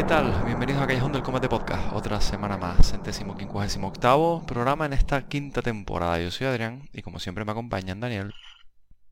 [0.00, 0.32] ¿qué tal?
[0.46, 5.28] Bienvenidos a Callejón del Combate Podcast, otra semana más, centésimo quincuagésimo octavo programa en esta
[5.28, 6.18] quinta temporada.
[6.18, 8.32] Yo soy Adrián y como siempre me acompañan Daniel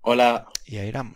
[0.00, 0.47] Hola.
[0.65, 1.15] y Airam.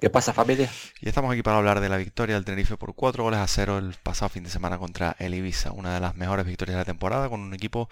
[0.00, 0.70] ¿Qué pasa familia?
[1.02, 3.76] Y estamos aquí para hablar de la victoria del Tenerife por 4 goles a 0
[3.76, 6.86] el pasado fin de semana contra el Ibiza, una de las mejores victorias de la
[6.86, 7.90] temporada con un equipo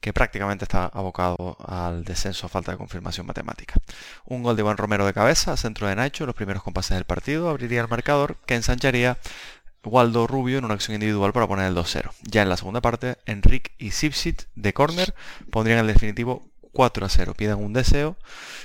[0.00, 3.74] que prácticamente está abocado al descenso a falta de confirmación matemática.
[4.24, 7.50] Un gol de Iván Romero de cabeza, centro de Nacho, los primeros compases del partido,
[7.50, 9.18] abriría el marcador que ensancharía
[9.84, 12.10] Waldo Rubio en una acción individual para poner el 2-0.
[12.22, 15.14] Ya en la segunda parte, Enrique y Sipsit de córner
[15.50, 17.34] pondrían el definitivo 4-0.
[17.34, 18.16] Piden un deseo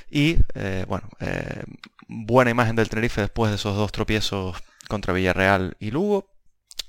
[0.10, 1.64] y, eh, bueno, eh,
[2.08, 4.58] buena imagen del Tenerife después de esos dos tropiezos
[4.88, 6.28] contra Villarreal y Lugo.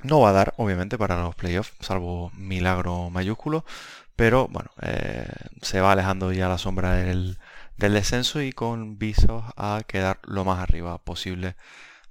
[0.03, 3.67] No va a dar, obviamente, para los playoffs, salvo milagro mayúsculo,
[4.17, 5.29] pero bueno, eh,
[5.61, 7.39] se va alejando ya la sombra del,
[7.77, 11.57] del descenso y con visos a quedar lo más arriba posible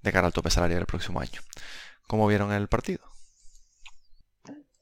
[0.04, 1.42] de cara al tope salarial del próximo año.
[2.10, 3.02] ¿Cómo vieron el partido?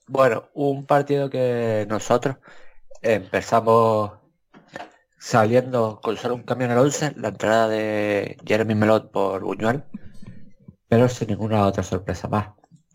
[0.08, 2.38] Bueno, un partido que nosotros
[3.02, 4.14] empezamos
[5.20, 9.84] saliendo con solo un cambio en el 11, la entrada de Jeremy Melot por Buñuel,
[10.88, 12.48] pero sin ninguna otra sorpresa más.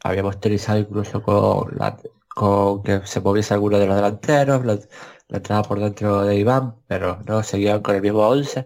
[0.03, 1.98] Habíamos utilizado incluso con, la,
[2.34, 4.78] con que se moviese alguno de los delanteros, la,
[5.28, 8.65] la entrada por dentro de Iván, pero no seguían con el mismo 11.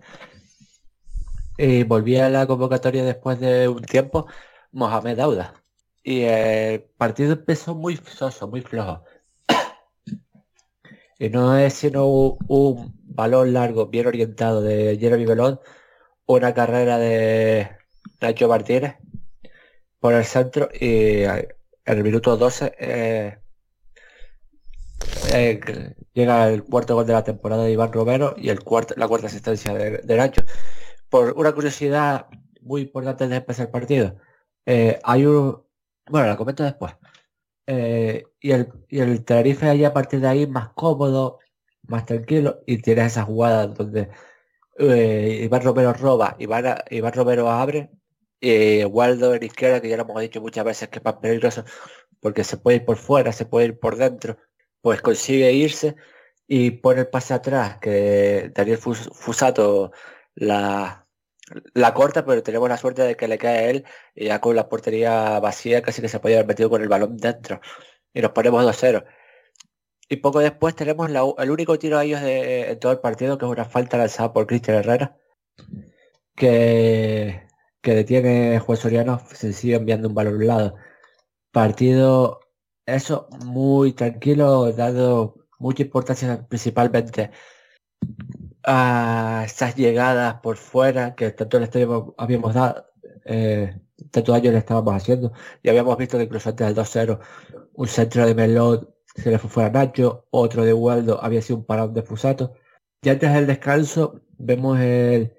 [1.58, 4.28] Y volvía a la convocatoria después de un tiempo
[4.76, 5.54] Mohamed Auda.
[6.04, 9.04] Y el partido empezó muy soso, muy flojo.
[11.18, 15.60] y no es sino un, balón largo, bien orientado de Jeremy Belón,
[16.26, 17.70] una carrera de
[18.20, 18.96] Nacho Martínez
[20.00, 21.48] por el centro y en
[21.86, 23.38] el minuto 12 eh,
[25.32, 29.08] eh, llega el cuarto gol de la temporada de Iván Romero y el cuarto, la
[29.08, 30.42] cuarta asistencia de, de Nacho.
[31.08, 32.26] Por una curiosidad
[32.60, 34.16] muy importante de empezar el partido.
[34.66, 35.62] Eh, hay un...
[36.08, 36.94] Bueno, la comento después.
[37.66, 41.40] Eh, y, el, y el Tenerife ahí a partir de ahí más cómodo,
[41.82, 44.10] más tranquilo, y tienes esa jugada donde
[44.78, 47.90] eh, Iván Romero roba, Iván, Iván Romero abre,
[48.40, 51.64] y Waldo en izquierda, que ya lo hemos dicho muchas veces que es más peligroso,
[52.20, 54.38] porque se puede ir por fuera, se puede ir por dentro,
[54.80, 55.96] pues consigue irse
[56.46, 59.92] y pone el pase atrás, que Daniel Fus Fusato
[60.34, 61.05] la,
[61.74, 63.84] la corta, pero tenemos la suerte de que le cae a él
[64.14, 67.16] y ya con la portería vacía casi que se podía haber metido con el balón
[67.16, 67.60] dentro.
[68.12, 69.04] Y nos ponemos 2-0.
[70.08, 73.44] Y poco después tenemos el único tiro a ellos de, en todo el partido, que
[73.44, 75.16] es una falta lanzada por Cristian Herrera,
[76.34, 77.48] que,
[77.80, 80.76] que detiene Juan Soriano, se enviando un balón a un lado.
[81.50, 82.40] Partido,
[82.86, 87.30] eso, muy tranquilo, dando mucha importancia principalmente
[88.66, 92.86] a esas llegadas por fuera que tanto estadio habíamos dado,
[93.24, 93.80] eh,
[94.10, 95.32] tantos años le estábamos haciendo
[95.62, 97.20] y habíamos visto que incluso antes del 2-0
[97.74, 101.58] un centro de Melón se le fue fuera a Nacho, otro de Waldo había sido
[101.58, 102.54] un parón de Fusato.
[103.02, 105.32] Y antes del descanso vemos el,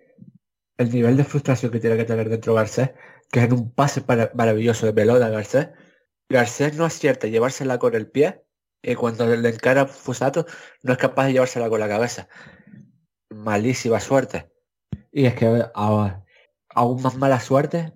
[0.77, 2.91] el nivel de frustración que tiene que tener dentro Garcés,
[3.31, 4.03] que es en un pase
[4.33, 5.69] maravilloso de pelota Garcés.
[6.29, 8.43] Garcés no acierta llevársela con el pie
[8.81, 10.45] y cuando le encara Fusato
[10.83, 12.29] no es capaz de llevársela con la cabeza.
[13.29, 14.49] Malísima suerte.
[15.11, 17.93] Y es que aún más mala suerte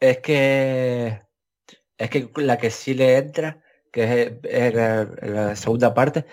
[0.00, 1.22] es que
[1.98, 3.60] es que la que sí le entra,
[3.92, 6.26] que es, la, segunda parte,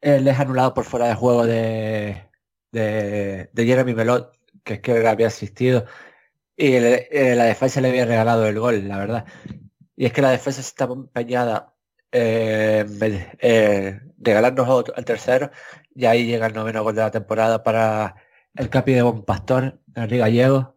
[0.00, 2.28] él es anulado por fuera de juego de,
[2.72, 5.84] de, Jeremy Melot, que es que había asistido.
[6.56, 9.26] Y eh, la defensa le había regalado el gol, la verdad.
[9.96, 11.74] Y es que la defensa está empeñada
[12.12, 12.98] en
[13.40, 15.50] eh, regalarnos el tercero.
[15.94, 18.16] Y ahí llega el noveno gol de la temporada para
[18.54, 20.76] el capi de Bon Pastor, Henry Gallego.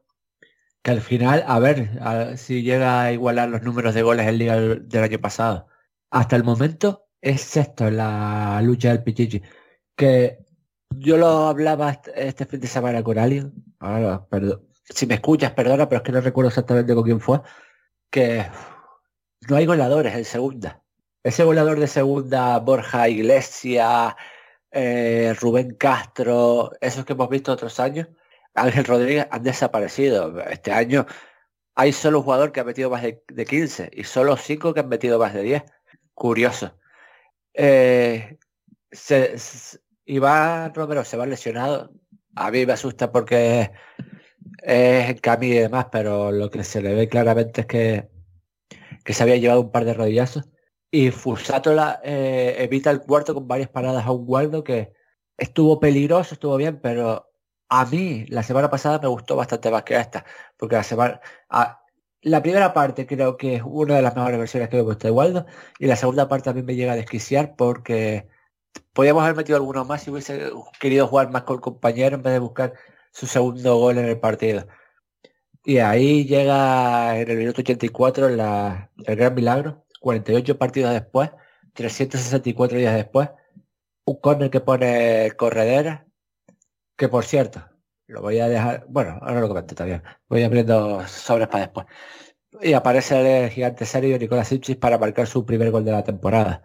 [0.84, 4.60] Que al final, a ver si llega a igualar los números de goles en liga
[4.60, 5.68] del, año pasado.
[6.10, 9.42] Hasta el momento es sexto en la lucha del Pichichi.
[9.96, 10.40] Que
[10.90, 13.54] yo lo hablaba este fin de semana con alguien.
[13.80, 14.68] Ahora, perdón.
[14.86, 17.42] Si me escuchas, perdona, pero es que no recuerdo exactamente con quién fue.
[18.10, 18.46] Que
[19.48, 20.81] no hay goleadores en segunda.
[21.24, 24.16] Ese goleador de segunda, Borja Iglesias,
[24.72, 28.08] eh, Rubén Castro, esos que hemos visto otros años,
[28.56, 30.40] Ángel Rodríguez han desaparecido.
[30.42, 31.06] Este año
[31.76, 34.90] hay solo un jugador que ha metido más de, 15 y solo 5 que han
[34.90, 35.64] metido más de 10.
[36.14, 36.78] Curioso.
[37.54, 38.38] Eh,
[38.92, 39.36] se,
[40.06, 41.94] Iván Romero se va lesionado.
[42.36, 43.72] A mí me asusta porque
[44.64, 48.10] es Cami y demás, pero lo que se le ve claramente es que,
[49.06, 50.51] que se había llevado un par de rodillazos.
[50.92, 51.74] Y Fusato
[52.04, 54.94] eh, evita el cuarto con varias paradas a un guardo que
[55.38, 57.32] estuvo peligroso, estuvo bien, pero
[57.70, 60.26] a mí la semana pasada me gustó bastante más que esta,
[60.58, 61.22] porque la semana...
[62.22, 65.12] la primera parte creo que es una de las mejores versiones que he visto de
[65.12, 65.46] Waldo
[65.80, 68.28] y la segunda parte a mí me llega a desquiciar porque
[68.94, 72.34] podíamos haber metido alguno más si hubiese querido jugar más con el compañero en vez
[72.34, 72.74] de buscar
[73.12, 74.68] su segundo gol en el partido.
[75.64, 81.32] Y ahí llega en el minuto 84 la, el gran milagro, 48 partidos después,
[81.74, 83.30] 364 días después,
[84.06, 86.08] un corner que pone Corredera,
[86.98, 87.64] que por cierto,
[88.08, 91.86] lo voy a dejar, bueno, ahora lo comento también, voy abriendo sobres para después.
[92.62, 96.64] Y aparece el gigante serio Nicolás Ipsis para marcar su primer gol de la temporada.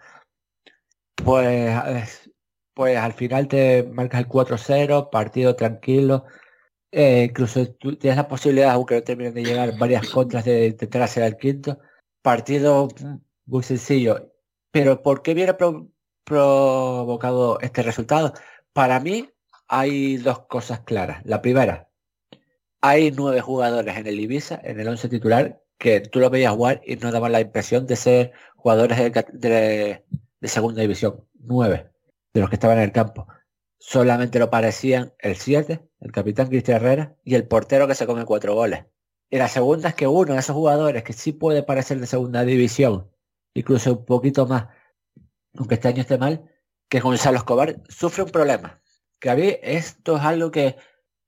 [1.14, 2.30] Pues,
[2.74, 6.24] pues al final te marcas el 4-0, partido tranquilo.
[6.90, 11.02] Eh, incluso tú tienes la posibilidad, aunque no terminen de llegar, varias contras de intentar
[11.02, 11.78] hacer el quinto.
[12.22, 12.88] Partido
[13.46, 14.32] muy sencillo.
[14.70, 15.54] Pero ¿por qué viene
[16.24, 18.34] provocado este resultado?
[18.72, 19.30] Para mí
[19.68, 21.24] hay dos cosas claras.
[21.24, 21.88] La primera,
[22.80, 26.82] hay nueve jugadores en el Ibiza, en el 11 titular, que tú lo veías jugar
[26.84, 30.04] y no daban la impresión de ser jugadores de,
[30.40, 31.90] de segunda división, nueve
[32.34, 33.26] de los que estaban en el campo.
[33.78, 38.24] Solamente lo parecían el 7, el capitán Cristian Herrera, y el portero que se come
[38.24, 38.84] cuatro goles.
[39.30, 42.44] Y la segunda es que uno de esos jugadores que sí puede parecer de segunda
[42.44, 43.10] división,
[43.56, 44.66] incluso un poquito más,
[45.56, 46.50] aunque este año esté mal,
[46.88, 48.80] que Gonzalo Escobar sufre un problema.
[49.20, 50.76] Que a mí esto es algo que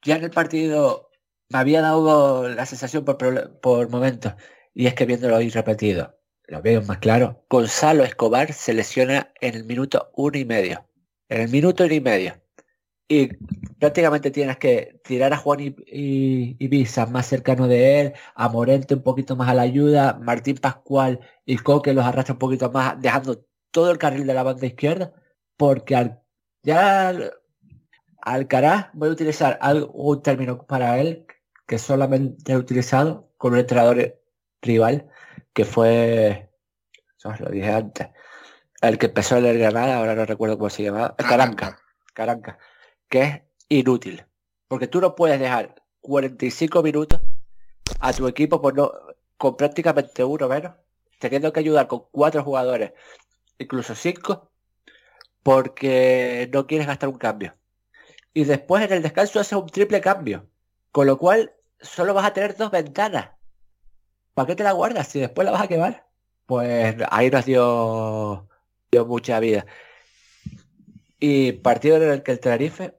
[0.03, 1.11] ya en el partido
[1.49, 3.17] me había dado la sensación por,
[3.61, 4.35] por momentos,
[4.75, 9.55] y es que viéndolo hoy repetido, lo veo más claro, Gonzalo Escobar se lesiona en
[9.55, 10.87] el minuto uno y medio.
[11.29, 12.41] En el minuto uno y medio.
[13.09, 13.29] Y
[13.79, 19.03] prácticamente tienes que tirar a Juan y, Ibiza más cercano de él, a Morente un
[19.03, 23.45] poquito más a la ayuda, Martín Pascual y Coque los arrastra un poquito más, dejando
[23.71, 25.13] todo el carril de la banda izquierda,
[25.57, 26.21] porque al,
[26.63, 27.15] ya
[28.21, 31.27] Alcaraz voy a utilizar algo, un término para él
[31.67, 34.21] que solamente he utilizado con un entrenador
[34.61, 35.09] rival
[35.53, 36.51] que fue,
[37.41, 38.09] lo dije antes,
[38.83, 41.79] el que empezó a leer Granada, ahora no recuerdo cómo se llamaba, Caranca,
[42.15, 42.59] Caranca,
[43.09, 44.25] que es inútil.
[44.69, 47.21] Porque tú no puedes dejar 45 minutos
[48.01, 48.93] a tu equipo por no,
[49.37, 50.75] con prácticamente uno menos,
[51.19, 52.93] teniendo que ayudar con cuatro jugadores,
[53.59, 54.51] incluso cinco,
[55.43, 57.55] porque no quieres gastar un cambio.
[58.35, 60.49] Y después en el descanso haces un triple cambio.
[60.93, 63.31] Con lo cual solo vas a tener dos ventanas.
[64.39, 66.07] ¿para qué te la guardas si después la vas a quemar?
[66.47, 68.49] Pues ahí nos dio,
[68.89, 69.67] dio mucha vida.
[71.19, 72.95] Y partido en el que el Tenerife,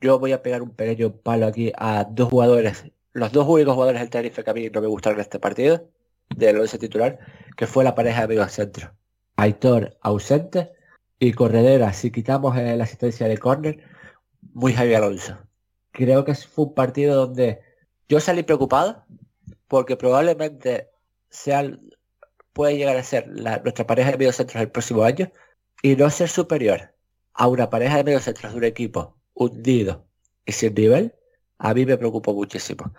[0.00, 4.00] yo voy a pegar un pequeño palo aquí a dos jugadores, los dos únicos jugadores
[4.00, 5.90] del Tenerife que a mí no me gustaron en este partido,
[6.28, 7.18] del 11 titular,
[7.56, 8.94] que fue la pareja de amigos centro.
[9.36, 10.72] Aitor ausente
[11.18, 13.84] y Corredera, si quitamos eh, la asistencia de córner,
[14.54, 15.38] muy Javier Alonso.
[15.92, 17.60] Creo que fue un partido donde
[18.08, 19.04] yo salí preocupado
[19.68, 20.88] porque probablemente
[21.28, 21.62] sea,
[22.52, 25.30] puede llegar a ser nuestra pareja de mediocentros el próximo año
[25.82, 26.94] y no ser superior
[27.34, 30.06] a una pareja de mediocentros de un equipo hundido
[30.46, 31.14] sin nivel
[31.58, 32.92] a mí me preocupó muchísimo.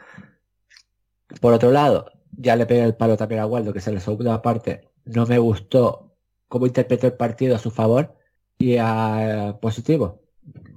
[1.40, 4.42] Por otro lado, ya le pegué el palo también a Waldo, que en la segunda
[4.42, 6.16] parte no me gustó
[6.48, 8.16] cómo interpretó el partido a su favor
[8.60, 10.22] y a positivo.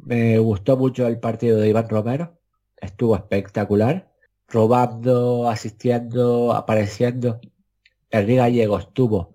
[0.05, 2.39] Me gustó mucho el partido de Iván Romero,
[2.77, 4.11] estuvo espectacular,
[4.49, 7.41] robando, asistiendo, apareciendo.
[8.11, 9.35] El Gallego estuvo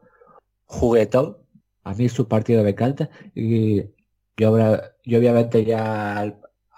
[0.65, 1.38] juguetón,
[1.83, 3.83] a mí su partido me encanta y
[4.38, 4.57] yo,
[5.09, 6.21] yo obviamente ya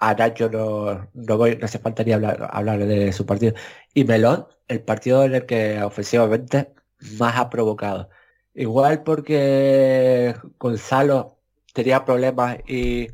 [0.02, 3.54] a Nacho no, no, voy, no hace falta hablar, hablar de su partido.
[3.94, 6.74] Y Melón, el partido en el que ofensivamente
[7.20, 8.10] más ha provocado.
[8.54, 11.40] Igual porque Gonzalo
[11.74, 13.10] tenía problemas y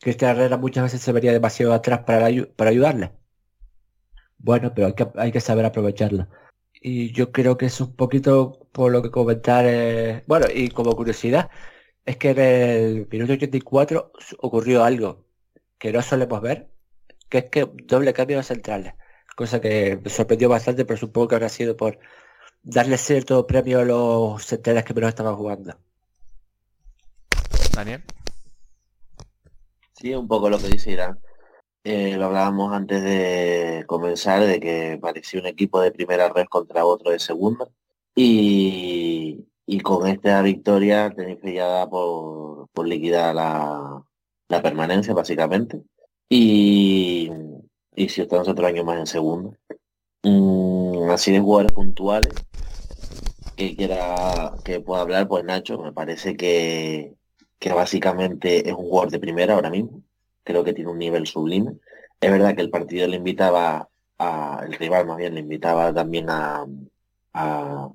[0.00, 3.12] Cristian Herrera muchas veces se vería demasiado atrás para, para ayudarle.
[4.38, 6.28] Bueno, pero hay que, hay que saber aprovecharlo.
[6.82, 9.64] Y yo creo que es un poquito por lo que comentar.
[9.68, 11.50] Eh, bueno, y como curiosidad,
[12.04, 15.24] es que en el minuto 84 ocurrió algo
[15.78, 16.70] que no solemos ver,
[17.28, 18.94] que es que doble cambio de centrales.
[19.36, 21.98] Cosa que me sorprendió bastante, pero supongo que habrá sido por
[22.62, 25.78] darle cierto premio a los centrales que menos estaban jugando.
[27.74, 28.02] Daniel.
[29.92, 31.18] Sí, un poco lo que dice Irán.
[31.84, 36.84] Eh, lo hablábamos antes de comenzar, de que parecía un equipo de primera red contra
[36.84, 37.68] otro de segunda.
[38.14, 39.46] Y,
[39.78, 44.04] con esta victoria Tenerife ya por, por liquidar la,
[44.48, 45.80] la permanencia, básicamente.
[46.28, 47.30] Y,
[47.94, 49.54] y si estamos otro año más en segundo.
[50.24, 52.34] Mm, así de jugadores puntuales
[53.56, 57.14] que quiera que pueda hablar, pues Nacho, me parece que,
[57.58, 60.02] que básicamente es un jugador de primera ahora mismo.
[60.44, 61.72] Creo que tiene un nivel sublime.
[62.20, 66.28] Es verdad que el partido le invitaba a, el rival más bien le invitaba también
[66.30, 66.66] a,
[67.34, 67.90] a,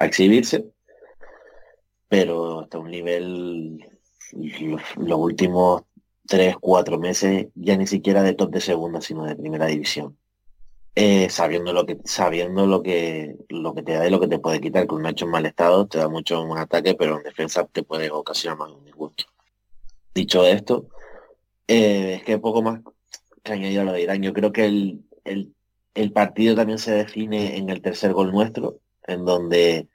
[0.00, 0.64] exhibirse,
[2.10, 3.88] pero hasta un nivel
[4.96, 5.84] los, últimos
[6.26, 10.18] tres, cuatro meses ya ni siquiera de top de segunda, sino de primera división.
[10.96, 14.40] Eh, sabiendo lo que sabiendo lo que lo que te da y lo que te
[14.40, 17.22] puede quitar con un hecho en mal estado te da mucho más ataque pero en
[17.22, 19.24] defensa te puede ocasionar más un disgusto
[20.12, 20.88] dicho esto
[21.68, 22.80] eh, es que poco más
[23.44, 25.54] que añadir a lo de Irán yo creo que el, el,
[25.94, 29.88] el, partido también se define en el tercer gol nuestro en donde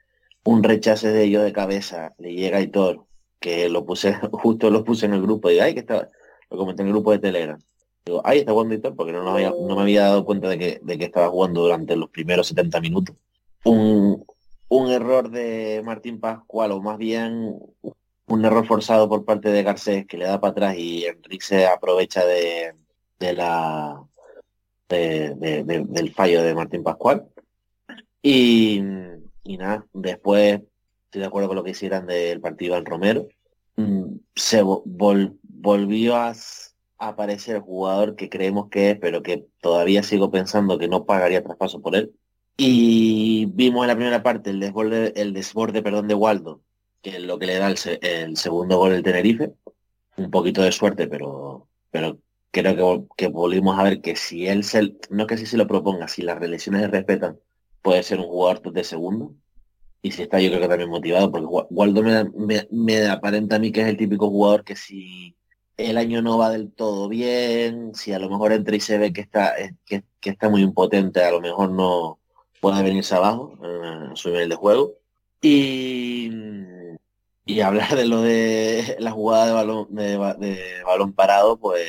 [0.46, 3.04] un rechace de ellos de cabeza le llega a Hitor
[3.40, 6.08] que lo puse justo lo puse en el grupo y ay que estaba
[6.50, 7.60] lo comenté en el grupo de Telegram
[8.06, 11.06] Digo, ahí está jugando porque no, no me había dado cuenta de que, de que
[11.06, 13.16] estaba jugando durante los primeros 70 minutos.
[13.64, 14.24] Un,
[14.68, 17.58] un error de Martín Pascual, o más bien
[18.28, 21.66] un error forzado por parte de Garcés que le da para atrás y Enrique se
[21.66, 22.74] aprovecha de,
[23.18, 24.00] de la
[24.88, 27.26] del fallo de Martín Pascual.
[28.22, 28.82] Y,
[29.46, 30.60] y, nada, después
[31.04, 33.28] estoy de acuerdo con lo que hicieran del partido en Romero.
[33.76, 36.34] Mm, se volvió a
[36.98, 41.44] aparecer el jugador que creemos que es, pero que todavía sigo pensando que no pagaría
[41.44, 42.12] traspaso por él.
[42.56, 46.62] Y vimos en la primera parte el desborde, el desborde perdón, de Waldo,
[47.02, 49.52] que es lo que le da el, segundo gol del Tenerife.
[50.16, 52.18] Un poquito de suerte, pero, pero
[52.50, 55.66] creo que, que volvimos a ver que si él se, no que si se lo
[55.66, 57.38] proponga, si las relaciones se respetan,
[57.86, 59.32] puede ser un jugador de segundo.
[60.02, 63.70] Y si está yo creo que también motivado, porque Waldo me, me, aparenta a mí
[63.70, 65.36] que es el típico jugador que si
[65.76, 69.12] el año no va del todo bien, si a lo mejor entra y se ve
[69.12, 72.18] que está, eh, que, está muy impotente, a lo mejor no
[72.60, 74.94] puede venirse abajo en eh, su nivel de juego.
[75.40, 76.30] Y,
[77.44, 81.86] y hablar de lo de la jugada de balón, de, balón parado, pues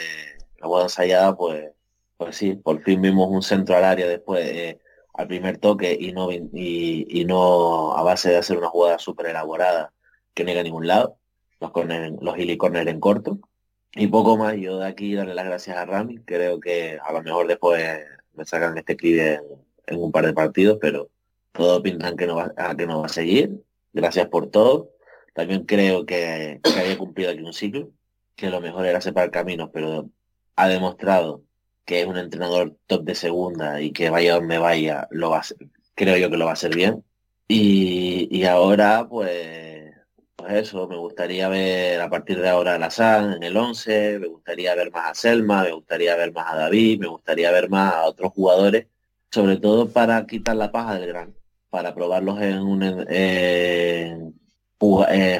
[0.59, 1.71] la jugada ensayada, pues,
[2.17, 4.79] pues sí, por fin vimos un centro al área después eh,
[5.17, 9.27] al primer toque y no, y, y, no a base de hacer una jugada súper
[9.27, 9.91] elaborada
[10.33, 11.17] que no llega a ningún lado,
[11.59, 13.39] los, corner, los corner en corto
[13.95, 17.23] y poco más, yo de aquí darle las gracias a Rami, creo que a lo
[17.23, 17.83] mejor después
[18.35, 19.19] me sacan este clip
[19.87, 21.09] en, un par de partidos, pero
[21.51, 23.63] todo pintan que no va, a que no va a seguir.
[23.93, 24.91] Gracias por todo.
[25.33, 27.89] También creo que, que había cumplido aquí un ciclo,
[28.35, 30.09] que lo mejor era separar caminos, pero
[30.55, 31.41] ha demostrado
[31.87, 35.31] que es un entrenador top de segunda y que vaya donde vaya, lo
[35.95, 37.03] creo yo que lo va a hacer bien.
[37.47, 39.77] Y, y ahora, pues
[40.37, 44.27] pues eso, me gustaría ver a partir de ahora a Lazán en el 11, me
[44.27, 47.95] gustaría ver más a Selma, me gustaría ver más a David, me gustaría ver más
[47.95, 48.87] a otros jugadores,
[49.31, 51.35] sobre todo para quitar la paja del gran,
[51.69, 54.19] para probarlos en un eh,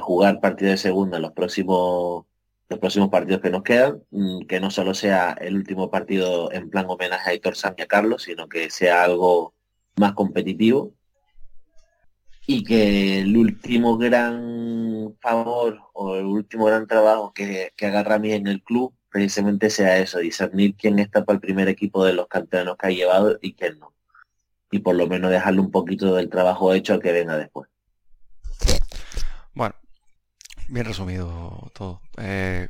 [0.02, 2.26] jugar partido de segunda en los próximos
[2.70, 6.70] los próximos partidos que nos quedan, mm, que no solo sea el último partido en
[6.70, 9.54] plan homenaje a y a Carlos, sino que sea algo
[9.96, 10.94] más competitivo
[12.46, 18.34] y que el último gran favor o el último gran trabajo que, que haga Rami
[18.34, 22.28] en el club precisamente sea eso, discernir quién está para el primer equipo de los
[22.28, 23.94] canteranos que ha llevado y quién no.
[24.70, 27.70] Y por lo menos dejarle un poquito del trabajo hecho al que venga después.
[29.54, 29.74] Bueno,
[30.68, 32.02] bien resumido todo.
[32.18, 32.70] Eh,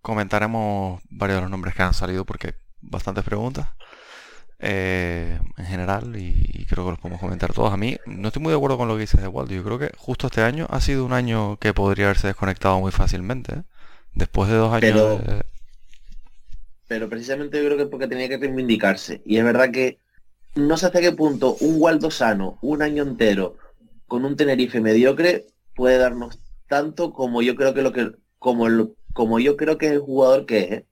[0.00, 3.68] comentaremos varios de los nombres que han salido porque bastantes preguntas.
[4.60, 7.72] Eh, en general y, creo que los podemos comentar todos.
[7.72, 9.54] A mí no estoy muy de acuerdo con lo que dices de Waldo.
[9.54, 12.90] Yo creo que justo este año ha sido un año que podría haberse desconectado muy
[12.90, 13.54] fácilmente.
[13.54, 13.62] ¿eh?
[14.14, 14.80] Después de dos años...
[14.82, 15.44] Pero,
[16.88, 19.22] pero precisamente yo creo que es porque tenía que reivindicarse.
[19.24, 19.98] Y es verdad que
[20.54, 23.56] no sé hasta qué punto un Waldo sano, un año entero,
[24.06, 28.66] con un Tenerife mediocre, puede darnos tanto como yo creo que lo que como
[29.12, 30.70] como yo creo que es el jugador que es.
[30.72, 30.84] ¿eh?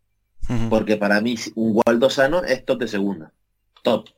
[0.70, 3.32] Porque para mí un Waldo sano es top de segunda
[3.86, 4.08] top.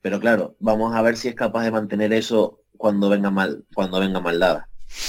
[0.00, 4.00] Pero claro, vamos a ver si es capaz de mantener eso cuando venga mal, cuando
[4.00, 4.68] venga mal dada.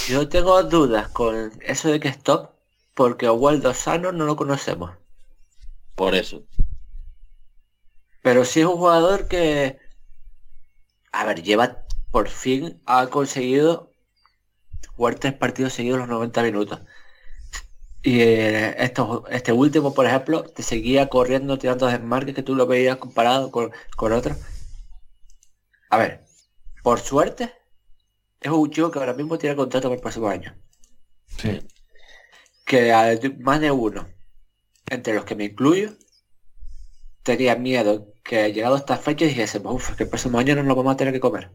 [0.09, 2.49] Yo tengo dudas con eso de que es top,
[2.95, 4.91] porque a Waldo Sano no lo conocemos.
[5.95, 6.43] Por eso.
[8.21, 9.79] Pero sí es un jugador que,
[11.13, 13.88] a ver, lleva, por fin ha conseguido
[14.99, 16.79] jugar tres partidos seguidos los 90 minutos.
[18.03, 18.75] Y eh,
[19.29, 23.71] este último, por ejemplo, te seguía corriendo, tirando desmarques que tú lo veías comparado con,
[23.95, 24.37] con otros.
[25.89, 26.25] A ver,
[26.83, 27.53] por suerte,
[28.41, 30.53] es un chico que ahora mismo tiene contrato para el próximo año.
[31.37, 31.65] Sí.
[32.65, 32.91] Que
[33.39, 34.05] más de uno,
[34.89, 35.93] entre los que me incluyo,
[37.23, 40.75] tenía miedo que llegado a esta fecha dijese, uff, que el próximo año no lo
[40.75, 41.51] vamos a tener que comer.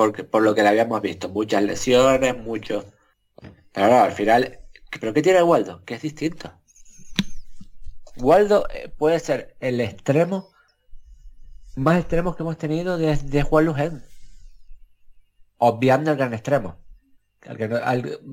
[0.00, 2.86] Porque por lo que le habíamos visto, muchas lesiones, muchos
[3.70, 4.58] pero al final,
[4.98, 5.84] ¿pero qué tiene Waldo?
[5.84, 6.50] Que es distinto.
[8.16, 10.48] Waldo eh, puede ser el extremo
[11.76, 14.02] más extremo que hemos tenido desde Juan Luján.
[15.58, 16.78] Obviando el gran extremo.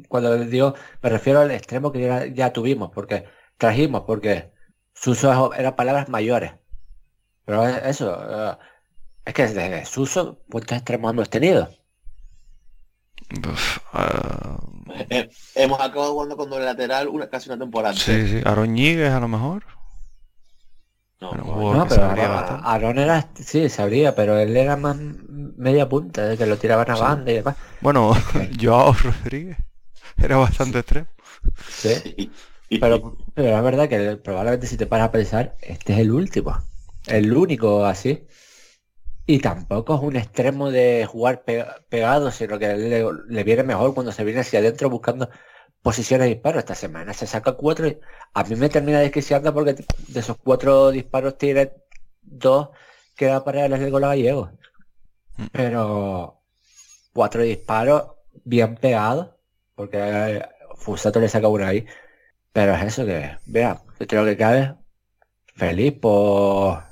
[0.08, 3.26] cuando digo, me refiero al extremo que ya, tuvimos, porque
[3.58, 4.54] trajimos, porque
[4.94, 6.54] Suso eran palabras mayores.
[7.44, 8.58] Pero eso, eh,
[9.28, 11.70] es que desde Suso, ¿cuántos extremos hemos tenido?
[13.92, 14.58] Ah,
[15.10, 17.94] eh, hemos acabado jugando con doble lateral una, casi una temporada.
[17.94, 18.42] Sí, sí.
[18.46, 19.66] Aroñigues a lo mejor.
[21.20, 22.06] No, pero
[22.64, 26.96] Aaron era, sí, sabría, pero él era más media punta, de que lo tiraban a
[26.96, 27.56] banda y demás.
[27.82, 28.14] Bueno,
[28.62, 29.58] Joao Rodríguez
[30.18, 31.08] era bastante extremo.
[31.70, 32.32] Sí.
[32.70, 36.58] Pero, pero la verdad que probablemente si te paras a pensar, este es el último.
[37.08, 38.28] El único así.
[39.30, 42.76] Y tampoco es un extremo de jugar pegado, sino que
[43.28, 45.30] le, viene mejor cuando se viene hacia adentro buscando
[45.82, 46.60] posiciones de disparo.
[46.60, 48.00] Esta semana se saca cuatro y
[48.34, 49.74] a mí me termina desquiciando porque
[50.08, 51.74] de esos cuatro disparos tiene
[52.22, 52.70] dos
[53.18, 54.52] que va para el gol Gallego.
[55.36, 55.46] Mm.
[55.52, 56.42] Pero
[57.12, 58.04] cuatro disparos
[58.46, 59.32] bien pegados,
[59.76, 60.46] porque eh,
[60.78, 61.86] Fusato le saca uno ahí.
[62.54, 64.76] Pero es eso que, vea, creo que cabe
[65.56, 66.87] feliz por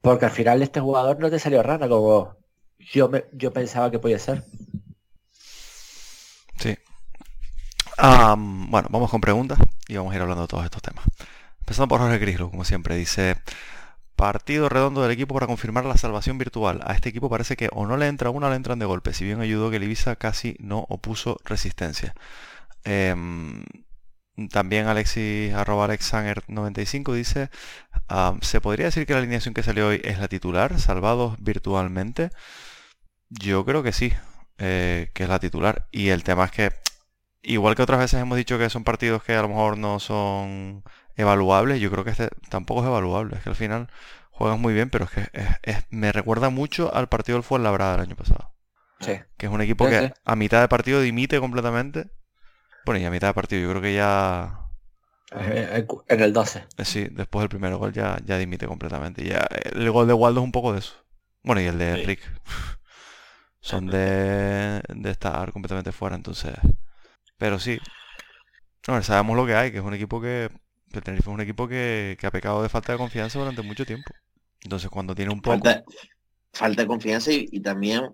[0.00, 2.36] porque al final este jugador no te salió rana como
[2.78, 4.44] yo, yo pensaba que podía ser.
[6.58, 6.76] Sí.
[7.98, 9.58] bueno, vamos con preguntas
[9.88, 11.04] y vamos a ir hablando de todos estos temas.
[11.60, 13.36] Empezando por Jorge Grislo, como siempre, dice...
[14.20, 16.82] Partido redondo del equipo para confirmar la salvación virtual.
[16.84, 19.14] A este equipo parece que o no le entra una o le entran de golpe,
[19.14, 22.14] si bien ayudó que el Ibiza casi no opuso resistencia.
[22.84, 23.64] Em,
[24.48, 27.50] también Alexis, arroba Alexander95 dice,
[28.08, 32.30] ah, ¿se podría decir que la alineación que salió hoy es la titular, salvados virtualmente?
[33.28, 34.12] Yo creo que sí,
[34.58, 35.88] eh, que es la titular.
[35.90, 36.72] Y el tema es que,
[37.42, 40.84] igual que otras veces hemos dicho que son partidos que a lo mejor no son
[41.16, 43.36] evaluables, yo creo que este tampoco es evaluable.
[43.36, 43.88] Es que al final
[44.30, 48.16] juegas muy bien, pero es que me recuerda mucho al partido del Fuenlabrada del año
[48.16, 48.54] pasado.
[49.00, 49.18] Sí.
[49.36, 52.10] Que es un equipo que a mitad de partido dimite completamente
[52.84, 54.60] bueno, y a mitad de partido, yo creo que ya...
[55.32, 56.64] En el 12.
[56.76, 59.24] Eh, sí, después del primer gol ya, ya dimite completamente.
[59.24, 60.94] Ya, el gol de Waldo es un poco de eso.
[61.44, 62.20] Bueno, y el de Rick.
[63.60, 66.54] Son de, de estar completamente fuera, entonces...
[67.36, 67.78] Pero sí.
[68.86, 70.50] Bueno, sabemos lo que hay, que es un equipo que...
[70.92, 73.86] El Tenerife es un equipo que, que, ha pecado de falta de confianza durante mucho
[73.86, 74.12] tiempo.
[74.62, 75.62] Entonces cuando tiene un poco...
[76.52, 78.12] Falta, de confianza y, y también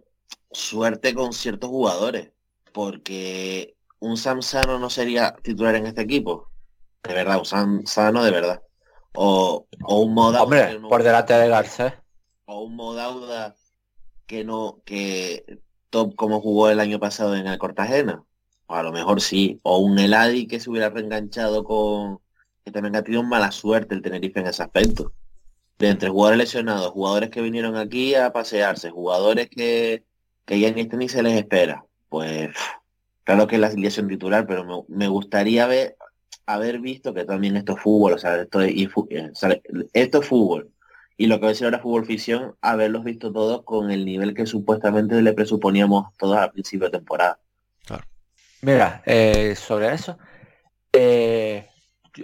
[0.50, 2.32] suerte con ciertos jugadores.
[2.72, 3.75] Porque
[4.06, 6.48] un Sam Sano no sería titular en este equipo.
[7.02, 8.62] De verdad, un Sam Sano de verdad.
[9.14, 10.42] O, un Modauda.
[10.42, 11.92] Hombre, por delante de Garcés.
[12.44, 13.54] O un Modauda
[14.26, 18.24] que no, que top como jugó el año pasado en el Cortagena.
[18.66, 19.60] O a lo mejor sí.
[19.62, 22.20] O un Eladi que se hubiera reenganchado con.
[22.64, 25.12] Que también ha tenido mala suerte el Tenerife en ese aspecto.
[25.78, 30.04] De entre jugadores lesionados, jugadores que vinieron aquí a pasearse, jugadores que,
[30.44, 31.84] que ya este ni se les espera.
[32.08, 32.50] Pues
[33.26, 35.96] Claro que es la alineación titular, pero me, gustaría ver,
[36.46, 38.72] haber visto que también esto es fútbol, o sea, esto es,
[39.10, 39.32] eh,
[39.92, 40.70] esto es fútbol.
[41.16, 44.32] Y lo que va a ser ahora fútbol ficción, haberlos visto todos con el nivel
[44.32, 47.40] que supuestamente le presuponíamos todos al principio de temporada.
[48.62, 50.18] Mira, eh, sobre eso,
[50.92, 51.68] eh,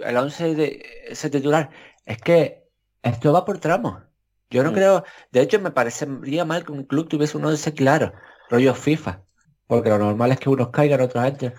[0.05, 1.69] el 11 de ese titular,
[2.05, 2.63] es que
[3.01, 4.03] esto va por tramos.
[4.49, 4.73] Yo no mm.
[4.73, 8.13] creo, de hecho me parecería mal que un club tuviese un 11 claro,
[8.49, 9.21] rollo FIFA,
[9.67, 11.53] porque lo normal es que unos caigan, otros entren.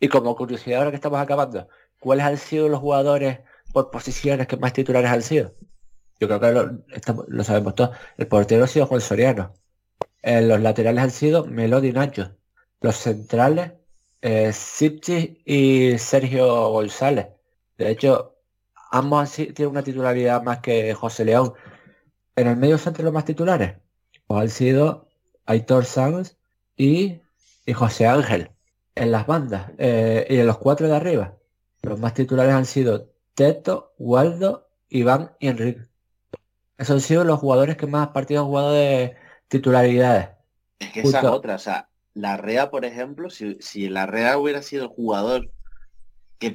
[0.00, 1.68] Y como curiosidad ahora que estamos acabando,
[2.00, 3.40] ¿cuáles han sido los jugadores
[3.72, 5.54] por posiciones que más titulares han sido?
[6.20, 7.96] Yo creo que lo, sabemos todos.
[8.16, 9.54] El portero ha sido Juan Soriano.
[10.22, 12.36] Eh, los laterales han sido Melody Nacho.
[12.80, 13.72] Los centrales,
[14.22, 14.52] eh,
[15.44, 17.28] y Sergio González.
[17.78, 18.36] De hecho,
[18.90, 21.54] ambos tienen una titularidad más que José León.
[22.36, 23.76] En el medio centro los más titulares
[24.26, 25.08] pues han sido
[25.46, 26.36] Aitor Sanz
[26.76, 27.20] y,
[27.74, 28.50] José Ángel.
[28.94, 31.38] En las bandas eh, y en los cuatro de arriba,
[31.80, 35.86] los más titulares han sido Teto, Waldo, Iván y Enrique.
[36.76, 39.16] Esos han sido los jugadores que más partidos han jugado de
[39.48, 40.28] titularidades.
[40.78, 44.36] Es que esa es otra, o sea, la REA, por ejemplo, si, si la REA
[44.36, 45.50] hubiera sido el jugador
[46.38, 46.54] que,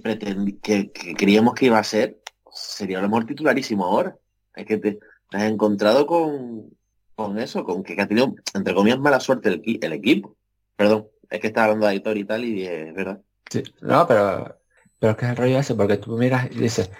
[0.61, 4.17] que, creíamos que iba a ser, sería lo mejor titularísimo ahora.
[4.55, 4.99] Es que te,
[5.31, 6.69] has encontrado con,
[7.15, 10.36] con eso, con que, ha tenido, entre comillas, mala suerte el, el equipo.
[10.77, 13.21] Perdón, es que estaba hablando de Aitor y tal, y es verdad.
[13.49, 14.59] Sí, no, pero,
[14.99, 16.91] pero es que es el rollo ese, porque tú miras y dices,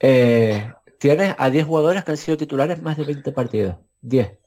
[0.00, 3.76] eh, tienes a 10 jugadores que han sido titulares más de 20 partidos.
[4.02, 4.38] 10.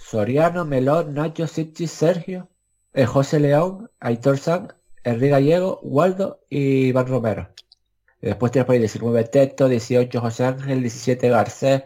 [0.00, 2.48] Soriano, Melón, Nacho, Sichi, Sergio,
[2.94, 4.72] eh, José León, Aitor San,
[5.04, 7.50] Enrique Gallego, Waldo y Iván Romero.
[8.22, 11.84] Y después tienes por ahí 19 Teto, 18 José Ángel, 17 Garcés,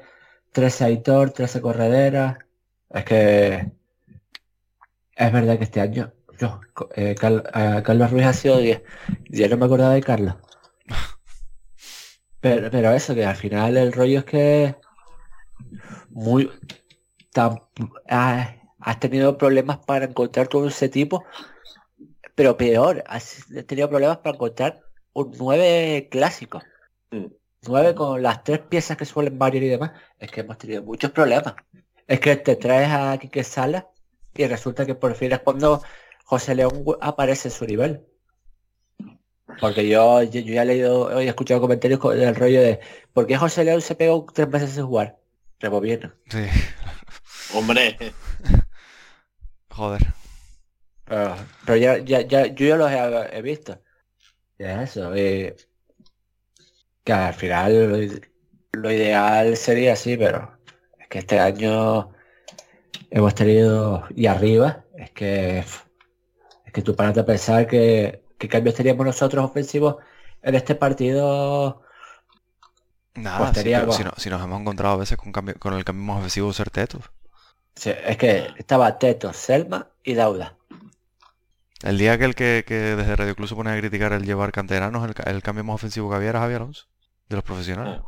[0.52, 2.46] 13 Aitor, 13 Corredera.
[2.90, 3.72] Es que
[5.20, 6.60] es verdad que este año yo,
[6.96, 8.82] eh, eh, Carlos Ruiz ha sido 10.
[9.28, 10.36] Ya no me acordaba de Carlos.
[12.40, 14.74] Pero, pero eso, que al final el rollo es que
[16.08, 16.50] muy
[18.08, 21.22] has tenido problemas para encontrar todo ese tipo
[22.34, 24.80] pero peor, has tenido problemas para encontrar
[25.12, 26.62] un 9 clásico.
[27.10, 27.94] 9 mm.
[27.94, 29.92] con las tres piezas que suelen variar y demás.
[30.18, 31.54] Es que hemos tenido muchos problemas.
[32.06, 33.89] Es que te traes a Quique Sala
[34.34, 35.82] y resulta que por fin es cuando
[36.24, 38.06] José León aparece en su nivel.
[39.60, 42.80] Porque yo, yo, ya he leído, he escuchado comentarios del rollo de
[43.12, 45.18] ¿por qué José León se pegó tres meses sin jugar?
[45.58, 46.12] Removiendo.
[46.28, 46.46] Sí.
[47.54, 47.96] Hombre.
[49.70, 50.02] Joder.
[51.08, 52.90] Ah, pero ya, ya, ya, yo ya los
[53.32, 53.82] he, visto.
[54.58, 55.12] Ya eso.
[55.12, 55.56] Que
[57.12, 58.22] al final
[58.72, 60.56] lo, ideal sería así, pero
[60.98, 62.12] es que este año
[63.10, 68.76] hemos tenido y arriba, es que es que tú paras de pensar que, qué cambios
[68.76, 69.96] teníamos nosotros ofensivos
[70.42, 71.82] en este partido.
[73.14, 76.70] Nada, pues si, nos hemos encontrado a veces con, cambio, con el cambio ofensivo ser
[76.70, 77.10] Tetos.
[77.84, 80.56] es que estaba Tetos, Selma y Dauda.
[81.82, 85.10] El día que el que, desde Radio Club se pone a criticar el llevar canteranos,
[85.26, 86.86] el, cambio más ofensivo que había era Javier Alonso,
[87.28, 88.00] de los profesionales.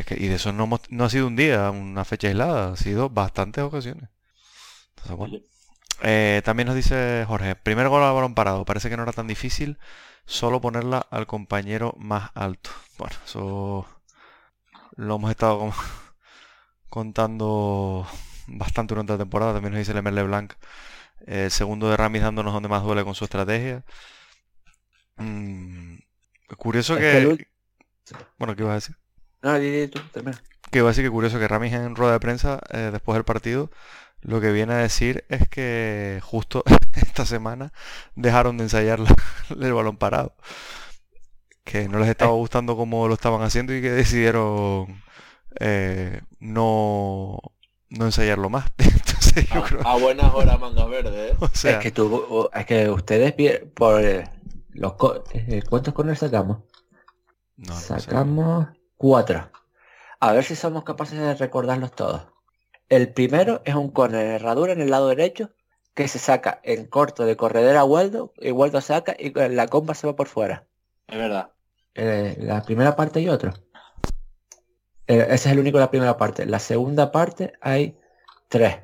[0.00, 2.76] Es que, y de eso no, no ha sido un día, una fecha aislada, ha
[2.76, 4.08] sido bastantes ocasiones.
[6.02, 9.26] Eh, también nos dice Jorge, primer gol al balón parado, parece que no era tan
[9.26, 9.78] difícil
[10.24, 12.70] solo ponerla al compañero más alto.
[12.98, 13.86] Bueno, eso
[14.96, 15.72] lo hemos estado
[16.88, 18.06] contando
[18.46, 20.54] bastante durante la temporada, también nos dice el ML Blanc
[21.26, 23.84] el segundo de Ramis dándonos donde más duele con su estrategia.
[25.16, 25.96] Mm,
[26.56, 27.46] curioso que...
[28.38, 28.96] Bueno, ¿qué ibas a decir?
[29.42, 30.40] No, di, tú, termina.
[30.70, 33.70] Que a decir que curioso que Ramis en rueda de prensa, eh, después del partido,
[34.20, 36.62] lo que viene a decir es que justo
[36.94, 37.72] esta semana
[38.14, 39.00] dejaron de ensayar
[39.50, 40.34] el balón parado.
[41.64, 45.02] Que no les estaba gustando cómo lo estaban haciendo y que decidieron
[45.60, 47.38] eh, no,
[47.90, 48.72] no ensayarlo más.
[49.84, 51.36] a, buenas horas manga verde, ¿eh?
[51.40, 53.34] es que tú, es que ustedes
[53.74, 54.28] por eh,
[54.70, 54.94] los
[55.32, 56.58] eh, ¿cuántos corners sacamos?
[57.72, 58.68] sacamos
[59.02, 59.50] cuatro.
[60.20, 62.22] A ver si somos capaces de recordarlos todos.
[62.88, 65.50] El primero es un corner de herradura en el lado derecho
[65.92, 69.94] que se saca en corto de corredera a Waldo y Waldo saca y la compa
[69.94, 70.68] se va por fuera.
[71.08, 71.50] Es verdad.
[71.94, 73.52] la primera parte y otro.
[75.08, 76.46] ese es el único de la primera parte.
[76.46, 77.98] La segunda parte hay
[78.46, 78.76] tres.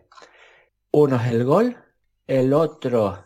[0.91, 1.77] Uno es el gol,
[2.27, 3.25] el otro,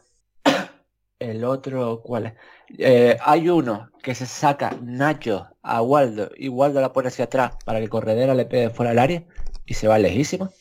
[1.30, 2.34] el otro, ¿cuál?
[2.78, 7.52] Eh, hay uno que se saca Nacho a Waldo y Waldo la pone hacia atrás
[7.64, 9.24] para que Corredera le pegue fuera del área
[9.66, 10.52] y se va lejísimo.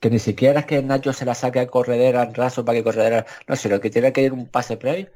[0.00, 2.84] Que ni siquiera es que Nacho se la saque a Corredera en raso para que
[2.84, 5.08] Corredera, no sé, lo que tiene que ir un pase previo.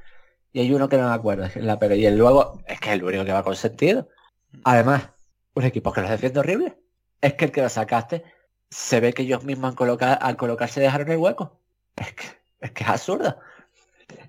[0.53, 2.90] y hay uno que no me acuerdo, es la pero y el luego es que
[2.90, 4.09] es el único que va con sentido.
[4.64, 5.11] Además,
[5.55, 6.77] un equipo que los defiende horrible.
[7.20, 8.25] Es que el que lo sacaste
[8.70, 11.61] se ve que ellos mismos al, al colocarse dejaron el hueco.
[11.96, 12.25] Es que,
[12.61, 13.38] es que es absurdo.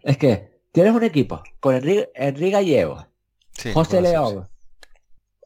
[0.04, 3.08] Es que tienes un equipo con Enrique, Gallego,
[3.74, 4.48] José León,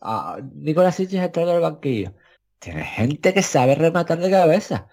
[0.01, 2.13] a Nicolás Sánchez entrando al banquillo.
[2.59, 4.87] Tienes gente que sabe rematar de cabeza.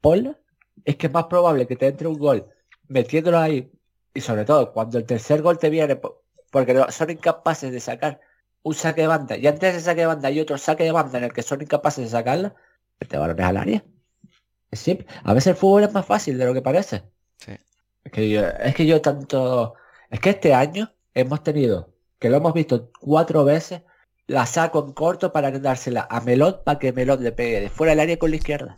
[0.00, 0.38] Ponla.
[0.84, 2.48] Es que es más probable que te entre un gol
[2.88, 3.70] metiéndolo ahí.
[4.14, 6.00] Y sobre todo, cuando el tercer gol te viene,
[6.50, 8.20] porque son incapaces de sacar
[8.62, 9.36] un saque de banda.
[9.36, 11.42] Y antes de ese saque de banda hay otro saque de banda en el que
[11.42, 12.54] son incapaces de sacarla.
[12.98, 13.84] Te balones al área.
[14.70, 15.06] Es simple.
[15.24, 17.02] A veces el fútbol es más fácil de lo que parece.
[18.04, 19.74] Es que yo, es que yo tanto...
[20.10, 23.82] Es que este año hemos tenido, que lo hemos visto cuatro veces,
[24.26, 27.92] la saco en corto para dársela a Melot para que Melot le pegue de fuera
[27.92, 28.76] del área con la izquierda.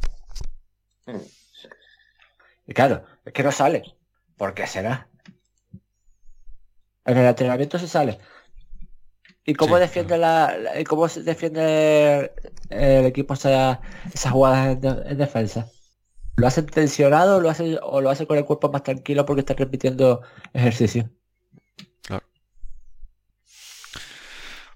[1.06, 1.18] Mm.
[2.66, 3.82] Y claro, es que no sale.
[4.36, 5.08] ¿Por qué será?
[7.04, 8.18] En el entrenamiento se sale.
[9.44, 10.56] ¿Y cómo defiende la,
[10.88, 12.32] cómo se defiende
[12.70, 13.78] el, equipo esas
[14.30, 15.70] jugadas en, defensa?
[16.36, 19.40] ¿Lo hace tensionado o lo hace, o lo hace con el cuerpo más tranquilo porque
[19.40, 21.08] está repitiendo ejercicio?
[22.02, 22.26] Claro.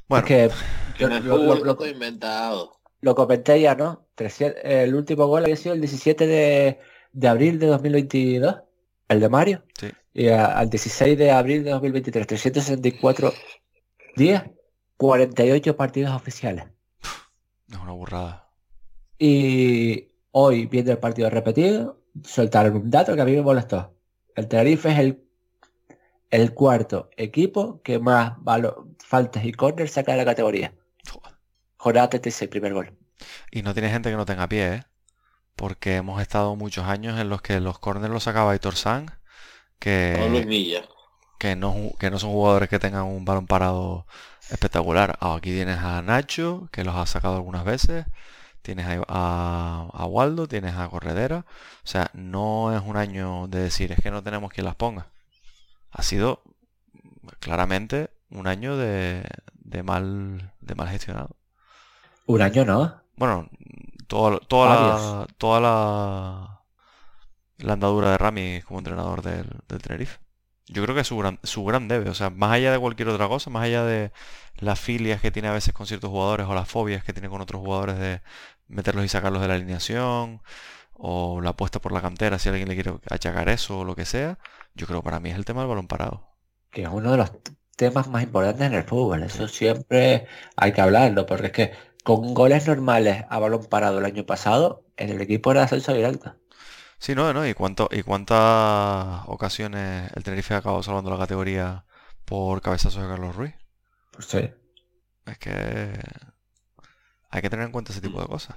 [0.08, 0.50] Bueno, que
[0.98, 2.72] lo, inventado.
[3.00, 4.06] Lo comenté ya, ¿no?
[4.62, 6.80] El último gol había sido el 17 de,
[7.12, 8.56] de abril de 2022,
[9.08, 9.64] el de Mario.
[9.78, 9.88] Sí.
[10.14, 13.32] Y al 16 de abril de 2023, 364
[14.16, 14.44] días
[14.96, 16.66] 48 partidos oficiales.
[17.70, 18.50] Es una burrada.
[19.18, 20.08] Y
[20.40, 23.92] hoy, viendo el partido repetido, soltaron un dato que a mí me molestó.
[24.36, 25.24] El Tenerife es el,
[26.30, 28.34] el cuarto equipo que más
[28.98, 30.72] faltas y corners saca de la categoría.
[31.76, 32.96] Jornada el primer gol.
[33.50, 34.82] Y no tiene gente que no tenga pie, ¿eh?
[35.56, 39.10] Porque hemos estado muchos años en los que los corners los sacaba Aitor Sang,
[39.80, 40.14] que,
[41.40, 44.06] que, no, que no son jugadores que tengan un balón parado
[44.50, 45.18] espectacular.
[45.20, 48.06] Ah, aquí tienes a Nacho, que los ha sacado algunas veces.
[48.62, 51.46] Tienes a, a, Waldo, tienes a Corredera.
[51.84, 55.06] O sea, no es un año de decir, es que no tenemos quien las ponga.
[55.90, 56.42] Ha sido
[57.40, 61.36] claramente un año de, de mal de mal gestionado.
[62.26, 63.00] Un año no.
[63.16, 63.48] Bueno,
[64.06, 66.60] toda, toda la, toda la,
[67.58, 70.18] la andadura de Rami como entrenador del, del Tenerife.
[70.68, 73.08] Yo creo que es su gran, su gran debe, o sea, más allá de cualquier
[73.08, 74.12] otra cosa, más allá de
[74.58, 77.40] las filias que tiene a veces con ciertos jugadores o las fobias que tiene con
[77.40, 78.20] otros jugadores de
[78.68, 80.42] meterlos y sacarlos de la alineación
[80.94, 84.04] o la apuesta por la cantera si alguien le quiere achacar eso o lo que
[84.04, 84.38] sea,
[84.74, 86.28] yo creo que para mí es el tema del balón parado.
[86.70, 87.32] Que es uno de los
[87.76, 90.26] temas más importantes en el fútbol, eso siempre
[90.56, 91.72] hay que hablarlo, porque es que
[92.04, 96.34] con goles normales a balón parado el año pasado, en el equipo era ascenso directo.
[96.98, 101.84] Sí, no, no, ¿y, cuánto, y cuántas ocasiones el Tenerife ha acabado salvando la categoría
[102.24, 103.54] por cabezazos de Carlos Ruiz?
[104.10, 104.50] Pues sí.
[105.26, 105.92] Es que
[107.30, 108.56] hay que tener en cuenta ese tipo de cosas.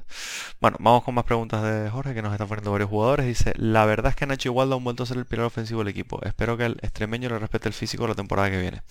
[0.62, 3.25] Bueno, vamos con más preguntas de Jorge, que nos están poniendo varios jugadores.
[3.25, 5.89] Dice, la verdad es que Nacho Igualda ha vuelto a ser el pilar ofensivo del
[5.89, 6.21] equipo.
[6.23, 8.82] Espero que el extremeño le respete el físico la temporada que viene.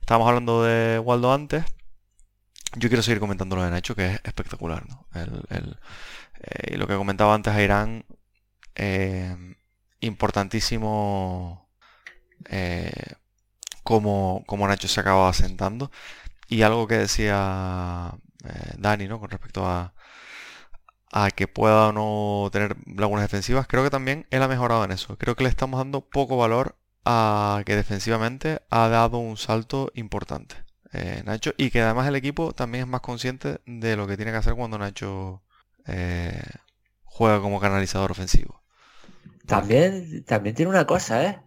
[0.00, 1.64] Estábamos hablando de Waldo antes.
[2.76, 4.84] Yo quiero seguir comentando lo de Nacho, que es espectacular.
[4.88, 5.06] ¿no?
[5.14, 5.78] El,
[6.40, 8.04] eh, lo que comentaba antes a Irán,
[8.78, 9.36] eh,
[10.00, 11.68] importantísimo
[12.48, 12.92] eh,
[13.82, 15.90] como, como, Nacho se acaba asentando.
[16.48, 18.14] Y algo que decía
[18.44, 19.20] eh, Dani, ¿no?
[19.20, 19.94] Con respecto a,
[21.12, 24.92] a que pueda o no tener lagunas defensivas, creo que también él ha mejorado en
[24.92, 25.18] eso.
[25.18, 30.56] Creo que le estamos dando poco valor a que defensivamente ha dado un salto importante.
[31.24, 34.38] Nacho y que además el equipo también es más consciente de lo que tiene que
[34.38, 35.42] hacer cuando Nacho
[37.04, 38.62] juega como canalizador ofensivo.
[39.48, 41.40] También, también tiene una cosa, ¿eh?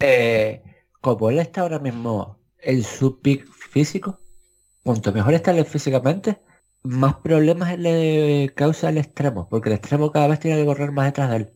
[0.00, 0.62] ¿eh?
[1.02, 4.20] Como él está ahora mismo en su pick físico,
[4.82, 6.40] cuanto mejor está él físicamente,
[6.82, 11.04] más problemas le causa el extremo, porque el extremo cada vez tiene que correr más
[11.04, 11.52] detrás de él.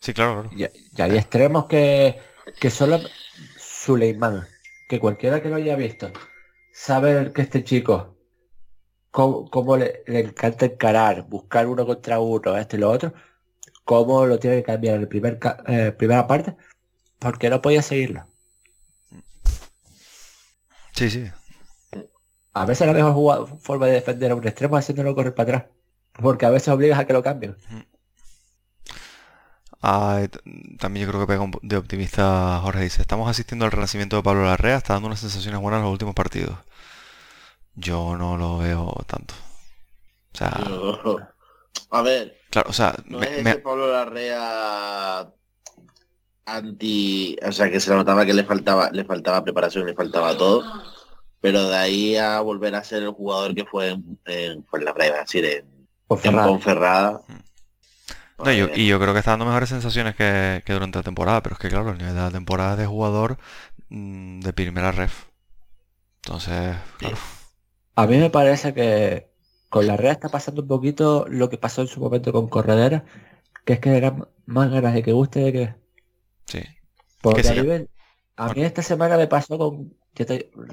[0.00, 2.18] Sí, claro, Y, hay extremos que,
[2.58, 2.98] que solo
[3.58, 4.46] Suleiman,
[4.88, 6.10] que cualquiera que lo haya visto,
[6.72, 8.16] sabe que este chico,
[9.10, 13.12] cómo, le, le, encanta encarar, buscar uno contra uno, este y lo otro,
[13.86, 16.56] cómo lo tiene que cambiar en el primer eh, primera parte,
[17.20, 18.26] porque no podía seguirlo.
[20.92, 21.30] Sí, sí.
[22.52, 25.72] A veces la mejor forma de defender a un extremo es haciéndolo correr para atrás.
[26.14, 27.56] Porque a veces obligas a que lo cambien.
[30.80, 34.44] también yo creo que pega de optimista Jorge dice, estamos asistiendo al renacimiento de Pablo
[34.44, 36.58] Larrea, está dando unas sensaciones buenas en los últimos partidos.
[37.76, 39.34] Yo no lo veo tanto.
[40.32, 41.35] O sea...
[41.90, 45.28] A ver, Claro, o sea, no es Pablo Larrea
[46.46, 50.64] anti, o sea que se notaba que le faltaba, le faltaba preparación, le faltaba todo,
[51.40, 55.18] pero de ahí a volver a ser el jugador que fue en, en la prueba,
[55.18, 55.66] decir, en,
[56.08, 57.20] Ponferrada.
[58.38, 61.56] No, yo, y yo creo que está dando mejores sensaciones que, durante la temporada, pero
[61.56, 63.38] es que claro, el nivel de la temporada es de jugador
[63.88, 65.24] mm, de primera ref.
[66.24, 67.16] Entonces, claro.
[67.96, 69.35] A mí me parece que
[69.68, 73.04] con la red está pasando un poquito lo que pasó en su momento con Corredera,
[73.64, 75.74] que es que era más ganas de que guste de que...
[76.46, 76.62] Sí.
[77.20, 77.42] Porque
[78.36, 79.94] a, mí esta semana me pasó con...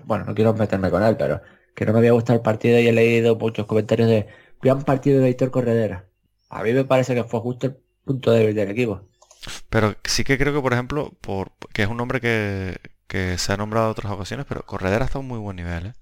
[0.05, 1.41] bueno, no quiero meterme con él, pero
[1.75, 4.27] que no me había gustado el partido y he leído muchos comentarios de
[4.61, 6.07] gran partido de Víctor Corredera.
[6.49, 9.01] A mí me parece que fue justo el punto débil del equipo.
[9.69, 12.77] Pero sí que creo que, por ejemplo, por, que es un nombre que,
[13.37, 15.87] se ha nombrado en otras ocasiones, pero Corredera está a un muy buen nivel.
[15.87, 15.93] ¿eh?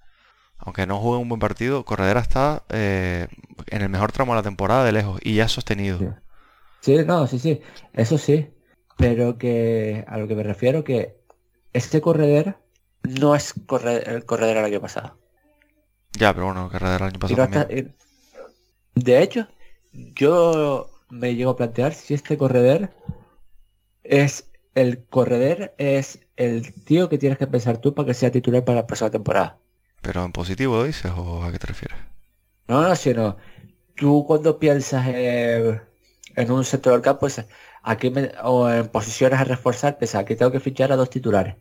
[0.63, 3.27] Aunque no juegue un buen partido, Corredera está eh,
[3.67, 6.15] en el mejor tramo de la temporada de lejos y ya sostenido.
[6.81, 6.95] Sí.
[7.05, 7.61] no, sí, sí,
[7.93, 8.49] eso sí.
[8.97, 11.17] Pero que a lo que me refiero que
[11.73, 12.59] este Corredera
[13.03, 13.55] no es
[14.05, 15.17] el Corredera el año pasado.
[16.13, 17.67] Ya, pero bueno, Corredera el año pasado.
[18.95, 19.47] de hecho,
[19.91, 22.91] yo me llego a plantear si este correder
[24.03, 28.63] es el correder es el tío que tienes que pensar tú para que sea titular
[28.63, 29.60] para la próxima temporada.
[30.01, 31.97] ¿Pero en positivo dices o a qué te refieres?
[32.67, 33.37] No, no, sino
[33.95, 37.43] tú cuando piensas en un sector del campo, pues,
[37.83, 38.11] aquí
[38.43, 41.55] o en posiciones a reforzar, pues aquí tengo que fichar a dos titulares.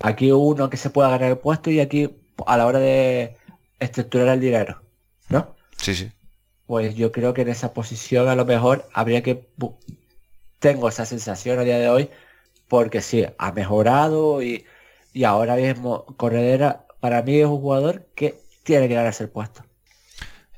[0.00, 2.14] Aquí uno que se pueda ganar el puesto y aquí
[2.46, 3.36] a la hora de
[3.78, 4.82] estructurar el dinero.
[5.28, 5.54] ¿No?
[5.76, 6.12] Sí, sí
[6.66, 9.48] pues yo creo que en esa posición a lo mejor habría que...
[10.58, 12.10] Tengo esa sensación a día de hoy,
[12.68, 14.64] porque sí, ha mejorado y,
[15.24, 19.62] ahora mismo Corredera para mí es un jugador que tiene que ganarse el puesto.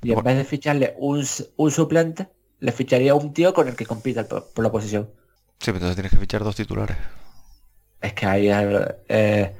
[0.01, 2.29] Y en vez de ficharle un, suplente,
[2.61, 5.11] le ficharía un tío con el que compita por, la posición.
[5.59, 6.97] Sí, pero entonces tienes que fichar dos titulares.
[8.01, 8.49] Es que ahí
[9.09, 9.57] eh,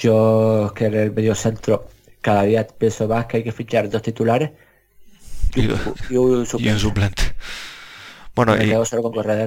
[0.00, 1.86] yo que en el medio centro
[2.20, 4.50] cada día pienso más que hay que fichar dos titulares
[5.54, 5.68] y,
[6.16, 7.36] un suplente.
[8.34, 8.72] Bueno, y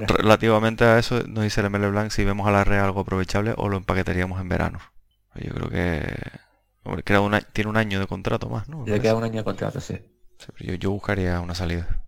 [0.07, 3.53] relativamente a eso, nos dice el ML Blanc si vemos a la red algo aprovechable
[3.57, 4.79] o lo empaquetaríamos en verano.
[5.35, 6.42] Yo creo que
[7.53, 8.85] tiene un año de contrato más, ¿no?
[8.85, 9.99] Le queda un año de contrato, sí.
[10.59, 12.05] yo, buscaría una salida.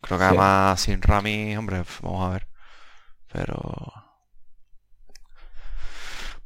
[0.00, 2.48] Creo que además sin Rami, hombre, vamos a ver.
[3.32, 3.58] Pero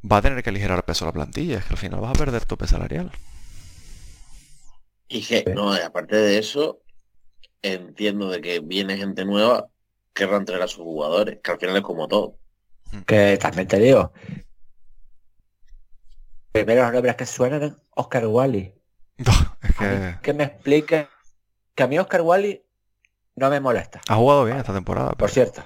[0.09, 2.45] va a tener que aligerar peso la plantilla, es que al final vas a perder
[2.45, 3.11] tope salarial.
[5.07, 6.81] Y que, no, aparte de eso,
[7.61, 9.67] entiendo de que viene gente nueva,
[10.13, 12.37] querrán traer a sus jugadores, que al final es como todo.
[12.91, 13.01] Mm.
[13.01, 14.13] Que también te digo,
[16.51, 18.73] primero los nombres que suenan Oscar Wally.
[20.21, 20.33] que...
[20.33, 21.07] me explique
[21.75, 22.63] que a mí Oscar Wally
[23.35, 24.01] no me molesta.
[24.07, 25.11] Ha jugado bien esta temporada.
[25.11, 25.63] Por cierto,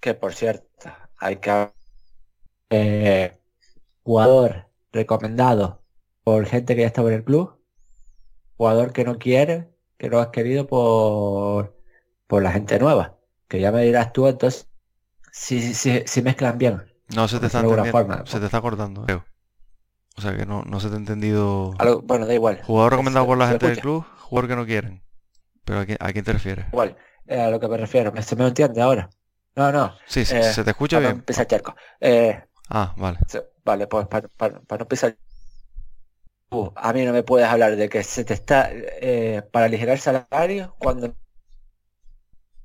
[0.00, 0.66] que por cierto,
[1.18, 1.70] hay que
[2.70, 3.36] eh,
[4.02, 5.82] jugador recomendado
[6.24, 7.56] por gente que ya estaba en el club
[8.56, 11.76] jugador que no quiere, que no has querido por,
[12.26, 13.16] por la gente nueva.
[13.48, 14.68] Que ya me dirás tú entonces
[15.30, 16.82] si, si, si mezclan bien.
[17.14, 18.24] No se te está forma.
[18.26, 19.24] Se te está cortando, creo.
[20.16, 21.72] O sea que no, no se te ha entendido.
[22.04, 22.60] bueno, da igual.
[22.62, 25.02] Jugador recomendado por la gente del club, jugador que no quieren.
[25.64, 26.66] Pero ¿a quién, a quién te refieres?
[26.72, 28.12] Igual, eh, a lo que me refiero.
[28.22, 29.10] ¿Se me entiende ahora?
[29.56, 29.94] No, no.
[30.06, 31.12] Sí, se eh, te escucha bien.
[31.12, 31.74] Empieza charco.
[32.00, 33.18] Eh, ah, vale.
[33.64, 35.16] vale, pues para, para, para no empezar
[36.50, 39.94] Uh, a mí no me puedes hablar de que se te está eh, para aligerar
[39.94, 41.16] el salario cuando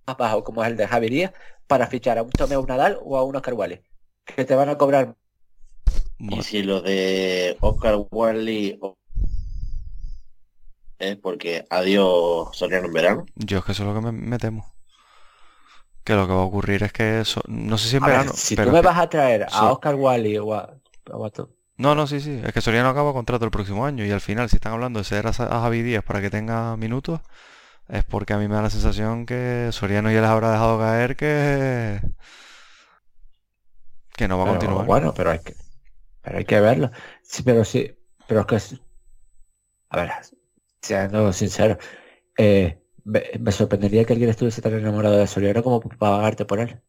[0.06, 1.34] más bajo como es el de Javier
[1.66, 3.82] para fichar a un Tomeo Nadal o a un Oscar Wally
[4.26, 5.16] que te van a cobrar
[6.30, 8.80] y si lo de Oscar Wally
[11.00, 14.72] es porque adiós Soriano en verano yo es que eso es lo que me, temo
[16.04, 18.56] que lo que va a ocurrir es que eso no sé si en verano si
[18.56, 20.76] tú me vas a traer a Oscar Wally o a,
[21.78, 22.40] no, no, sí, sí.
[22.44, 25.04] Es que Soriano acaba contrato el próximo año y al final, si están hablando de
[25.04, 27.22] ceder a, Javi Díaz para que tenga minutos,
[27.90, 31.16] es porque a mí me da la sensación que Soriano ya les habrá dejado caer
[31.16, 32.00] que
[34.16, 34.86] que no va a continuar.
[34.86, 35.56] Bueno, pero hay que
[36.22, 36.92] pero hay que verlo.
[37.24, 37.96] Sí, pero sí,
[38.28, 38.80] pero es que
[39.90, 40.12] a ver,
[40.82, 41.78] siendo sincero,
[42.38, 46.82] eh, me, sorprendería que alguien estuviese tan enamorado de Soriano como para pagarte por él.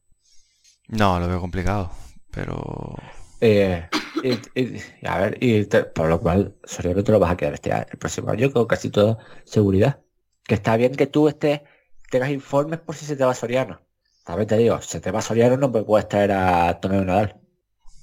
[0.89, 1.91] No, lo veo complicado,
[2.31, 2.97] pero
[3.41, 3.89] eh,
[4.23, 7.99] y, a ver, y por lo cual Soriano te lo vas a quedar este el
[7.99, 10.01] próximo año con casi toda seguridad.
[10.45, 11.63] Que está bien que tú estés,
[12.09, 13.81] tengas informes por si se te va Soriano.
[14.25, 17.41] También te digo, si te va Soriano no me puedes traer a Tomeo Nadal.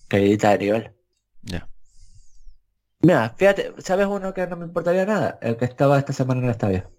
[0.09, 0.98] Que edita de nivel.
[3.01, 3.07] Ya.
[3.07, 5.37] Mira, fíjate, ¿sabes uno que no me importaría nada?
[5.41, 6.91] El que estaba esta semana en el estadio.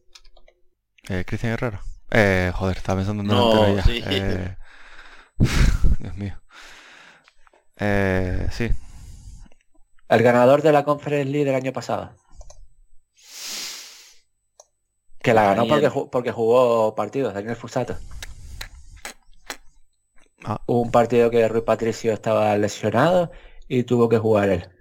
[1.09, 1.81] Eh, Cristian Herrero.
[2.11, 4.03] Eh, joder, estaba pensando en no, sí.
[4.07, 4.57] eh,
[5.99, 6.41] Dios mío.
[7.79, 8.71] Eh, sí.
[10.09, 12.17] El ganador de la Conference League del año pasado.
[15.23, 17.97] Que la ganó porque, porque jugó partidos, Daniel Fusato.
[20.45, 20.61] Ah.
[20.67, 23.31] Hubo un partido que Rui Patricio estaba lesionado
[23.69, 24.80] y tuvo que jugar él.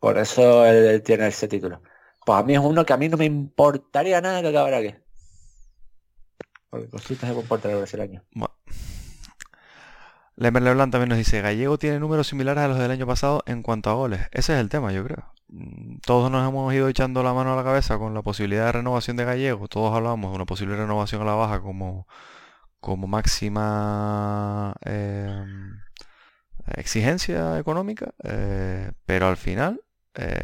[0.00, 1.82] Por eso él tiene ese título.
[2.24, 4.94] Pues a mí es uno que a mí no me importaría nada que acabara aquí.
[6.70, 8.22] Porque cositas de buen portero brasileño.
[8.32, 8.54] bueno.
[10.36, 13.90] Leblanc también nos dice, Gallego tiene números similares a los del año pasado en cuanto
[13.90, 14.22] a goles.
[14.32, 15.32] Ese es el tema, yo creo.
[15.48, 18.72] Mm, Todos nos hemos ido echando la mano a la cabeza con la posibilidad de
[18.72, 19.68] renovación de Gallego.
[19.68, 22.06] Todos hablábamos de una posible renovación a la baja como,
[22.80, 25.44] como máxima eh,
[26.76, 28.12] exigencia económica.
[28.24, 29.82] eh, pero al final,
[30.14, 30.40] eh,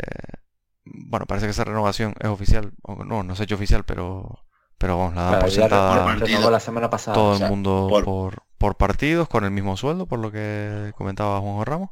[0.84, 2.72] bueno, parece que esa renovación es oficial.
[2.82, 4.44] o No, no se ha hecho oficial, pero,
[4.78, 7.14] pero vamos, la dan Claro, por sentada la semana pasada.
[7.14, 10.92] todo o el mundo por- por, por partidos con el mismo sueldo, por lo que
[10.96, 11.90] comentaba Juanjo Ramos.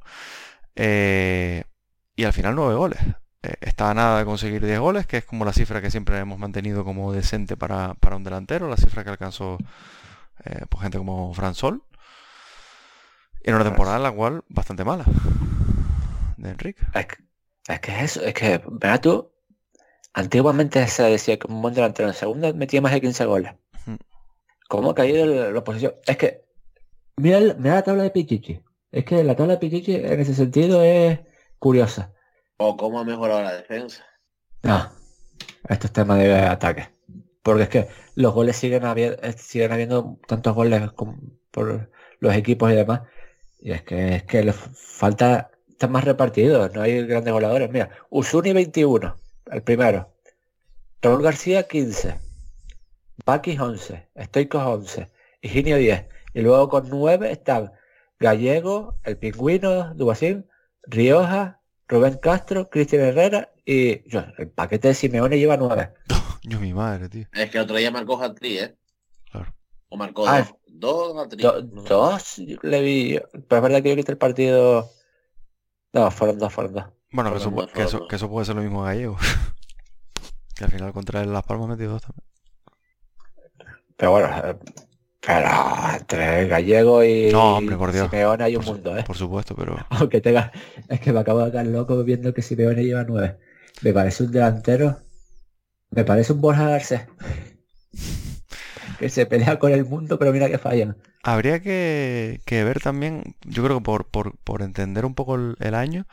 [0.77, 1.65] Eh,
[2.17, 3.01] y al final nueve goles.
[3.43, 6.19] Eh, está a nada de conseguir 10 goles, que es como la cifra que siempre
[6.19, 9.59] hemos mantenido como decente para, para un delantero, la cifra que alcanzó
[10.45, 11.83] eh, pues, gente como Fran Sol.
[13.43, 15.05] En una temporada en la cual bastante mala
[16.39, 16.83] de Enrique.
[16.95, 17.17] Es que,
[17.69, 18.61] es que eso, es que,
[19.03, 19.31] tú,
[20.13, 23.53] antiguamente se decía que un buen delantero en segunda metía más de 15 goles.
[23.87, 23.97] Ujú.
[24.69, 25.95] ¿Cómo ha caído la, la posición?
[26.07, 26.45] Es que,
[27.17, 28.61] mira, el- mira la tabla de Pichichi.
[28.93, 31.21] Es que la tabla de Pichichi en ese sentido es
[31.59, 32.13] curiosa.
[32.59, 34.05] O cómo ha mejorado la defensa.
[34.63, 34.91] No,
[35.69, 36.89] esto es tema de ataque.
[37.43, 40.83] Porque es que los goles siguen habiendo, siguen habiendo tantos goles
[41.51, 41.91] por
[42.21, 43.03] los equipos y demás.
[43.61, 47.71] Y es que es que les falta, están más repartidos, no hay grandes goleadores.
[47.71, 49.15] Mira, Usuni 21,
[49.53, 50.11] el primero.
[51.03, 52.15] Raúl García 15.
[53.27, 54.09] Bakis 11.
[54.25, 55.11] Stoicos 11.
[55.43, 56.07] Higinio 10.
[56.35, 57.73] Y luego con 9 están
[58.19, 60.47] Gallego, el Pingüino, Dubasín,
[60.85, 65.91] Rioja, Rubén Castro, Cristian Herrera y yo, el paquete de Simeone lleva 9.
[66.47, 67.27] Yo mi madre, tío.
[67.33, 68.75] Es que otro día marcó hat-trick, ¿eh?
[69.33, 69.55] Claro.
[69.89, 71.15] O marcó Ah, dos.
[71.15, 71.41] Dos hat-trick.
[71.43, 71.83] Do- no
[72.19, 72.45] sé.
[72.47, 73.19] dos le vi,
[73.49, 74.91] pero es verdad que yo quité el partido.
[75.95, 76.85] No, fueron dos, fueron dos.
[77.13, 78.09] Bueno, que eso, que, eso, Fernando.
[78.09, 79.17] que eso puede ser lo mismo Gallego.
[80.57, 82.25] que al final contra el Las Palmas metió dos también.
[83.97, 84.57] Pero bueno, eh,
[85.21, 85.49] pero
[85.99, 88.11] entre el gallego y No, hombre, por Dios.
[88.11, 89.05] Simeone hay un su- mundo, ¿eh?
[89.05, 90.51] por supuesto, pero Aunque tenga,
[90.89, 93.39] es que me acabo de quedar loco viendo que Simeone lleva nueve.
[93.83, 94.99] Me parece un delantero,
[95.91, 97.03] me parece un Borja Garcés.
[98.97, 100.97] Que se pelea con el mundo, pero mira que fallan.
[101.23, 105.57] Habría que, que ver también, yo creo que por, por, por entender un poco el,
[105.61, 106.07] el año,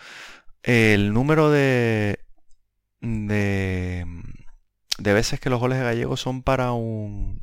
[0.64, 2.20] el número de,
[3.02, 4.06] de,
[5.00, 7.42] de veces que los goles de Gallego son para un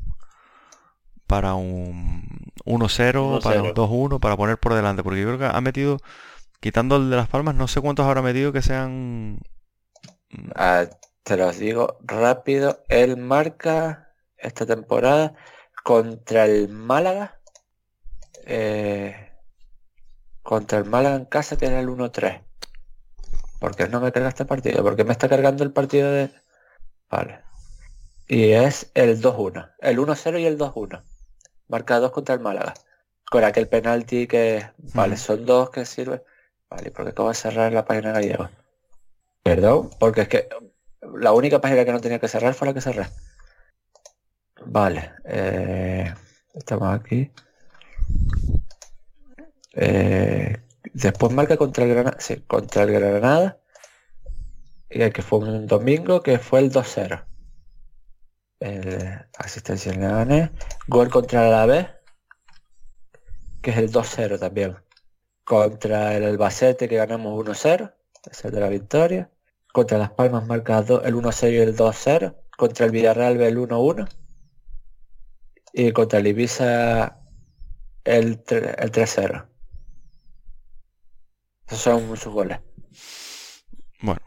[1.26, 2.24] para un
[2.64, 3.74] 1-0, para un 1-0.
[3.74, 5.98] 2-1, para poner por delante, porque yo creo que ha metido,
[6.60, 9.40] quitando el de Las Palmas, no sé cuántos habrá metido que sean
[10.54, 10.88] Ah,
[11.22, 12.84] te los digo rápido.
[12.88, 14.07] Él marca
[14.38, 15.34] esta temporada
[15.84, 17.40] contra el Málaga.
[18.46, 19.30] eh,
[20.42, 22.42] contra el Málaga en casa que era el 1-3.
[23.60, 24.82] ¿Por qué no me carga este partido?
[24.82, 26.30] Porque me está cargando el partido de...
[27.10, 27.40] Vale.
[28.28, 29.70] Y es el 2-1.
[29.80, 31.02] El 1-0 y el 2-1.
[31.68, 32.74] Marca 2 contra el Málaga.
[33.30, 34.70] Con aquel penalti que...
[34.94, 35.22] Vale, Ujú.
[35.22, 36.22] son dos que sirven.
[36.70, 38.50] Vale, porque acabo de cerrar la página gallega.
[39.42, 40.48] Perdón, porque es que
[41.18, 43.06] la única página que no tenía que cerrar fue la que cerré.
[44.66, 46.12] Vale, eh,
[46.54, 47.30] estamos aquí.
[49.74, 50.56] Eh,
[50.92, 53.60] después marca contra el Granada, sí, contra el Granada,
[54.88, 57.24] que fue un domingo, que fue el 2-0.
[58.60, 60.50] El- asistencia en Leganés.
[60.88, 61.86] Gol contra el Alavés,
[63.62, 64.76] que es el 2-0 también.
[65.44, 67.94] Contra el Albacete, que ganamos 1-0,
[68.30, 69.30] es el de la victoria.
[69.72, 72.34] Contra Las Palmas marca el 1-0 y el 2-0.
[72.56, 74.08] Contra el Villarreal el 1-1.
[75.72, 77.18] Y contra el Ibiza
[78.04, 79.48] el, el 3-0.
[81.66, 82.60] Esos son sus goles.
[84.00, 84.20] Bueno,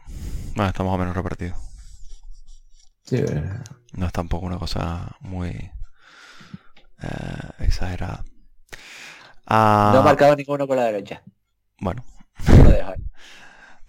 [0.54, 1.56] no, está más o menos repartido.
[3.04, 3.22] Sí,
[3.92, 5.48] No es tampoco una cosa muy
[7.02, 8.24] eh, exagerada.
[9.46, 11.22] Ah, No ha marcado ninguno con la derecha.
[11.80, 12.04] bueno,
[12.46, 12.96] Lo dejo ahí.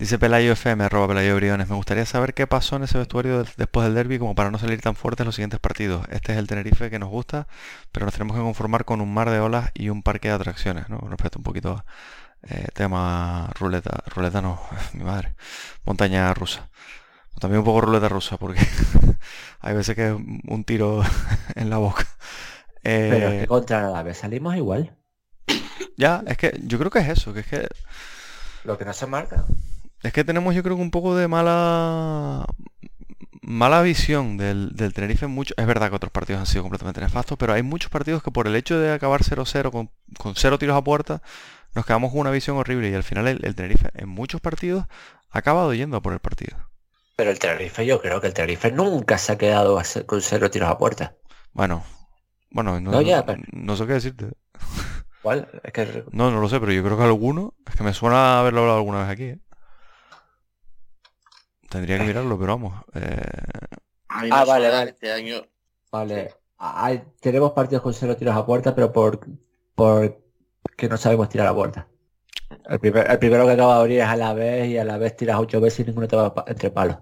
[0.04, 1.70] dice Pelayo FM, arroba Pelayo Briones.
[1.70, 4.58] Me gustaría saber qué pasó en ese vestuario del- después del derby como para no
[4.60, 6.06] salir tan fuertes los siguientes partidos.
[6.10, 7.48] Este es el Tenerife que nos gusta,
[7.92, 10.90] pero nos tenemos que conformar con un mar de olas y un parque de atracciones,
[10.90, 11.00] ¿no?
[11.10, 11.86] Respecto un poquito
[12.44, 14.62] eh, tema ruleta, ruleta no,
[14.94, 15.36] mi madre,
[15.86, 16.70] montaña rusa.
[17.40, 18.62] También un poco ruleta rusa porque
[19.62, 21.04] hay veces que es un tiro
[21.56, 22.06] en la boca.
[23.08, 24.98] Pero es Eh, que contra la vez salimos igual.
[25.98, 27.68] Ya, es que yo creo que es eso, que es que
[28.64, 29.46] Lo que no se marca.
[30.04, 32.46] Es que tenemos yo creo que un poco de mala
[33.42, 35.54] mala visión del, del Tenerife en mucho.
[35.58, 38.48] Es verdad que otros partidos han sido completamente nefastos, pero hay muchos partidos que por
[38.48, 41.22] el hecho de acabar 0-0 con, con cero tiros a puerta,
[41.76, 44.86] nos quedamos con una visión horrible y al final el, el Tenerife en muchos partidos
[45.32, 46.58] ha acabado yendo a por el partido.
[47.16, 50.70] Pero el Tenerife, yo creo que el Tenerife nunca se ha quedado con cero tiros
[50.70, 51.16] a puerta.
[51.52, 51.84] Bueno,
[52.50, 54.30] bueno, no, No, ya, no- pero- no sé qué decirte.
[55.22, 55.48] ¿Cuál?
[55.64, 58.40] Es que No, no lo sé, pero yo creo que alguno, es que me suena
[58.40, 59.24] haberlo hablado alguna vez aquí.
[59.24, 59.40] ¿eh?
[61.74, 62.74] Tendría que mirarlo, pero vamos.
[62.94, 63.22] eh,
[64.10, 64.92] A mí Ah, vale, vale.
[64.92, 65.42] Este año
[65.92, 69.20] Vale, hay- tenemos partidos con cero tiros a puerta, pero por,
[69.76, 70.22] por
[70.78, 71.88] que no sabemos tirar a puerta.
[72.70, 74.98] El, primer- el primero que acaba de abrir es a la vez y a la
[74.98, 76.98] vez tiras ocho veces y ninguno te va entre palos.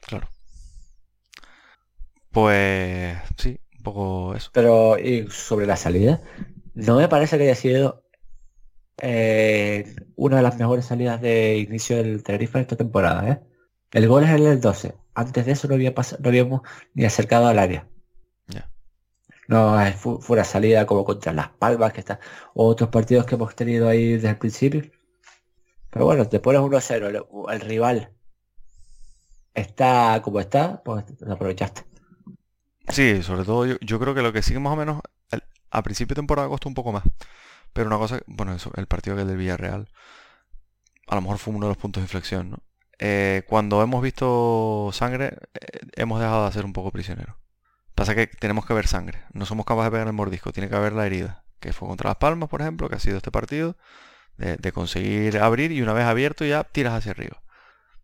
[0.00, 0.28] claro.
[2.32, 4.50] Pues sí, un poco eso.
[4.52, 6.20] Pero y sobre la salida,
[6.74, 8.04] no me parece que haya sido
[9.02, 13.40] eh, una de las mejores salidas de inicio del Tenerife en esta temporada, ¿eh?
[13.96, 14.94] El gol es el del 12.
[15.14, 16.60] Antes de eso no había pasado, no habíamos
[16.94, 17.88] ni acercado al área.
[19.48, 22.20] No, es- fu- fue una salida como contra Las Palmas, que está,
[22.54, 24.82] o otros partidos que hemos tenido ahí desde el principio.
[25.90, 27.20] Pero bueno, te pones 1-0, el,
[27.52, 28.12] el rival
[29.54, 31.82] está como está, pues lo aprovechaste.
[32.88, 35.42] Sí, sobre todo yo, yo creo que lo que sí que más o menos el-
[35.70, 37.04] a principio de temporada costó un poco más.
[37.72, 39.88] Pero una cosa, bueno, eso, el partido que el del Villarreal,
[41.08, 42.58] a lo mejor fue uno de los puntos de inflexión, ¿no?
[42.98, 47.36] Eh, cuando hemos visto sangre, eh, hemos dejado de ser un poco prisioneros.
[47.94, 50.76] Pasa que tenemos que ver sangre, no somos capaces de pegar el mordisco, tiene que
[50.76, 53.76] haber la herida, que fue contra Las Palmas, por ejemplo, que ha sido este partido,
[54.38, 57.42] de, de conseguir abrir y una vez abierto ya tiras hacia arriba.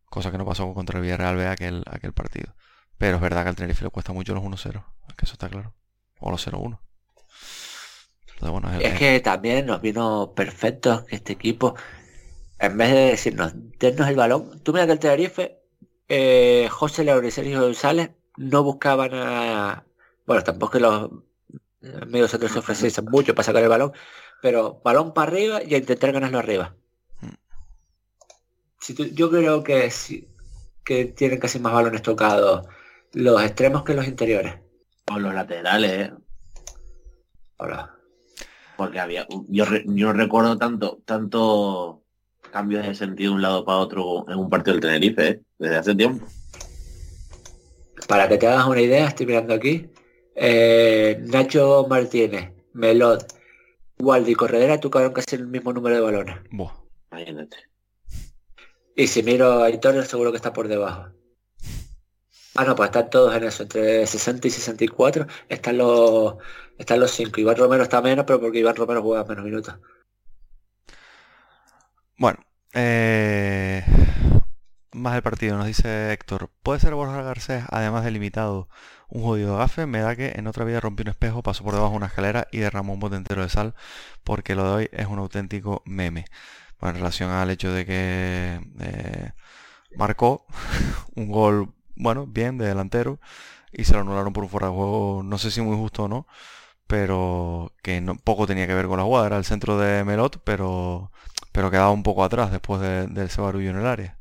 [0.07, 2.55] Cosa que no pasó contra el Villarreal B aquel, aquel partido.
[2.99, 5.49] Pero es verdad que al Tenerife le cuesta mucho los 1-0, es que eso está
[5.49, 5.74] claro.
[6.20, 6.80] O los 0-1.
[8.34, 11.74] Entonces, bueno, es- que también nos vino perfecto que este equipo,
[12.63, 15.59] en vez de decirnos, dennos el balón, tú mira que el Tenerife,
[16.09, 19.85] eh, José Laura y Sergio González no buscaban a...
[20.27, 21.11] Bueno, tampoco que los
[22.07, 23.93] medios centros se ofreciesen mucho para sacar el balón,
[24.41, 26.75] pero balón para arriba y a intentar ganarlo arriba.
[27.21, 27.27] Mm.
[28.81, 29.93] Si tú- yo creo que,
[30.85, 32.67] que tienen casi más balones tocados
[33.13, 34.55] los extremos que los interiores.
[35.11, 36.13] o los laterales, ¿eh?
[37.59, 37.95] Ahora,
[38.77, 42.01] porque había yo, yo recuerdo tanto tanto
[42.53, 45.40] cambios de sentido de un lado para otro en un partido del Tenerife ¿eh?
[45.59, 46.26] desde hace tiempo
[48.09, 49.88] Para que te hagas una idea, estoy mirando aquí.
[50.34, 53.26] eh, Nacho Martínez, Melot,
[53.98, 56.36] Waldi y Corredera tocaron casi el mismo número de balones.
[56.50, 56.72] buah.
[57.11, 57.57] imagínate
[58.96, 61.07] Y si miro a Aitor, seguro que está por debajo.
[62.55, 66.36] Ah, no, pues están todos en eso, entre 60 y 64 están los
[66.78, 67.40] están los 5.
[67.40, 69.74] Iván Romero está menos, pero porque Iván Romero juega menos minutos.
[72.19, 72.39] Bueno,
[72.75, 73.85] eh,
[74.93, 76.51] más el partido, nos dice Héctor.
[76.63, 78.69] ¿Puede ser Borja Garcés, además de limitado,
[79.09, 79.87] un jodido gafe?
[79.87, 82.49] Me da que en otra vida rompió un espejo, pasó por debajo de una escalera
[82.53, 83.75] y derramó un bote entero de sal,
[84.25, 86.27] porque lo de hoy es un auténtico meme.
[86.81, 89.33] Bueno, en relación al hecho de que eh,
[89.97, 90.47] marcó
[91.17, 93.21] un gol, bueno, bien, de delantero,
[93.73, 96.09] y se lo anularon por un fuera de juego, no sé si muy justo o
[96.09, 96.27] no,
[96.87, 101.13] pero que poco tenía que ver con la jugada, era el centro de Melot, pero
[101.53, 104.18] pero quedaba un poco atrás después de, de ese barullo en el área.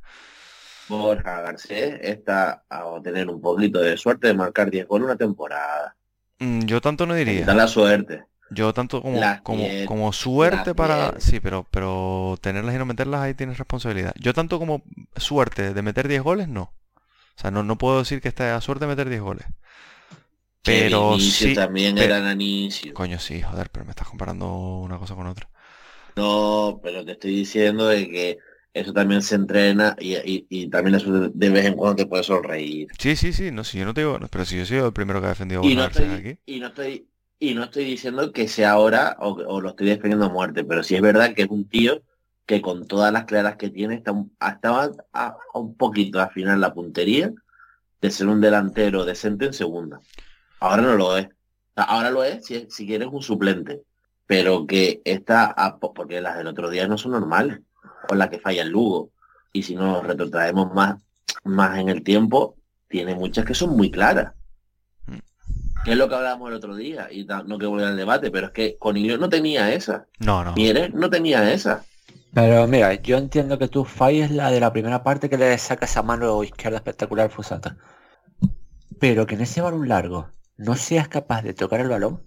[0.87, 5.95] Borja Garcés está a tener un poquito de suerte de marcar 10 goles una temporada
[6.39, 7.45] Mm, Yo tanto no diría.
[7.45, 9.21] da la suerte Yo tanto como,
[9.85, 11.19] como, suerte para...
[11.19, 14.13] Sí, pero, pero tenerlas y no meterlas ahí tienes responsabilidad.
[14.19, 14.83] Yo tanto como
[15.15, 16.63] suerte de meter 10 goles, no.
[16.63, 19.45] O sea, no, no puedo decir que esté a suerte de meter 10 goles.
[20.63, 21.53] Pero sí...
[21.55, 24.47] también pero- era el inicio Coño, sí, joder, pero me estás comparando
[24.79, 25.49] una cosa con otra.
[26.21, 28.37] No pero te estoy diciendo de que
[28.73, 32.23] eso también se entrena y, y- y también eso de, vez en cuando te puede
[32.23, 32.87] sonreír.
[32.97, 34.17] Sí, sí, sí, no, si yo no te digo...
[34.31, 36.39] Pero si yo soy el primero que ha defendido y no estoy aquí.
[36.45, 37.07] y no estoy
[37.39, 40.83] y no estoy diciendo que sea ahora o, o lo estoy defendiendo a muerte pero
[40.83, 42.01] sí es verdad que es un tío
[42.45, 44.13] que con todas las claras que tiene está
[44.47, 47.33] estaba a, a un poquito al final la puntería
[48.01, 49.99] de ser un delantero decente en segunda.
[50.59, 51.27] Ahora no lo es.
[51.75, 53.81] Ahora lo es si, si quieres un suplente
[54.31, 57.59] pero que está a po- porque las del otro día no son normales
[58.09, 59.09] o la que falla el Lugo
[59.51, 61.01] y si nos retrotraemos más
[61.43, 62.55] más en el tiempo
[62.87, 64.31] tiene muchas que son muy claras
[65.05, 65.17] Mm.
[65.83, 68.47] que es lo que hablábamos el otro día y no que volver al debate pero
[68.47, 70.53] es que Conillo no tenía esa No, no.
[70.53, 71.83] Mieres no tenía esa
[72.33, 75.97] Pero mira, yo entiendo que tú falles la de la primera parte que le sacas
[75.97, 77.75] a mano izquierda espectacular Fusata.
[78.97, 82.21] Pero que en ese balón largo no seas capaz de tocar el balón.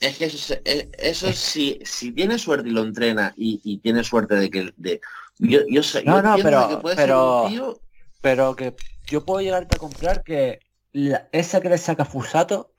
[0.00, 4.04] Es que eso, es- eso si, si tiene suerte y lo entrena y, y tiene
[4.04, 5.00] suerte de que de
[5.38, 7.80] yo, yo sé, No, yo no, pero- que puede pero- ser un tío
[8.20, 8.74] Pero que
[9.06, 10.60] yo puedo llegarte a comprar que
[10.92, 12.72] la- esa que le saca Fusato,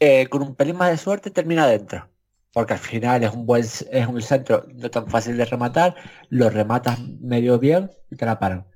[0.00, 2.08] eh, con un pelín más de suerte, termina dentro.
[2.52, 5.94] Porque al final es un buen es un centro no tan fácil de rematar,
[6.30, 8.66] lo rematas medio bien y te la paran.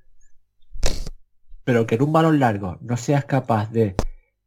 [1.65, 3.95] Pero que en un balón largo no seas capaz de,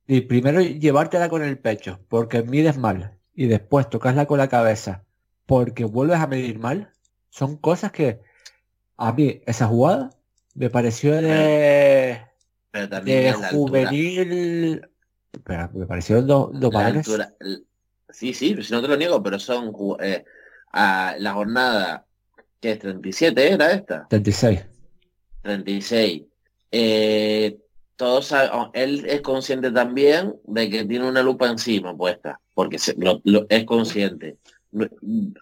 [0.07, 5.03] de primero llevártela con el pecho, porque mides mal, y después tocasla con la cabeza,
[5.45, 6.91] porque vuelves a medir mal,
[7.29, 8.21] son cosas que
[8.97, 10.09] a mí esa jugada
[10.53, 12.21] me pareció de,
[12.71, 14.87] pero también de juvenil.
[15.73, 16.49] Me parecieron dos,
[17.39, 17.63] l-
[18.09, 20.23] sí, sí, si no te lo niego, pero son eh,
[20.71, 22.05] a la jornada
[22.61, 24.65] que es 37 era esta, 36.
[25.41, 26.23] 36.
[26.71, 27.57] Eh,
[27.95, 32.79] todos sab- oh, él es consciente también de que tiene una lupa encima puesta, porque
[32.79, 34.37] se- lo, lo- es consciente.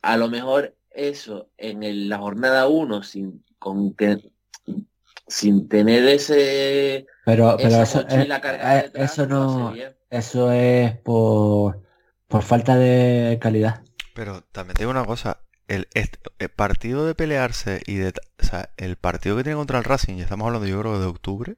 [0.01, 4.17] A lo mejor eso en el- la jornada 1 sin con que
[5.27, 9.73] sin tener ese Pero, pero esa eso, eh, eh, detrás, eso lo hace no,
[10.09, 11.81] eso es por,
[12.27, 13.81] por falta de calidad.
[14.13, 15.87] Pero también te digo una cosa, el,
[16.55, 18.13] partido de pelearse y de...
[18.39, 21.07] O sea, el partido que tiene contra el Racing, ya estamos hablando yo creo de
[21.07, 21.55] octubre,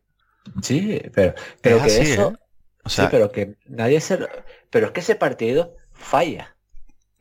[0.62, 2.36] Sí, pero, pero es que así, eso, ¿eh?
[2.86, 4.28] O sí, sea, pero que nadie se, lo-
[4.70, 6.56] pero es que ese partido falla.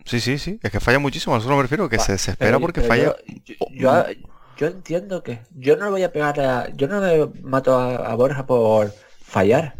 [0.05, 2.61] sí, sí, sí, es que falla muchísimo, a eso me refiero, que se desespera Pero-
[2.61, 3.17] porque pero falla...
[3.45, 4.15] Yo, yo, yo-
[4.57, 7.97] yo entiendo que yo no le voy a pegar a, yo no me mato a,
[7.97, 9.77] a Borja por fallar,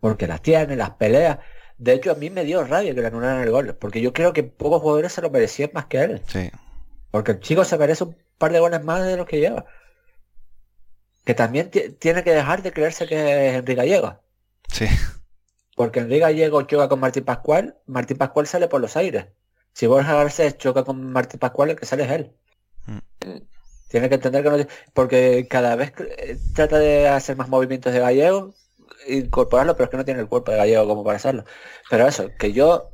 [0.00, 1.40] porque las tiene, las pelea.
[1.78, 4.32] De hecho, a mí me dio rabia que le anularan el gol, porque yo creo
[4.34, 6.20] que pocos jugadores se lo merecían más que él.
[6.26, 6.50] Sí,
[7.10, 9.64] Porque el chico se merece un par de goles más de los que lleva.
[11.26, 14.18] Que también ti- tiene que dejar de creerse que es Enrique Gallego.
[14.72, 14.86] sí,
[15.74, 19.26] Porque Enrique Gallego choca con Martín Pascual, Martín Pascual sale por los aires.
[19.74, 22.32] Si Borja Garcés choca con Martín Pascual, el que sale es él.
[22.86, 22.98] Mm.
[23.88, 24.66] Tiene que entender que no...
[24.94, 28.54] Porque cada vez eh, trata de hacer más movimientos de Gallego,
[29.06, 31.44] incorporarlo, pero es que no tiene el cuerpo de Gallego como para hacerlo.
[31.90, 32.90] Pero eso, que yo,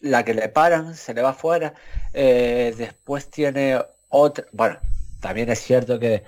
[0.00, 1.74] la que le paran, se le va fuera,
[2.12, 4.44] eh, después tiene otra...
[4.52, 4.78] Bueno,
[5.20, 6.22] también es cierto que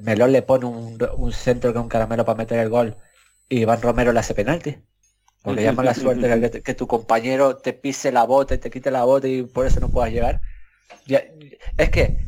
[0.00, 2.96] Melón le pone un, centro que un caramelo para meter el gol
[3.48, 4.78] y Iván Romero le hace penalti.
[5.42, 9.04] Porque llama la suerte que, tu compañero te pise la bota y te quite la
[9.04, 10.40] bota y por eso no puedas llegar.
[11.76, 12.26] Es que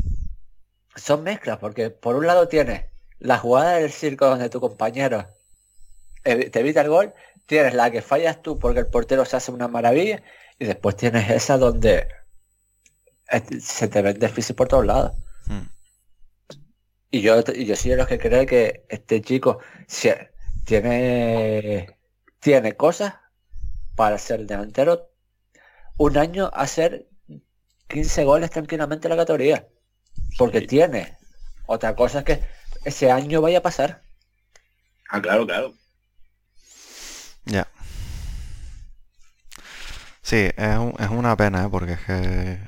[0.94, 2.84] son mezclas, porque por un lado tienes
[3.18, 5.26] la jugada del circo donde tu compañero
[6.22, 7.12] te evita el gol,
[7.46, 10.22] tienes la que fallas tú porque el portero se hace una maravilla,
[10.58, 12.08] y después tienes esa donde
[13.30, 15.12] eh, se te ven déficit por todos lados.
[15.46, 15.68] mm,
[17.10, 20.10] Y yo, y yo soy de los que cree que este chico si-
[20.64, 21.96] tiene,
[22.40, 23.14] tiene cosas
[23.96, 25.10] para ser delantero.
[25.96, 27.06] Un año hacer
[27.88, 29.66] 15 goles tranquilamente en la categoría.
[30.36, 30.66] Porque Sí.
[30.66, 31.16] tiene.
[31.66, 32.44] Otra cosa es que
[32.84, 34.02] ese año vaya a pasar.
[35.10, 35.74] Ah, claro, claro.
[37.46, 37.66] ya.
[40.22, 41.68] Sí, es, un- es una pena, ¿eh?
[41.70, 42.58] Porque es que...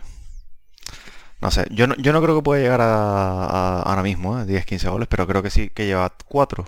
[1.41, 4.45] No sé, yo no, yo no creo que pueda llegar a, a- ahora mismo, ¿eh?
[4.47, 6.65] 10, 15 goles, pero creo que sí que lleva 4.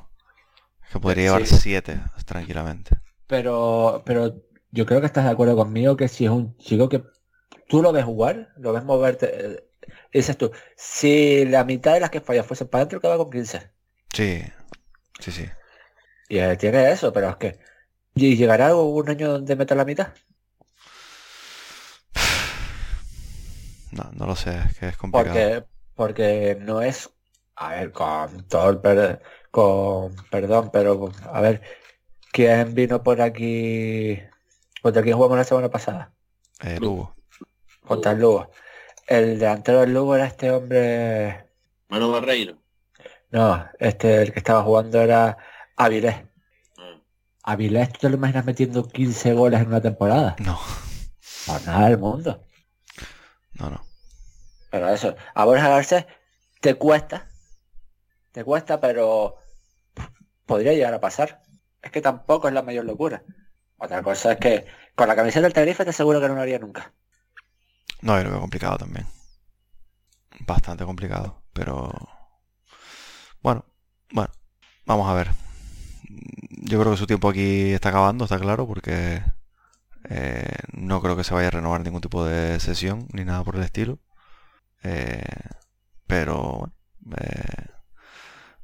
[0.92, 1.56] Que podría llevar Sí.
[1.56, 2.96] 7 tranquilamente.
[3.26, 4.34] Pero, pero
[4.70, 7.02] yo creo que estás de acuerdo conmigo que si es un chico que
[7.68, 9.64] tú lo ves jugar, lo ves moverte, eh,
[10.12, 13.70] dices tú, si la mitad de las que falla fuesen para adentro, queda con 15.
[14.12, 14.42] Sí,
[15.18, 15.46] sí, sí.
[16.28, 17.58] Y él tiene eso, pero es que.
[18.14, 20.08] ¿Y llegará un año donde meta la mitad?
[23.92, 25.34] No, no lo sé, es que es complicado.
[25.34, 25.64] Porque,
[25.94, 27.10] porque no es.
[27.56, 31.60] A ver, con todo el per- con perdón, pero a ver,
[32.32, 34.18] ¿quién vino por aquí?
[34.82, 36.12] ¿Contra quién jugamos la semana pasada?
[36.60, 37.14] Eh, Lugo.
[37.86, 38.50] Contra el Lugo.
[39.06, 41.46] El delantero del Lugo era este hombre.
[41.88, 42.56] Manu Barreiro.
[43.30, 45.36] No, este el que estaba jugando era
[45.76, 46.16] Avilés.
[46.78, 47.00] Ah.
[47.44, 50.36] Avilés, ¿tú te lo imaginas metiendo 15 goles en una temporada?
[50.38, 50.58] No,
[51.46, 52.42] Por nada del mundo.
[53.54, 53.84] No, no.
[54.70, 56.06] Pero eso, a Borja Garcés
[56.60, 57.28] te cuesta,
[58.32, 59.36] te cuesta, pero
[60.46, 61.42] podría llegar a pasar.
[61.82, 63.22] Es que tampoco es la mayor locura.
[63.76, 66.58] Otra cosa es que con la camiseta del Tenerife te aseguro que no lo haría
[66.58, 66.92] nunca.
[68.00, 69.06] No, yo lo veo complicado también.
[70.40, 71.90] Bastante complicado, pero...
[73.42, 73.64] Bueno,
[74.12, 74.32] bueno,
[74.86, 75.30] vamos a ver.
[76.64, 79.22] Yo creo que su tiempo aquí está acabando, está claro, porque
[80.08, 83.56] eh, no creo que se vaya a renovar ningún tipo de sesión ni nada por
[83.56, 83.98] el estilo.
[84.82, 85.22] Eh,
[86.06, 86.74] pero bueno,
[87.18, 87.66] eh,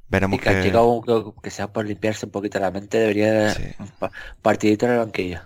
[0.07, 0.61] veremos Y que que...
[1.05, 3.63] que, que sea por limpiarse un poquito la mente, debería Sí.
[4.41, 5.41] partidito en el banquillo.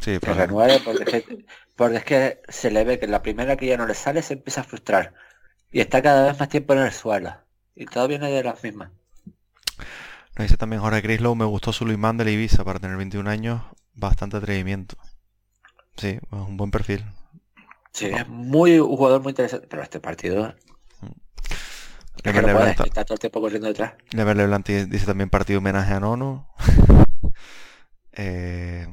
[0.00, 3.56] Sí, pero renueve porque es que, porque es que se le ve que la primera
[3.56, 5.14] que ya no le sale se empieza a frustrar.
[5.70, 7.34] Y está cada vez más tiempo en el suelo.
[7.74, 8.90] Y todo viene de las mismas.
[10.36, 13.62] nos dice también Jorge Crislow, me gustó su Luis de Ibiza para tener 21 años,
[13.94, 14.96] bastante atrevimiento.
[15.96, 17.04] Sí, es un buen perfil.
[17.92, 19.66] Sí, es muy un jugador muy interesante.
[19.68, 20.54] Pero este partido es
[22.22, 23.94] que Lever no puedes, Leblanc, que está todo el tiempo corriendo detrás.
[24.12, 26.48] Lever Leblanc di- dice también partido homenaje a Nono.
[28.16, 28.86] Eh,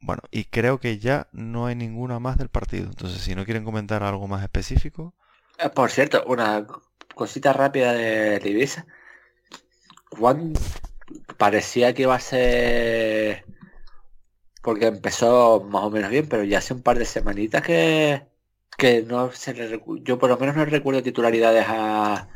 [0.00, 2.84] bueno, y creo que ya no hay ninguna más del partido.
[2.86, 5.14] Entonces, si no quieren comentar algo más específico,
[5.58, 6.66] Eh, Por cierto, una
[7.14, 8.84] cosita rápida de Ibiza.
[10.10, 10.52] Juan
[11.38, 13.46] parecía que iba a ser
[14.62, 18.26] porque empezó más o menos bien, pero ya hace un par de semanitas que
[18.78, 22.28] que no se le recu- yo por lo menos no recuerdo titularidades a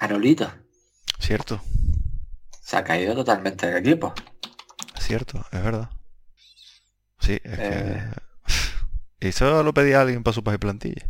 [0.00, 0.50] a Nolito.
[1.18, 1.60] cierto,
[2.62, 4.14] Se ha caído totalmente del equipo.
[4.98, 5.90] cierto, es verdad.
[7.20, 7.58] Sí, es Eh.
[7.58, 8.20] que...
[9.22, 11.06] Y eso lo pedía alguien para su país plantilla.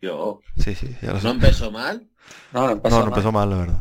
[0.00, 0.40] Yo.
[0.58, 1.24] Sí, sí, ya lo sé.
[1.26, 2.08] ¿No empezó mal?
[2.52, 3.18] No, no empezó, No, no mal.
[3.18, 3.80] empezó mal, la verdad.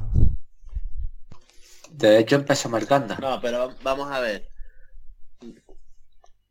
[1.92, 3.16] De hecho empezó marcando.
[3.18, 4.51] No, pero vamos a ver.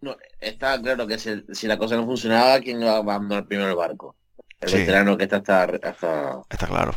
[0.00, 3.68] No, está claro que si, si la cosa no funcionaba, ¿quién iba a abandonar primero
[3.70, 4.16] el barco?
[4.60, 4.76] El Sí.
[4.78, 6.40] veterano que está hasta, hasta...
[6.50, 6.94] Está claro.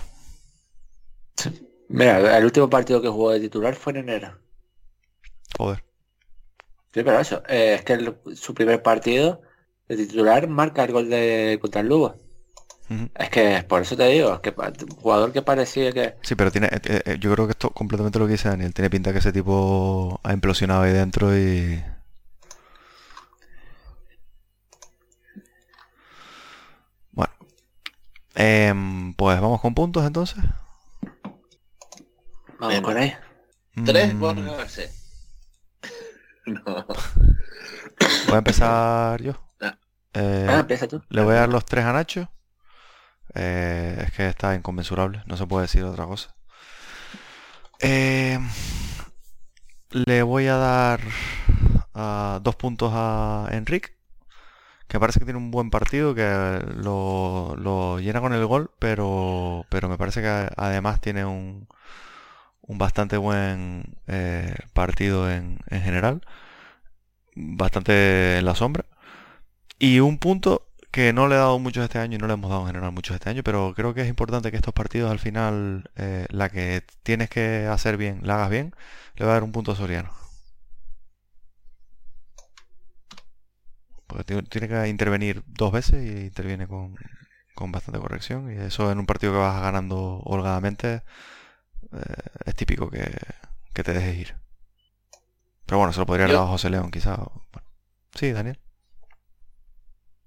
[1.89, 4.39] Mira, el último partido que jugó de titular fue en enero.
[5.57, 5.83] Joder.
[6.93, 9.41] Sí, pero eso, eh, es que el- su primer partido
[9.87, 12.15] de titular marca el gol de contra el Lugo.
[13.15, 14.53] Es que por eso te digo, que
[14.97, 18.27] jugador que parecía que Sí, pero tiene, eh, eh, yo creo que esto completamente lo
[18.27, 18.73] que dice Daniel.
[18.73, 21.83] Tiene pinta que ese tipo ha implosionado ahí dentro y...
[27.11, 27.33] Bueno.
[28.35, 30.43] Em, pues vamos con puntos entonces.
[32.59, 33.13] vamos con ahí.
[33.85, 34.35] Tres Mm, por.
[36.45, 36.61] No.
[36.65, 39.33] Voy a empezar yo.
[39.61, 39.77] Ah.
[40.13, 41.01] Eh, Ah, empieza tú.
[41.09, 42.29] le voy a dar los tres a Nacho.
[43.33, 46.35] Eh, es que está inconmensurable, no se puede decir otra cosa.
[47.79, 48.39] Eh,
[49.91, 50.99] le voy a dar
[51.93, 53.95] ah, dos puntos a Enric,
[54.87, 56.23] que parece que tiene un buen partido, que
[56.75, 61.67] lo, llena con el gol, pero, pero me parece que además tiene un,
[62.61, 66.21] un bastante buen eh, partido en, en general,
[67.35, 68.85] bastante en la sombra.
[69.79, 72.49] Y un punto que no le he dado muchos este año y no le hemos
[72.51, 75.19] dado en general muchos este año, pero creo que es importante que estos partidos al
[75.19, 78.75] final, eh, la que tienes que hacer bien, la hagas bien,
[79.15, 80.22] le va a dar un punto a Soriano.
[84.13, 86.95] Porque tiene que intervenir dos veces y interviene con,
[87.55, 88.51] con bastante corrección.
[88.51, 91.03] Y eso en un partido que vas ganando holgadamente
[91.93, 93.11] eh, es típico que,
[93.73, 94.35] que te dejes ir.
[95.65, 97.15] Pero bueno, se lo podría dado a José León quizá.
[97.15, 97.67] o- bueno.
[98.15, 98.59] Sí, Daniel.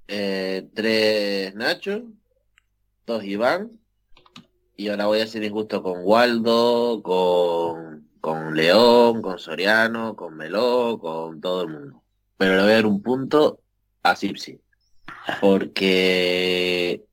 [0.08, 2.02] Eh, tres Nacho,
[3.06, 3.80] dos Iván,
[4.76, 10.98] y ahora voy a ser injusto con Waldo, con, con León, con Soriano, con Meló,
[11.00, 12.04] con todo el mundo.
[12.36, 13.62] Pero le voy a dar un punto
[14.10, 14.60] a Sipsi,
[15.40, 17.04] porque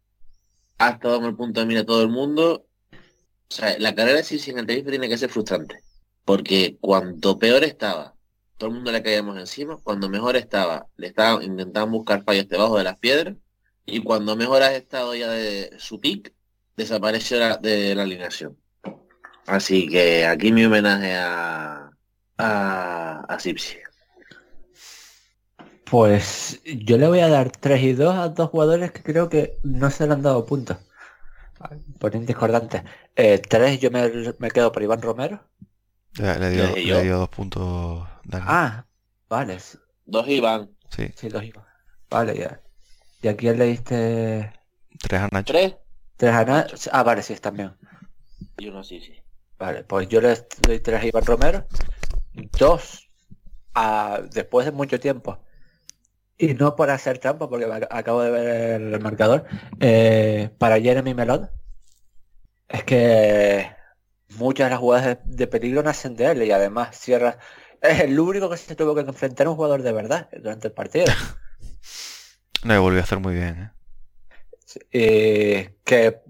[0.77, 2.65] ha estado en el punto de mira todo el mundo.
[2.91, 5.79] O sea, la carrera de Sipsi en el Tenerife tiene que ser frustrante,
[6.25, 8.15] porque cuanto peor estaba,
[8.57, 12.77] todo el mundo le caíamos encima, cuando mejor estaba, le estaban intentaban buscar fallos debajo
[12.77, 13.35] de las piedras,
[13.85, 16.33] y cuando mejor has estado ya de su pick,
[16.77, 18.57] desapareció de la alineación.
[19.45, 21.93] Así que aquí mi homenaje a
[22.37, 23.77] a, a Sipsi.
[25.93, 29.59] Pues yo le voy a dar 3 y 2 a dos jugadores que creo que
[29.61, 30.77] no se le han dado puntos.
[31.99, 32.81] Ponen discordantes.
[33.13, 35.43] 3 yo me, me quedo por Iván Romero.
[36.17, 38.49] Le, le dio, Le le dio dos puntos Daniel.
[38.49, 38.85] Ah,
[39.29, 39.77] vale, sí,
[40.07, 41.63] Dos Iván, Sí, sí, dos Iván.
[42.09, 42.59] Vale, ya.
[43.21, 44.51] ¿Y a quién le diste
[44.99, 45.53] tres a Nacho.
[45.53, 45.75] tres
[46.17, 47.75] 3 a Ah, vale, sí, también.
[48.57, 49.21] y uno Sipsi.
[49.59, 50.35] Vale, pues yo le
[50.67, 51.67] doy 3 a Iván Romero.
[52.57, 53.09] 2
[53.75, 55.37] a después de mucho tiempo.
[56.43, 59.45] Y no por hacer trampa, porque acabo de ver el marcador.
[59.79, 61.49] eh, para Jeremy Melón.
[62.67, 63.69] Es que
[64.29, 67.37] muchas de las jugadas de, de peligro nacen de él y además cierra.
[67.81, 70.73] Es el único que se tuvo que enfrentar a un jugador de verdad durante el
[70.73, 71.05] partido.
[72.63, 73.57] No, y volvió a hacer muy bien.
[73.59, 73.71] ¿eh?
[74.91, 76.21] Y que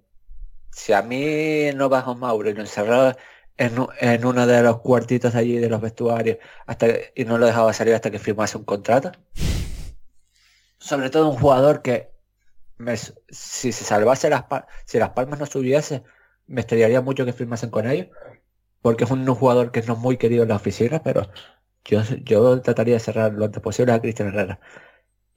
[0.72, 3.18] si a mí no bajo Mauro y lo encerraba
[3.58, 7.46] en, en uno de los cuartitos de allí de los vestuarios hasta y no lo
[7.48, 9.12] dejaba salir hasta que firmase un contrato.
[10.84, 12.12] Sobre todo un jugador que
[12.78, 14.44] me si se salvase las
[14.86, 16.04] si las palmas no subiese,
[16.48, 18.10] me estrellaría mucho que firmasen con ellos.
[18.82, 21.32] Porque es un jugador que no es muy querido en la oficina, pero
[21.86, 24.60] Yo, yo trataría de cerrar lo antes posible a Cristian Herrera.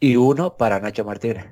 [0.01, 1.47] Y uno para Nacho Martínez.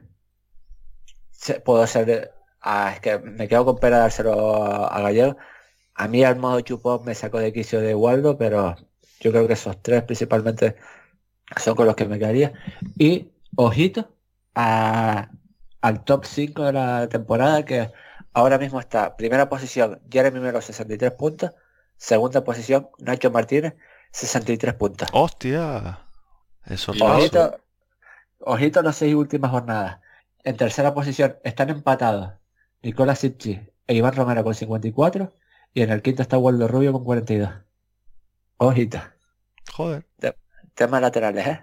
[1.65, 2.35] puedo ser...
[2.61, 5.37] Ah, es que me quedo con pena dárselo a, Gallego.
[5.95, 8.77] A mí al modo chupón me sacó de quicio de Waldo, pero
[9.21, 10.77] yo creo que esos tres principalmente
[11.59, 12.53] son con los que me quedaría.
[12.99, 14.15] Y ojito
[14.55, 15.31] a,
[15.81, 17.91] al top 5 de la temporada que
[18.33, 21.53] ahora mismo está primera posición Jeremy Melo 63 puntos,
[21.97, 23.75] segunda posición Nacho Martínez
[24.13, 25.09] 63 puntos.
[25.13, 26.01] ¡Hostia!
[26.67, 27.61] Eso ojito,
[28.39, 30.01] ojito las seis últimas jornadas.
[30.45, 32.33] En tercera posición están empatados
[32.83, 35.35] Nicolás Sitchi e Iván Romero con 54
[35.73, 37.51] y en el quinto está Waldo Rubio con 42.
[38.59, 39.01] Ojito.
[39.73, 40.07] Joder.
[40.75, 41.61] temas laterales, ¿eh?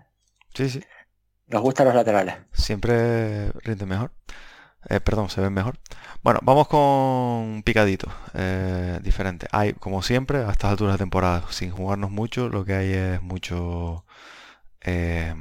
[0.53, 0.83] Sí, sí.
[1.51, 2.35] Nos gustan los laterales.
[2.53, 4.11] Siempre rinde mejor.
[4.89, 5.77] Eh, perdón, se ven mejor.
[6.23, 9.47] Bueno, vamos con picadito, eh, diferente.
[9.51, 13.21] Hay, como siempre, a estas alturas de temporada, sin jugarnos mucho, lo que hay es
[13.21, 14.05] mucho
[14.81, 15.35] eh,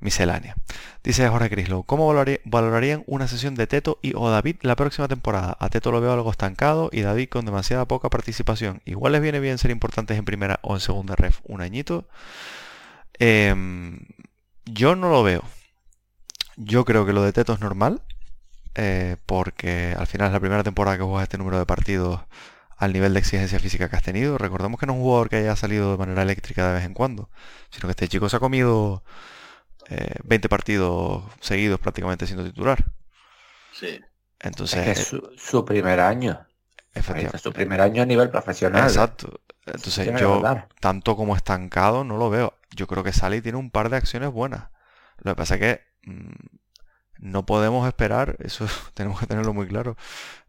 [0.00, 0.54] miscelánea.
[1.02, 5.56] Dice Jorge Crislow, ¿cómo valorarían una sesión de Teto y o David la próxima temporada?
[5.58, 8.82] A Teto lo veo algo estancado y David con demasiada poca participación.
[8.84, 12.06] Igual les viene bien ser importantes en primera o en segunda ref un añito.
[13.18, 14.00] Em,
[14.64, 15.42] yo no lo veo.
[16.56, 18.02] Yo creo que lo de Teto es normal,
[18.74, 22.20] eh, porque al final es la primera temporada que juegas este número de partidos
[22.76, 24.38] al nivel de exigencia física que has tenido.
[24.38, 26.94] Recordemos que no es un jugador que haya salido de manera eléctrica de vez en
[26.94, 27.30] cuando,
[27.70, 29.02] sino que este chico se ha comido
[29.88, 32.84] 20 eh, partidos seguidos prácticamente siendo titular.
[33.72, 34.00] Sí.
[34.40, 34.98] Entonces...
[34.98, 36.46] Es, su, primer año.
[36.94, 37.36] Efectivamente.
[37.36, 38.84] Es su primer año a nivel profesional.
[38.84, 39.40] Exacto.
[39.66, 40.42] Entonces yo,
[40.80, 42.54] tanto como estancado, no lo veo.
[42.74, 44.70] Yo creo que sale y tiene un par de acciones buenas.
[45.18, 46.32] Lo que pasa es que mm,
[47.22, 49.96] no podemos esperar, eso tenemos que tenerlo muy claro,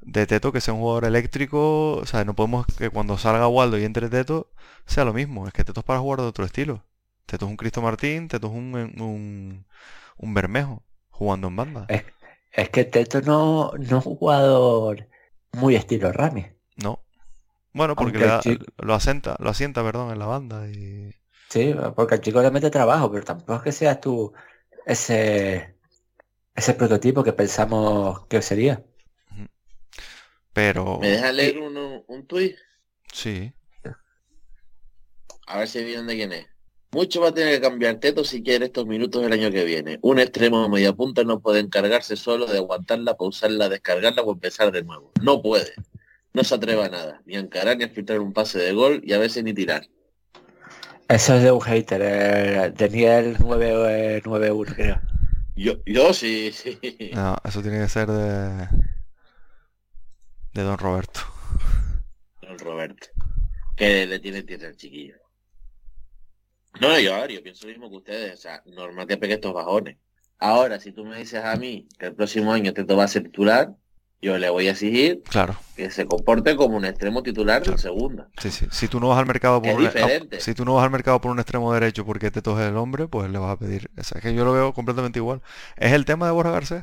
[0.02, 3.78] de Teto que sea un jugador eléctrico, o sea, no podemos que cuando salga Waldo
[3.78, 4.50] y entre Teto
[4.86, 6.84] sea lo mismo, es que Teto es para jugar de otro estilo.
[7.26, 9.66] Teto es un Cristo Martín, Teto es un, un,
[10.18, 11.88] un Bermejo, jugando en banda.
[12.52, 15.08] Es, que Teto no, no es un jugador
[15.54, 16.48] muy estilo Rami.
[16.76, 17.03] No.
[17.74, 21.12] Bueno, porque lo asienta, lo asienta, perdón, en la banda y...
[21.50, 24.34] Sí, porque el chico le mete trabajo, pero tampoco es que seas tú
[24.86, 25.76] ese,
[26.56, 28.84] ese prototipo que pensamos que sería.
[30.54, 31.00] Pero...
[31.00, 32.56] ¿Me deja leer un, un tuit?
[33.12, 33.54] Sí.
[35.48, 36.48] A ver si vienen de quién es.
[36.92, 39.98] Mucho va a tener que cambiar Teto si quiere estos minutos el año que viene.
[40.04, 44.72] Un extremo de media punta no puede encargarse solo de aguantarla, pausarla, descargarla o empezar
[44.72, 45.12] de nuevo.
[45.22, 45.74] No puede.
[46.34, 49.02] No se atreva a nada, ni a encarar ni a filtrar un pase de gol
[49.04, 49.88] y a veces ni tirar.
[51.08, 55.02] Eso es de un hater, eh, Daniel 991 creo.
[55.56, 56.80] Yo, yo sí, sí.
[57.14, 58.68] No, eso tiene que ser de.
[60.54, 61.22] de Don Roberto.
[62.42, 63.08] Don Roberto.
[63.76, 65.16] Que le tiene tierra al chiquillo.
[66.82, 68.34] No, yo, yo pienso lo mismo que ustedes.
[68.34, 69.98] O sea, normal que pegue estos bajones.
[70.40, 73.24] Ahora, si tú me dices a mí que el próximo año te va a ser
[73.24, 73.76] titular,
[74.24, 75.58] yo le voy a exigir claro.
[75.76, 78.30] que se comporte como un extremo titular de segunda.
[78.38, 78.68] Sí, sí.
[78.72, 79.90] Si tú no vas al mercado por un,
[80.40, 83.10] si tú no vas al mercado por un extremo derecho porque te toje el hombre,
[83.10, 83.92] pues le vas a pedir.
[83.98, 85.42] es que yo lo veo completamente igual.
[85.76, 86.82] Es el tema de Borja Garcés.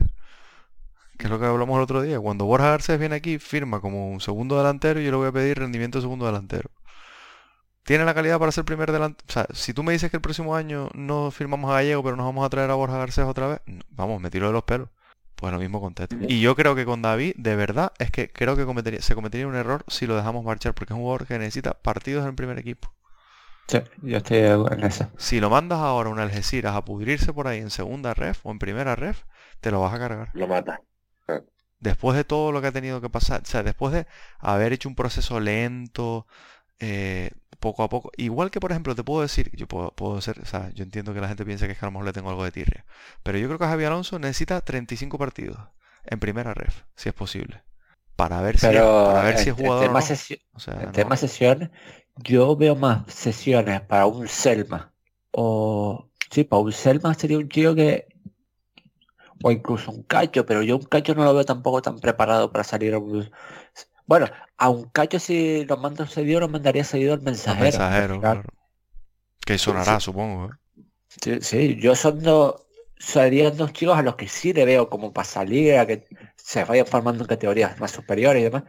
[1.17, 2.21] Que es lo que hablamos el otro día.
[2.21, 5.33] Cuando Borja Garcés viene aquí, firma como un segundo delantero y yo le voy a
[5.33, 6.71] pedir rendimiento de segundo delantero.
[7.85, 9.27] ¿Tiene la calidad para ser primer delantero?
[9.29, 12.17] O sea, si tú me dices que el próximo año no firmamos a Gallego, pero
[12.17, 14.91] nos vamos a traer a Borja Garcés otra vez, vamos, me tiro de los pelos.
[15.41, 16.17] Pues lo mismo con Teto.
[16.29, 19.55] Y yo creo que con David, de verdad, es que creo que se cometería un
[19.55, 22.59] error si lo dejamos marchar, porque es un jugador que necesita partidos en el primer
[22.59, 22.93] equipo.
[23.67, 25.09] Sí, yo estoy en eso.
[25.17, 28.51] Si lo mandas ahora a un Algeciras a pudrirse por ahí en segunda ref o
[28.51, 29.23] en primera ref,
[29.61, 30.31] te lo vas a cargar.
[30.35, 30.83] Lo mata.
[31.79, 34.07] Después de todo lo que ha tenido que pasar, o sea, después de
[34.41, 36.27] haber hecho un proceso lento,
[36.81, 37.31] eh,
[37.61, 38.11] poco a poco.
[38.17, 41.21] Igual que, por ejemplo, te puedo decir, yo puedo, ser, o sea, yo entiendo que
[41.21, 42.85] la gente piensa que es que a lo mejor le tengo algo de tirria,
[43.23, 45.59] pero yo creo que Javier Alonso necesita 35 partidos
[46.05, 47.63] en primera ref, si es posible.
[48.17, 49.85] Para ver si, para ver si es jugador.
[49.85, 51.71] tema, o tema sesiones,
[52.17, 54.93] yo veo más sesiones para un Selma.
[55.31, 58.09] O sí, para un Selma sería un tío que.
[59.43, 62.63] O incluso un cacho, pero yo un cacho no lo veo tampoco tan preparado para
[62.63, 63.31] salir a un,
[64.11, 67.63] bueno, a un cacho si los mandos seguido, los mandaría seguido el mensajero.
[67.63, 68.43] mensajero, claro.
[69.47, 70.47] Que sonará, supongo.
[70.47, 70.83] ¿eh?
[71.07, 72.67] Sí, sí, yo son dos,
[72.99, 76.65] serían dos chicos a los que sí le veo como para salir, a que se
[76.65, 78.65] vayan formando en categorías más superiores y demás.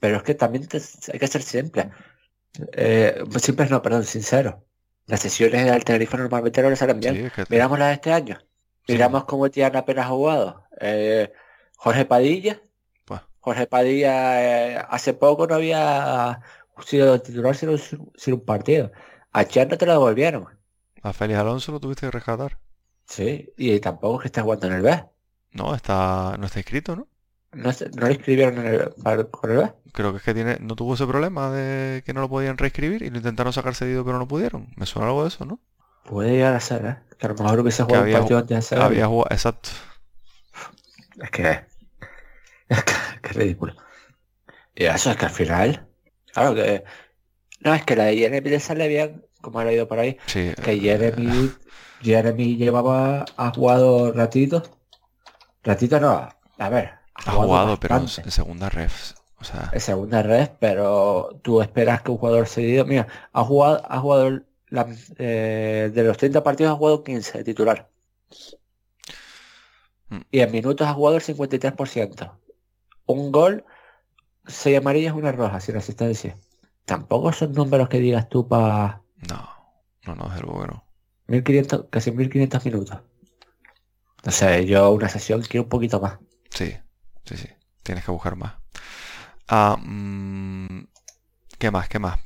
[0.00, 0.66] Pero es que también
[1.12, 1.90] hay que ser simple.
[2.72, 4.64] Eh, simple no, perdón, sincero.
[5.04, 7.30] Las sesiones del Tenerife normalmente no le salen bien.
[7.50, 8.38] Miramos las de este año.
[8.88, 10.64] Miramos cómo tienen apenas jugado.
[10.80, 11.30] Eh,
[11.76, 12.62] Jorge Padilla,
[13.46, 16.40] Jorge Padilla eh, hace poco no había
[16.84, 17.70] sido titular sin,
[18.34, 18.90] un partido.
[19.32, 20.48] A Cher no te lo devolvieron.
[21.02, 22.58] A Félix Alonso lo tuviste que rescatar.
[23.06, 25.04] Sí, y tampoco es que esté jugando en el B.
[25.52, 27.08] No, está, no está inscrito, ¿no?
[27.52, 29.72] No, no lo inscribieron en el, para- con el B.
[29.92, 33.02] Creo que es que tiene, no tuvo ese problema de que no lo podían reescribir
[33.02, 34.68] y lo intentaron sacar cedido pero no pudieron.
[34.76, 35.60] Me suena algo de eso, ¿no?
[36.04, 36.96] Puede llegar a ser, ¿eh?
[37.18, 38.78] Que a lo mejor hubiese jugado un partido antes de hacer.
[38.78, 39.70] Había jugado, exacto.
[41.22, 41.75] Es que...
[43.22, 43.74] Que ridículo.
[44.74, 45.86] Y eso es que al final...
[46.32, 46.84] Claro que...
[47.60, 50.18] No, es que la de Jeremy le sale bien, como ha leído por ahí.
[50.26, 50.52] Sí.
[50.62, 51.50] Que eh, Jeremy...
[52.02, 53.24] Jeremy llevaba...
[53.36, 54.62] Ha jugado ratito.
[55.64, 56.28] Ratito no.
[56.58, 56.92] A ver.
[57.14, 59.14] Ha jugado, pero en segunda ref.
[59.38, 63.82] O sea, en segunda red, pero tú esperas que un jugador cedido, mira, ha jugado,
[63.86, 64.86] ha jugado la-
[65.18, 67.90] eh, de los 30 partidos ha jugado 15 de titular.
[70.08, 70.20] Mm.
[70.30, 72.32] Y en minutos ha jugado el 53%.
[73.06, 73.64] Un gol,
[74.46, 76.36] 6 amarillas, una roja, sin asistencia.
[76.84, 79.48] Tampoco son números que digas tú para no.
[80.06, 80.84] No, no, desde luego que no.
[81.28, 82.98] 1500, casi 1500 minutos.
[84.24, 86.18] No sé, yo una sesión quiero un poquito más.
[86.50, 86.76] Sí,
[87.24, 87.48] sí, sí.
[87.82, 88.54] Tienes que buscar más.
[89.48, 90.86] Ah, mm,
[91.58, 91.88] ¿qué más?
[91.88, 92.18] ¿Qué más?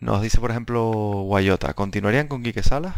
[0.00, 1.74] Nos dice, por ejemplo, Guayota.
[1.74, 2.94] ¿Continuarían con Quique Salas?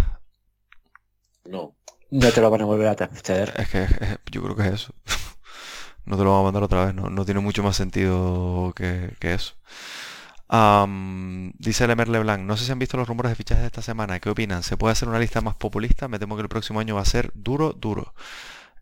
[1.44, 1.74] No.
[2.10, 3.52] No te lo van a volver a transmitir.
[3.56, 4.94] Es que es- es- yo creo que es eso.
[6.06, 9.14] No te lo van a mandar otra vez, no, no tiene mucho más sentido que,
[9.20, 9.54] que eso.
[10.48, 13.82] Am, dice Lemer Leblanc, no sé si han visto los rumores de fichajes de esta
[13.82, 14.62] semana, ¿qué opinan?
[14.62, 16.06] ¿Se puede hacer una lista más populista?
[16.08, 18.14] Me temo que el próximo año va a ser duro, duro.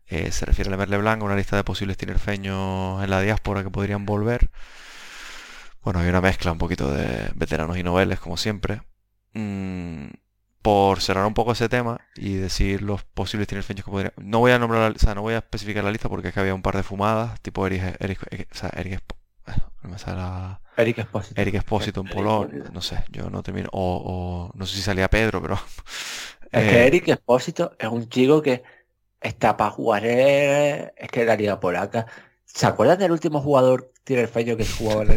[0.07, 3.71] Eh, se refiere Lemer Leblanc a una lista de posibles tinerfeños en la diáspora que
[3.71, 4.51] podrían volver.
[5.83, 8.81] Bueno, hay una mezcla un poquito de veteranos y noveles, como siempre.
[9.33, 10.07] Mm,
[10.65, 14.13] por cerrar un poco ese tema y decir los posibles tinerfeños que podrían...
[14.17, 16.33] No voy a nombrar, la- o sea, no voy a especificar la lista porque es
[16.33, 19.01] que había un par de fumadas, tipo Eric, Eric, Eric- o sea, Eric
[19.45, 21.39] bueno, no me sale la- Eric Espósito.
[21.39, 25.07] Eric Espósito en Polonia, no sé, yo no termino, o, o no sé si salía
[25.07, 25.59] Pedro, pero...
[26.51, 28.63] Es eh, que Eric Espósito es un chico que
[29.21, 32.07] está para jugar eh, es que la liga polaca.
[32.45, 35.11] ¿Se acuerdan del último jugador tinerfeño que jugaba en,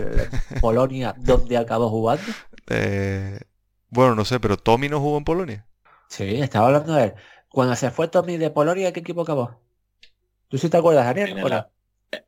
[0.51, 2.35] en Polonia donde acabó jugando?
[2.69, 3.41] eh,
[3.91, 5.67] bueno, no sé, pero Tommy no jugó en Polonia.
[6.09, 7.15] Sí, estaba hablando de él.
[7.49, 9.61] Cuando se fue Tommy de Polonia, ¿qué equipo acabó?
[10.49, 11.37] ¿Tú sí te acuerdas, Daniel?
[11.39, 11.65] En ¿O el,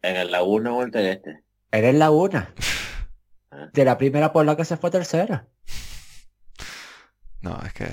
[0.02, 1.42] en el Laguna o el Celeste.
[1.70, 2.54] Era en la una.
[3.52, 3.68] Ah.
[3.72, 5.48] De la primera polaca se fue tercera.
[7.40, 7.88] No, es que...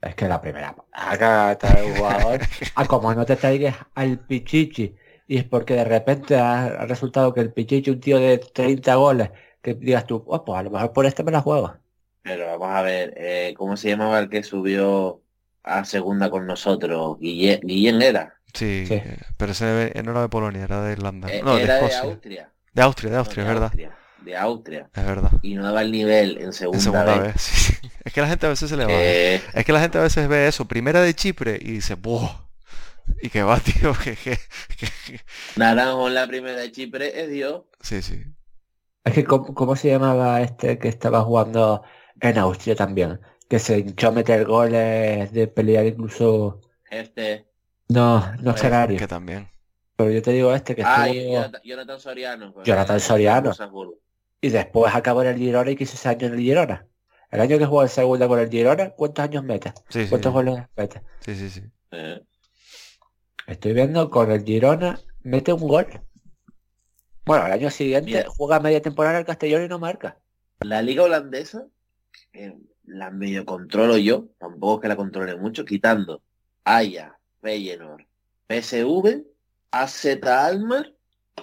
[0.00, 2.40] Es que la primera polaca trae un jugador.
[2.74, 4.96] Ah, como no te traigas al Pichichi.
[5.28, 8.92] Y es porque de repente ha, ha resultado que el Pichichi, un tío de 30
[8.96, 9.30] goles,
[9.62, 11.76] que digas tú, "Oh, pues a lo mejor por este me la juego.
[12.22, 15.22] Pero vamos a ver, eh, ¿cómo se llamaba el que subió
[15.64, 17.18] a segunda con nosotros?
[17.18, 18.34] Guille- Guillén era.
[18.54, 18.94] Sí, Sí.
[18.94, 21.28] eh, pero ese no era de Polonia, era de Irlanda.
[21.32, 22.00] Eh, No, de era de Escocia.
[22.02, 22.52] Austria.
[22.72, 23.66] De Austria, de No, Austria, de es verdad.
[23.68, 24.90] Austria, De Austria.
[24.94, 25.30] Es verdad.
[25.42, 27.22] Y no daba el nivel en segunda, En segunda vez.
[27.34, 27.74] vez, sí.
[28.04, 28.92] Es que la gente a veces se le va.
[28.92, 32.30] Eh, Es que la gente a veces ve eso, primera de Chipre, y dice, ¡buah!
[33.20, 34.38] Y que va, tío, que, que-
[34.78, 35.20] que-
[35.56, 37.62] Naranjo en la primera de Chipre es Dios.
[37.80, 38.22] Sí, sí.
[39.04, 41.82] Es que, ¿cómo, cómo se llamaba este que estaba jugando
[42.22, 43.20] en Austria también?
[43.48, 46.60] Que se hinchó a meter goles, de pelear incluso...
[46.90, 47.46] Este.
[47.88, 48.98] No, no Pues, Serario.
[48.98, 49.50] Que también.
[49.96, 51.22] Pero yo te digo este que Ah, estuvo...
[51.34, 52.54] Jonathan, Jonathan Soriano.
[52.54, 53.52] con Jonathan el Soriano.
[54.40, 56.86] Y después acabó en el Girona y quiso ese año en el Girona.
[57.30, 59.72] El año que jugó en segunda con el Girona, ¿cuántos años mete?
[59.88, 60.08] Sí, sí.
[60.08, 61.02] ¿Cuántos goles mete?
[61.20, 61.62] Sí, sí, sí.
[61.90, 62.20] Eh,
[63.46, 65.86] Estoy viendo con el Girona, mete un gol.
[67.24, 68.24] Bueno, el año siguiente Mira.
[68.28, 70.18] juega media temporada en el Castellón y no marca.
[70.60, 71.66] La liga holandesa,
[72.32, 76.22] eh, la medio controlo yo, tampoco es que la controle mucho, quitando
[76.64, 78.04] Ajax, Feyenoord,
[78.48, 79.22] PSV,
[79.70, 80.92] AZ Almar,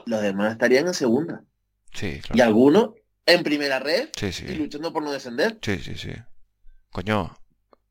[0.06, 1.44] los demás estarían en segunda.
[1.94, 2.44] Sí, Y claro.
[2.44, 2.90] algunos
[3.26, 4.56] en primera red Sí, y sí.
[4.56, 5.58] luchando por no descender.
[5.62, 6.12] Sí, sí, sí.
[6.92, 7.36] Coño,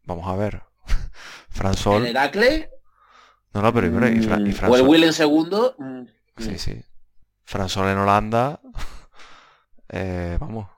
[0.04, 0.62] vamos a ver.
[1.50, 2.06] Fran El.
[2.06, 2.70] Heracle
[3.54, 5.74] No, no, pero y, y, y mm, Fran o el Will en segundo.
[5.78, 6.02] mm,
[6.38, 6.82] Sí, mm, sí.
[7.44, 8.60] Fran Sol en Holanda.
[9.88, 10.68] eh, vamos.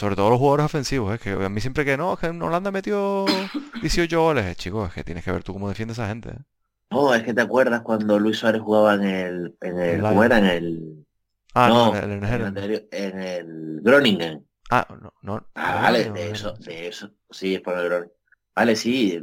[0.00, 2.42] Sobre todo los jugadores ofensivos, es que a mí siempre que no, es que en
[2.42, 6.08] Holanda metió 18 goles, eh, chicos, es que tienes que ver tú cómo defiende esa
[6.08, 6.30] gente.
[6.30, 6.38] eh.
[6.90, 10.38] No, es que te acuerdas cuando Luis Suárez jugaba en el, en el, ¿cómo era?
[10.38, 11.06] En el,
[11.54, 12.46] Ah, no, no, en el- en el en el Heren.
[12.46, 14.46] anterior- en el Groningen.
[14.70, 15.40] Ah, no, no.
[15.54, 18.12] Ah, vale, no, de eso, de eso, sí, es por el Groningen.
[18.54, 19.20] Vale, sí,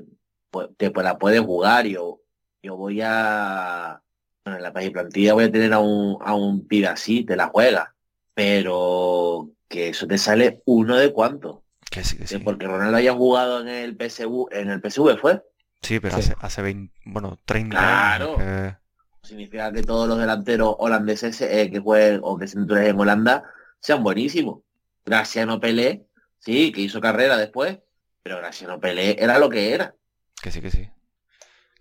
[0.50, 2.22] pues, te pues, la puedes jugar, yo,
[2.62, 4.02] yo voy a,
[4.46, 7.36] bueno, en la página plantilla voy a tener a un, a un pibe así, te
[7.36, 7.96] la juega,
[8.34, 12.38] pero que eso te sale uno de cuánto, Que sí, que sí.
[12.40, 15.44] porque Ronaldo haya jugado en el PSV, en el PSV fue,
[15.82, 16.22] Sí, pero Sí.
[16.22, 18.38] hace, hace 20, bueno, 30 Claro.
[18.38, 18.38] años.
[18.40, 18.88] que-
[19.28, 23.44] significa que todos los delanteros holandeses eh, que jueguen o que se entren en Holanda
[23.82, 24.62] sean buenísimos.
[25.06, 26.06] Graciano Pelé
[26.40, 27.80] Sí, que hizo carrera después,
[28.24, 29.94] pero Graciano Pelé era lo que era.
[30.42, 30.90] Que sí, que sí.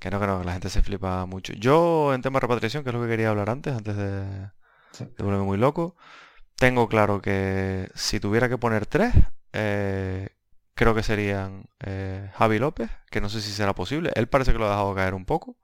[0.00, 1.52] Que no, que no, que la gente se flipa mucho.
[1.54, 4.50] Yo, en tema de repatriación, que es lo que quería hablar antes, antes de,
[4.92, 5.04] Sí.
[5.04, 5.94] de volverme muy loco,
[6.58, 9.14] tengo claro que si tuviera que poner tres,
[9.52, 10.30] eh,
[10.74, 14.10] creo que serían eh, Javi López, que no sé si será posible.
[14.14, 15.56] Él parece que lo ha dejado caer un poco.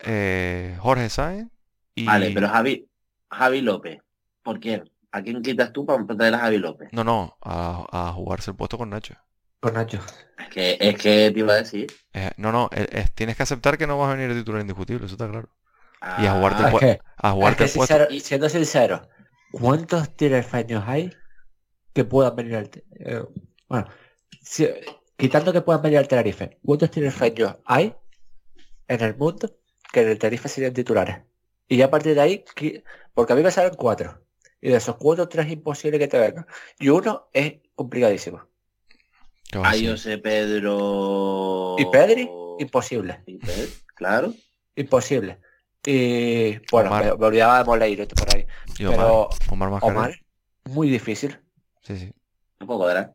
[0.00, 1.50] eh, Jorge Sáenz
[1.94, 2.06] y...
[2.06, 2.88] Vale, pero Javi,
[3.30, 3.98] Javi López,
[4.42, 4.90] ¿por quién?
[5.10, 6.90] ¿A quién quitas tú para traer a Javi López?
[6.92, 9.16] No, no, a, a jugarse el puesto con Nacho.
[9.60, 10.00] Con Nacho.
[10.36, 11.86] Es que, es que te iba a decir.
[12.14, 14.60] Eh, no, no, eh, eh, tienes que aceptar que no vas a venir de titular
[14.60, 15.48] indiscutible, eso está claro.
[16.16, 17.98] Y a jugarte Ah, el Es que, A es jugarte que el puesto.
[17.98, 19.08] sincero- siendo sincero,
[19.52, 21.10] ¿cuántos tinerfeños hay
[21.92, 22.70] que puedan venir al...
[22.98, 23.22] eh,
[23.68, 23.86] bueno,
[24.42, 24.68] si-
[25.16, 27.94] quitando que puedan venir al Tenerife, ¿cuántos tinerfeños hay
[28.88, 29.50] en el mundo
[29.92, 31.18] que en el Tenerife serían titulares?
[31.68, 32.44] Y ya a partir de ahí,
[33.14, 34.20] porque a mí me salen cuatro.
[34.60, 36.46] Y de esos cuatro, tres es imposible que te vengan.
[36.78, 38.46] Y uno es complicadísimo.
[39.50, 39.90] ¿Qué vas a Ahí decir?
[39.90, 41.76] José Pedro.
[41.78, 42.28] ¿Y Pedri?
[42.58, 43.22] Imposible.
[43.26, 43.38] Y
[43.94, 44.34] claro.
[44.76, 45.38] Imposible.
[45.84, 47.04] Y bueno, Omar.
[47.04, 48.46] me, me olvidaba de Moleiro por ahí.
[48.78, 49.78] Y Omar, Pero Omar.
[49.82, 50.12] Omar,
[50.64, 51.38] muy difícil.
[51.82, 52.12] Sí, sí.
[52.60, 53.14] Un poco ¿verdad?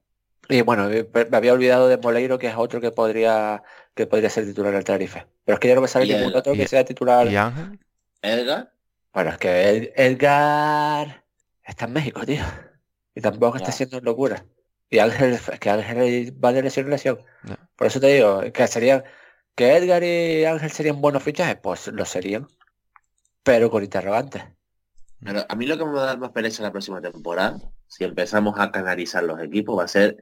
[0.49, 3.63] Y bueno, me había olvidado de Moleiro, que es otro que podría
[3.95, 5.25] que podría ser titular del Tenerife.
[5.43, 7.27] Pero es que ya no me sale ningún otro que sea titular.
[7.27, 7.79] ¿Y Ángel?
[8.21, 8.71] Edgar.
[9.13, 11.23] Bueno, es que Ed- Edgar
[11.63, 12.43] está en México, tío.
[13.15, 14.45] Y tampoco está haciendo locura.
[14.89, 17.23] Y Ángel, es que Ángel va de lesión en lesión.
[17.43, 17.57] Ya.
[17.75, 19.03] Por eso te digo, que serían,
[19.55, 22.47] que Edgar y Ángel serían buenos fichajes, pues lo serían.
[23.47, 24.43] Pero con interrogantes.
[25.23, 28.03] Pero a mí lo que me va a dar más pereza la próxima temporada, si
[28.03, 30.17] empezamos a canalizar los equipos, va a ser,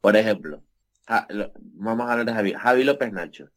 [0.00, 0.62] por ejemplo,
[1.06, 3.48] Ja- lo- vamos a hablar de Javi, Javi López Nacho.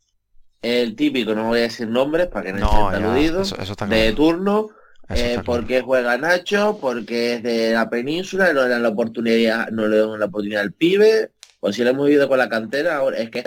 [0.61, 4.11] El típico, no voy a decir nombres para que no, No, eso, eso está de
[4.11, 4.15] claro.
[4.15, 4.69] turno,
[5.09, 9.87] eh, porque juega Nacho, porque es de la península, no le dan la oportunidad, no
[9.87, 13.17] le dan la oportunidad al pibe, o si lo hemos vivido con la cantera, ahora
[13.19, 13.39] es que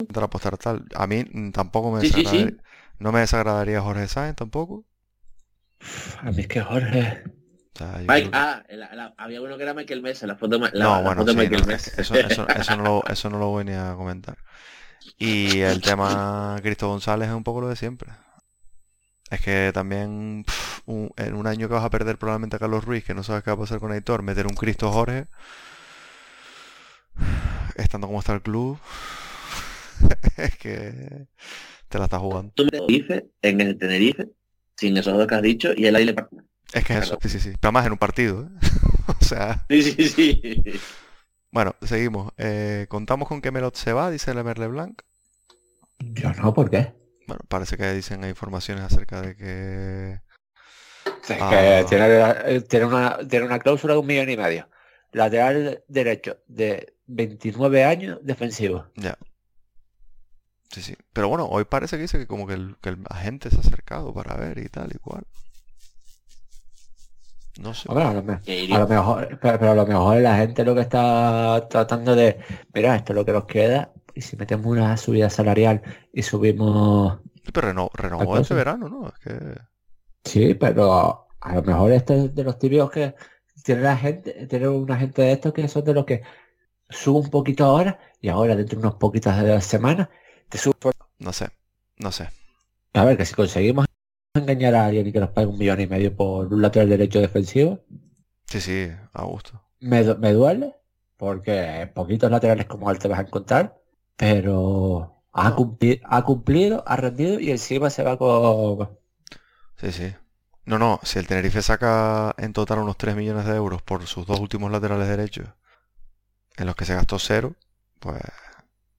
[0.00, 0.84] Intentar apostar tal.
[0.94, 2.56] A mí tampoco me Sí, sí, desagradaría.
[2.56, 2.56] sí.
[2.98, 4.84] No me desagradaría Jorge Sáenz tampoco.
[6.22, 7.22] A mí es que Jorge.
[7.74, 10.36] O sea, yo Mike, que- ah, la- la- había uno que era Michael Mesa, la
[10.36, 12.00] foto, la, no, la bueno, foto de sí, Michael no, Mesa.
[12.00, 14.36] eso, eso, eso no lo, eso no lo voy ni a comentar.
[15.18, 18.10] Y el tema Cristo González es un poco lo de siempre.
[19.30, 22.84] Es que también pf, un- en un año que vas a perder probablemente a Carlos
[22.84, 25.26] Ruiz, que no sabes qué va a pasar con Aitor, meter un Cristo Jorge,
[27.76, 28.78] estando como está el club,
[30.36, 31.26] es que
[31.88, 32.52] te la estás jugando.
[32.54, 34.28] Tú me Tenerife, en el Tenerife,
[34.78, 36.14] sin esos dos que has dicho, y el aire
[36.72, 37.52] Es que es eso, sí, sí, sí.
[37.60, 38.48] Pero más en un partido, ¿eh?
[39.20, 40.62] O sea, Sí, sí, sí.
[41.50, 42.32] bueno, seguimos.
[42.38, 45.02] Eh, contamos con que Melot se va, dice Lemer Leblanc.
[45.98, 46.92] Yo no, ¿por qué?
[47.26, 50.20] Bueno, parece que dicen hay informaciones acerca de que...
[51.28, 51.50] Es Ah.
[51.50, 52.06] que tiene,
[52.56, 54.68] eh, tiene una, tiene una cláusula de un millón y medio.
[55.12, 58.86] Lateral derecho de 29 años defensivo.
[58.94, 59.18] Ya.
[60.70, 60.96] Sí, sí.
[61.12, 63.60] Pero bueno, hoy parece que dice que como que el, que el agente se ha
[63.60, 65.24] acercado para ver y tal y cual.
[67.60, 67.88] No sé.
[67.88, 70.36] Hombre, a lo, me- Que a iría- lo mejor, pero, pero a lo mejor la
[70.36, 72.38] gente lo que está tratando de,
[72.72, 75.82] mira, esto es lo que nos queda, y si metemos una subida salarial
[76.12, 79.08] y subimos, Sí, Pero reno- renovó este verano, ¿no?
[79.08, 79.56] Es que...
[80.24, 83.14] sí, pero a lo mejor esto es de los tibios que
[83.64, 86.22] tiene la gente, tiene una gente de estos que son de los que
[86.90, 90.08] sube un poquito ahora y ahora dentro de unos poquitas de semanas
[90.48, 90.58] te
[91.18, 91.50] No sé.
[91.98, 92.30] No sé.
[92.92, 93.86] A ver, que si conseguimos
[94.34, 97.20] engañar a alguien y que nos pague un millón y medio por un lateral derecho
[97.20, 97.80] defensivo,
[98.50, 99.62] Sí, sí, a gusto.
[99.80, 100.76] me, me duele,
[101.16, 103.80] porque poquitos laterales como él te vas a encontrar,
[104.16, 105.56] pero ha, No.
[105.56, 108.98] cumpli- ha cumplido, ha rendido y encima se va con...
[109.76, 110.14] Sí, sí.
[110.66, 114.26] No, no, si el Tenerife saca en total unos 3 millones de euros por sus
[114.26, 115.48] dos últimos laterales derechos,
[116.56, 117.54] en los que se gastó cero,
[118.00, 118.20] pues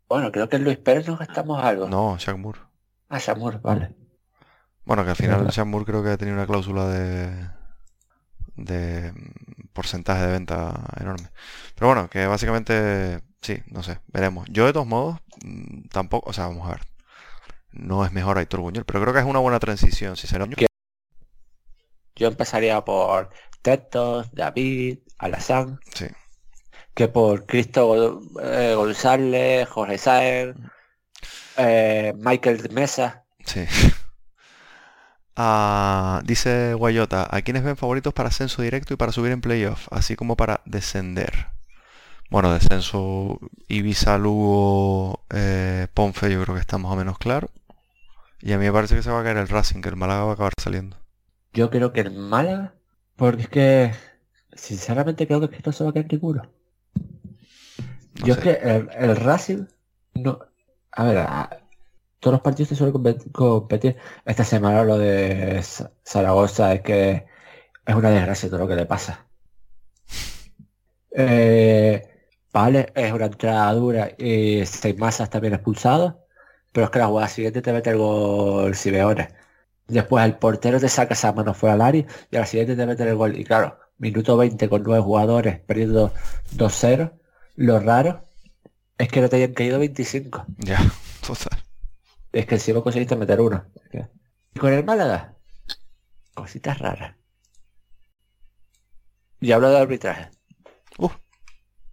[0.09, 1.87] Bueno, creo que en Luis Pérez nos gastamos algo.
[1.87, 2.59] no, Shaq Moore.
[3.07, 3.95] Ah, Samur, vale.
[4.83, 5.47] Bueno, que al final.
[5.47, 7.59] Shaq Moore creo que tenía una cláusula de
[8.65, 9.13] de
[9.73, 11.29] porcentaje de venta enorme.
[11.75, 14.47] Pero bueno, que básicamente sí, no sé, veremos.
[14.49, 16.81] Yo de todos modos mm, tampoco, o sea, vamos a ver.
[17.71, 20.47] No es mejor Aitor Buñuel, pero creo que es una buena transición, si será.
[22.15, 23.29] Yo empezaría por
[23.61, 26.07] Tetos, David, Alazán, Sí.
[26.99, 30.57] Que por Cristo eh, González, Jorge Sáenz,
[31.55, 33.23] eh, Michael Mesa.
[33.45, 33.61] Sí.
[35.41, 39.87] Ah, dice Guayota, ¿a quiénes ven favoritos para ascenso directo y para subir en playoff,
[39.89, 41.47] así como para descender?
[42.29, 43.39] Bueno, descenso
[43.69, 47.49] Ibiza, Lugo, eh, Ponfe, yo creo que está más o menos claro.
[48.41, 50.25] Y a mí me parece que se va a caer el Racing, que el Málaga
[50.25, 50.97] va a acabar saliendo.
[51.53, 52.73] Yo creo que el Málaga,
[53.15, 53.93] porque es que
[54.51, 56.58] sinceramente creo que, es que no se va a caer ninguno.
[58.19, 58.39] No Yo sé.
[58.39, 59.65] es que el, el Racing,
[60.15, 60.39] no,
[60.91, 61.61] a ver, a-
[62.19, 63.97] todos los partidos se suelen compet- competir.
[64.25, 65.61] Esta semana lo de
[66.05, 67.25] Zaragoza es que
[67.85, 69.25] es una desgracia todo lo que le pasa.
[71.11, 72.07] Eh,
[72.53, 76.25] vale, es una entrada dura y seis masas también expulsado,
[76.71, 79.29] pero es que la jugada siguiente te mete el gol Simeone.
[79.87, 82.85] Después el portero te saca esa mano fuera al área y a la siguiente te
[82.85, 83.37] mete el gol.
[83.37, 86.13] Y claro, minuto 20 con nueve jugadores perdiendo
[86.51, 87.11] 2-0.
[87.61, 88.25] Lo raro
[88.97, 90.45] es que no te hayan caído 25.
[90.59, 90.79] Ya,
[91.27, 91.61] total.
[92.31, 93.65] Es que encima conseguiste meter uno.
[94.55, 95.35] Y con el Málaga,
[96.33, 97.15] cositas raras.
[99.41, 100.29] Y hablo de arbitraje.
[100.97, 101.15] Uf.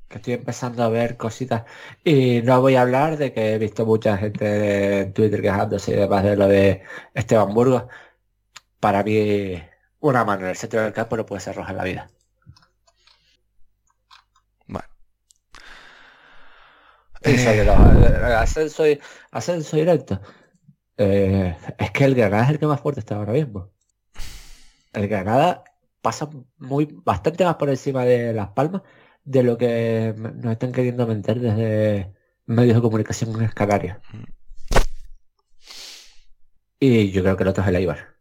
[0.08, 1.64] Que estoy empezando a ver cositas.
[2.04, 5.96] Y no voy a hablar de que he visto mucha gente en Twitter quejándose y
[5.96, 7.84] demás de lo de Esteban Burgos.
[8.78, 9.60] Para mí,
[9.98, 12.10] una mano en el centro del campo no puede ser roja en la vida.
[14.66, 14.86] Bueno.
[17.15, 17.15] Y sobre Eh, los- el
[18.36, 18.84] ascenso,
[19.30, 20.20] ascenso directo.
[20.98, 23.70] Eh, es que el Granada es el que más fuerte está ahora mismo.
[24.92, 25.64] El Granada
[26.00, 28.82] pasa muy bastante más por encima de Las Palmas
[29.24, 32.14] de lo que nos están queriendo meter desde
[32.46, 34.00] medios de comunicación en.
[36.78, 38.16] Y yo creo que el otro es el Eibar.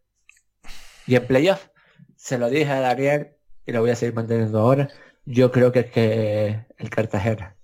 [1.08, 1.68] Y en playoff,
[2.16, 4.90] se lo dije a Daniel y lo voy a seguir manteniendo ahora.
[5.26, 7.55] Yo creo que es que el Cartagena.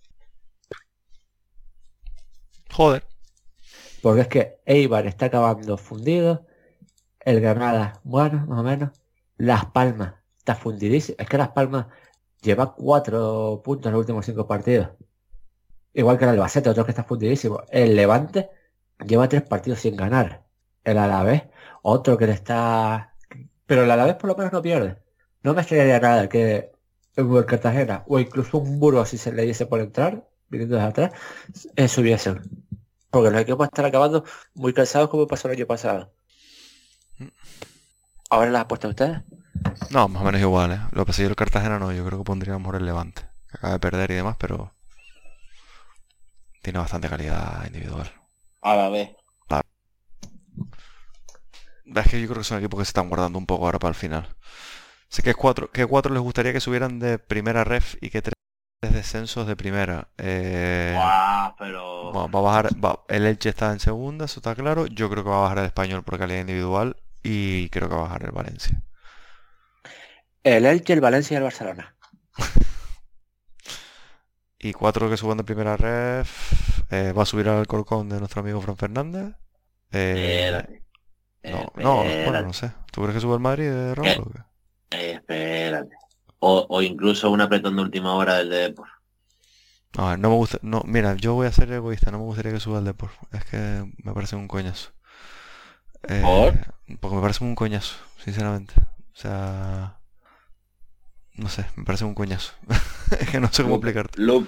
[2.72, 3.03] Joder.
[4.02, 6.45] Porque es que Eibar está acabando fundido.
[7.19, 8.91] El Granada, bueno, más o menos.
[9.38, 11.18] Las Palmas está fundidísimo.
[11.19, 11.88] Es que Las Palmas
[12.41, 14.89] lleva cuatro puntos en los últimos cinco partidos.
[15.93, 17.61] Igual que el Albacete, otro que está fundidísimo.
[17.69, 18.49] El Levante
[19.06, 20.43] lleva tres partidos sin ganar.
[20.84, 21.43] El Alavés,
[21.84, 23.15] otro que le está...
[23.65, 24.98] Pero el Alavés por lo menos no pierde.
[25.43, 26.72] No me extrañaría nada que
[27.15, 31.14] el Cartagena o incluso un Burgos si se le diese por entrar, viniendo desde atrás,
[31.76, 32.60] eh, subiesen.
[33.11, 34.23] Porque los equipos están acabando
[34.55, 36.13] muy cansados como pasó el año pasado.
[38.29, 39.21] ¿Ahora las apuestas ustedes?
[39.91, 40.79] No, más o menos igual, ¿eh?
[40.91, 42.85] Lo que pasa es que yo el Cartagena no, yo creo que pondría mejor el
[42.85, 43.23] Levante.
[43.49, 44.73] Que acaba de perder y demás, pero
[46.61, 48.11] tiene bastante calidad individual.
[48.61, 49.09] A la vez.
[51.93, 53.89] Es que yo creo que son equipos que se están guardando un poco ahora para
[53.89, 54.33] el final.
[55.09, 58.33] Sé que cuatro, que cuatro les gustaría que subieran de primera ref y que tres
[58.89, 60.07] descensos de primera.
[60.17, 60.97] Eh,
[61.59, 62.11] pero...
[62.11, 64.87] va, va a bajar, va- el Elche está en segunda, eso está claro.
[64.87, 68.01] Yo creo que va a bajar el español por calidad individual y creo que va
[68.01, 68.81] a bajar el Valencia.
[70.43, 71.95] El Elche, el Valencia y el Barcelona.
[74.63, 76.53] Y cuatro que suban de primera ref.
[76.91, 79.33] eh, va a subir al Corcón de nuestro amigo Fran Fernández.
[79.91, 80.83] Eh, Espérate.
[81.43, 82.71] no, no, bueno, no sé.
[82.91, 85.11] ¿Tú crees que sube el Madrid de Raúl o qué?
[85.13, 85.95] Espérate.
[86.49, 88.89] O, o incluso un apretón de última hora del de Depor.
[89.97, 92.51] A ver, no me gusta, no, mira, yo voy a ser egoísta, no me gustaría
[92.53, 93.11] que suba el Depor.
[93.31, 93.57] Es que
[94.03, 94.91] me parece un coñazo.
[96.07, 96.53] Eh, ¿Por?
[96.99, 98.73] Porque me parece un coñazo, sinceramente.
[99.13, 99.99] O sea,
[101.35, 102.53] no sé, me parece un coñazo.
[103.19, 104.19] es que no sé cómo explicarte.
[104.19, 104.47] Lu-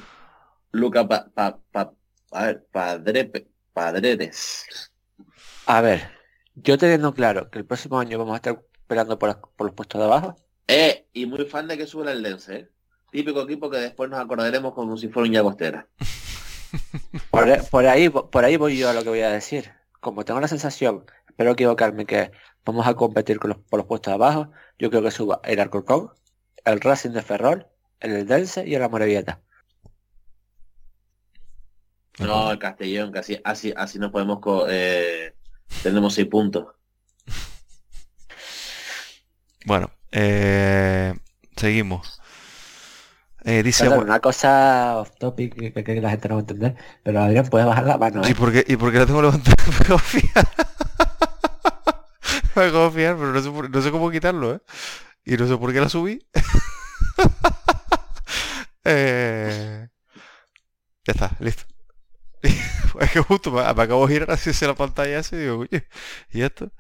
[0.72, 1.94] Luca pa, pa, pa-
[2.32, 3.32] a ver, padre,
[3.74, 4.66] padreres.
[5.66, 6.12] A ver,
[6.56, 10.00] yo teniendo claro que el próximo año vamos a estar peleando por, por los puestos
[10.00, 10.36] de abajo.
[10.68, 12.70] Eh, y muy fan de que suba el Lense, ¿eh?
[13.12, 15.88] Típico equipo que después nos acordaremos como si fuera un Llagostera.
[17.30, 19.72] Por, por ahí, por ahí voy yo a lo que voy a decir.
[20.00, 22.32] Como tengo la sensación, espero equivocarme, que
[22.66, 25.60] vamos a competir con los, por los puestos de abajo, yo creo que suba el
[25.60, 26.10] Alcorcón,
[26.66, 27.68] el Racing de Ferrol,
[28.00, 29.40] el Eldense y el Amorebieta.
[32.18, 35.36] No, el Castellón, que así, así, así no podemos co- eh,
[35.84, 36.68] tenemos seis puntos.
[39.66, 41.14] Bueno, eh,
[41.58, 42.20] seguimos.
[43.46, 46.44] Eh, dice, Perdón, una cosa off topic que, que- que la gente no va a
[46.44, 48.36] entender, pero Adrián puede bajar la mano, ¿y ¿eh?
[48.36, 49.56] por qué, y por qué la tengo levantada?
[49.68, 50.48] Me acabo de fiar.
[52.56, 54.62] Me acabo de fiar, pero no sé, por- no sé cómo quitarlo, ¿eh?
[55.26, 56.20] Y no sé por qué la subí.
[58.86, 59.88] Eh,
[61.06, 61.64] ya está, listo.
[62.44, 65.60] es que justo me, me acabo de girar así hacia la pantalla esa y digo,
[65.60, 65.88] oye,
[66.32, 66.72] ¿y esto?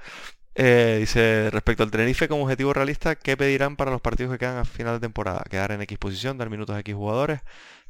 [0.55, 4.57] Eh, dice, respecto al Tenerife como objetivo realista, ¿qué pedirán para los partidos que quedan
[4.57, 5.43] a final de temporada?
[5.49, 7.41] Quedar en X posición, dar minutos a X jugadores.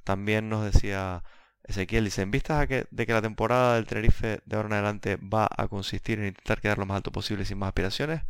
[0.04, 1.24] También nos decía
[1.64, 4.74] Ezequiel, dice, en vistas a que, de que la temporada del Tenerife de ahora en
[4.74, 8.24] adelante va a consistir en intentar quedar lo más alto posible sin más aspiraciones,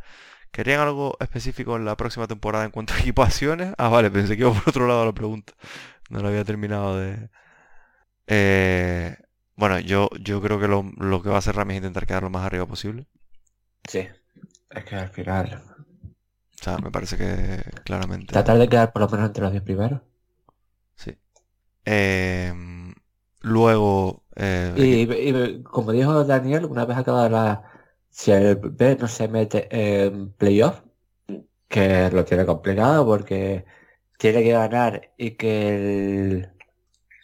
[0.52, 3.74] ¿querían algo específico en la próxima temporada en cuanto a equipaciones?
[3.78, 5.54] Ah, vale, pensé que iba por otro lado la pregunta.
[6.10, 7.30] No lo había terminado de...
[8.26, 9.16] Eh,
[9.56, 12.22] bueno, yo, yo creo que lo, lo que va a hacer Rami es intentar quedar
[12.24, 13.06] lo más arriba posible.
[13.88, 14.08] Sí.
[14.74, 15.62] Es que al final,
[16.60, 18.34] O sea, me parece que claramente...
[18.34, 20.00] tratar de quedar por lo menos entre los 10 primeros.
[20.96, 21.16] Sí.
[21.84, 22.94] Em,
[23.42, 27.62] Luego, eh, Y, y como dijo Daniel, una vez acabada la...
[28.10, 29.68] Si el B no se mete
[30.06, 30.82] en playoff,
[31.68, 33.66] que lo tiene complicado porque
[34.18, 36.52] tiene que ganar y que el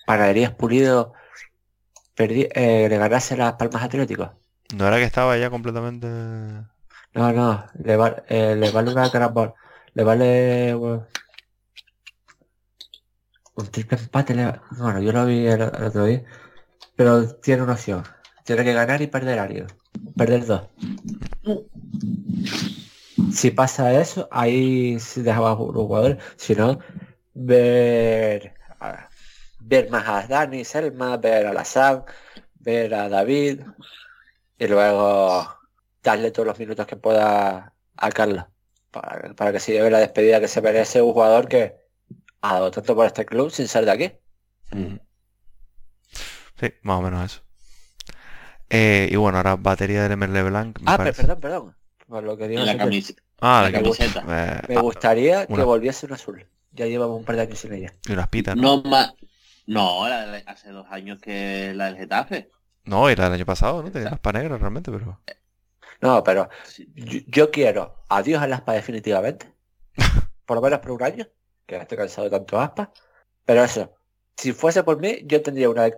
[0.07, 1.15] Panaderías Pulido
[2.17, 4.31] perdi- eh, le ganase las Palmas Atléticos.
[4.75, 6.07] no era que estaba ya completamente...
[7.15, 9.55] No, no, le, va- eh, le vale una carambol.
[9.95, 11.07] Le vale un
[13.71, 14.35] triple empate.
[14.35, 16.23] le- bueno, yo lo vi el, el otro día.
[16.97, 18.05] Pero tiene una opción.
[18.45, 19.67] Tiene que ganar y perder algo.
[20.17, 20.63] Perder dos.
[23.33, 26.19] Si pasa eso, ahí se dejaba un jugador.
[26.37, 26.79] Si no,
[27.35, 28.55] ver
[29.61, 32.05] ver más a Dani, Selma, ver a Lazán,
[32.61, 33.61] ver a David
[34.59, 35.60] y luego
[36.03, 38.45] darle todos los minutos que pueda a Carlos
[38.91, 41.77] para, para que se lleve la despedida que se merece un jugador que
[42.41, 44.13] ha dado tanto por este club sin ser de aquí.
[46.59, 47.43] Sí, más o menos eso.
[48.69, 50.79] Eh, y bueno, ahora batería del Emerle Blanc.
[50.81, 51.23] me Ah, pero parece.
[51.23, 51.77] perdón, perdón.
[52.07, 52.73] Por lo que digo En la.
[53.43, 54.23] Ah, la la camiseta.
[54.69, 56.47] me ah, gustaría que una- volviese un azul.
[56.73, 57.95] Ya llevamos un par de años sin ella.
[58.07, 58.63] y unas pitas, ¿no?
[58.77, 59.15] No más.
[59.67, 62.51] No, la de- hace dos años que la del Getafe.
[62.85, 63.91] No, era el año pasado, ¿no?
[63.91, 65.21] Tenía las negras realmente, pero...
[66.01, 66.49] No, pero
[66.95, 69.53] yo, yo quiero adiós al aspa definitivamente.
[70.47, 71.27] Por lo menos por un año.
[71.67, 72.91] Que estoy cansado de tanto aspa.
[73.45, 73.95] Pero eso,
[74.37, 75.89] si fuese por mí, yo tendría una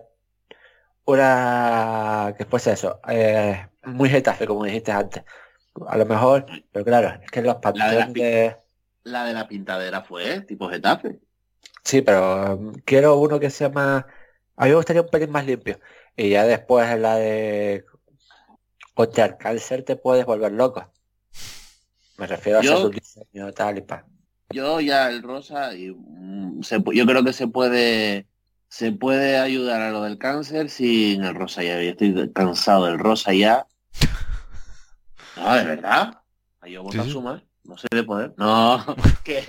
[1.05, 5.23] una que fuese eso, eh, muy getafe, como dijiste antes.
[5.87, 8.57] A lo mejor, pero claro, es que los La de las pi- de...
[9.03, 11.19] La de la pintadera fue tipo Getafe.
[11.83, 14.05] Sí, pero um, quiero uno que sea más...
[14.55, 15.79] A mí me gustaría un pelín más limpio.
[16.15, 17.85] Y ya después la de...
[18.93, 20.91] Contra el cáncer te puedes volver loco.
[22.17, 24.05] Me refiero a Yo- hacer un diseño tal y pa.
[24.51, 28.27] Yo ya el rosa, y, mm, se yo creo que se puede
[28.69, 31.81] se puede ayudar a lo del cáncer sin el rosa ya.
[31.81, 33.65] Yo estoy cansado del rosa ya.
[35.37, 36.19] No, de verdad.
[36.67, 37.43] Yo voto Sí, a sumar.
[37.63, 38.33] No sé de poder.
[38.37, 38.83] No,
[39.23, 39.43] que,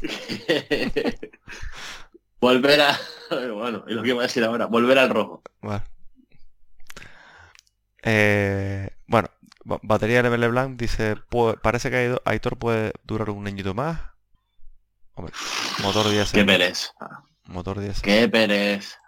[0.00, 1.30] que-
[2.40, 2.98] volver a
[3.54, 5.42] bueno, es lo que voy a decir ahora, volver al rojo.
[5.62, 5.82] Vale.
[8.02, 9.28] Eh, bueno,
[9.64, 14.00] ba- batería Emerle Blanc dice, "Pu- parece que Aitor puede durar un añito más.
[15.14, 15.34] Hombre,
[15.82, 16.92] motor 10 Qué pereza.
[17.44, 18.98] Motor 10 Qué pereza.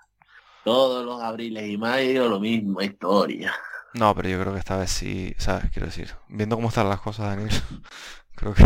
[0.65, 3.53] Todos los abriles y mayo lo mismo historia.
[3.95, 5.71] No, pero yo creo que esta vez sí, ¿sabes?
[5.71, 7.51] Quiero decir, viendo cómo están las cosas, Daniel,
[8.35, 8.65] creo que,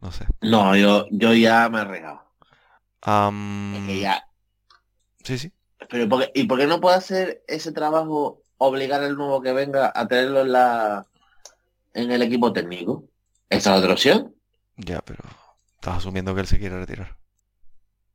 [0.00, 0.26] no sé.
[0.42, 2.22] No, yo, yo ya me he regado.
[3.74, 4.24] Es que ya.
[5.24, 5.52] sí, sí.
[5.88, 9.52] Pero ¿por qué- ¿y por qué no puede hacer ese trabajo, obligar al nuevo que
[9.52, 11.06] venga a tenerlo en la
[11.94, 13.04] en el equipo técnico?
[13.48, 14.34] ¿Esa es otra opción?
[14.76, 15.24] Ya, pero
[15.74, 17.16] estás asumiendo que él se quiere retirar.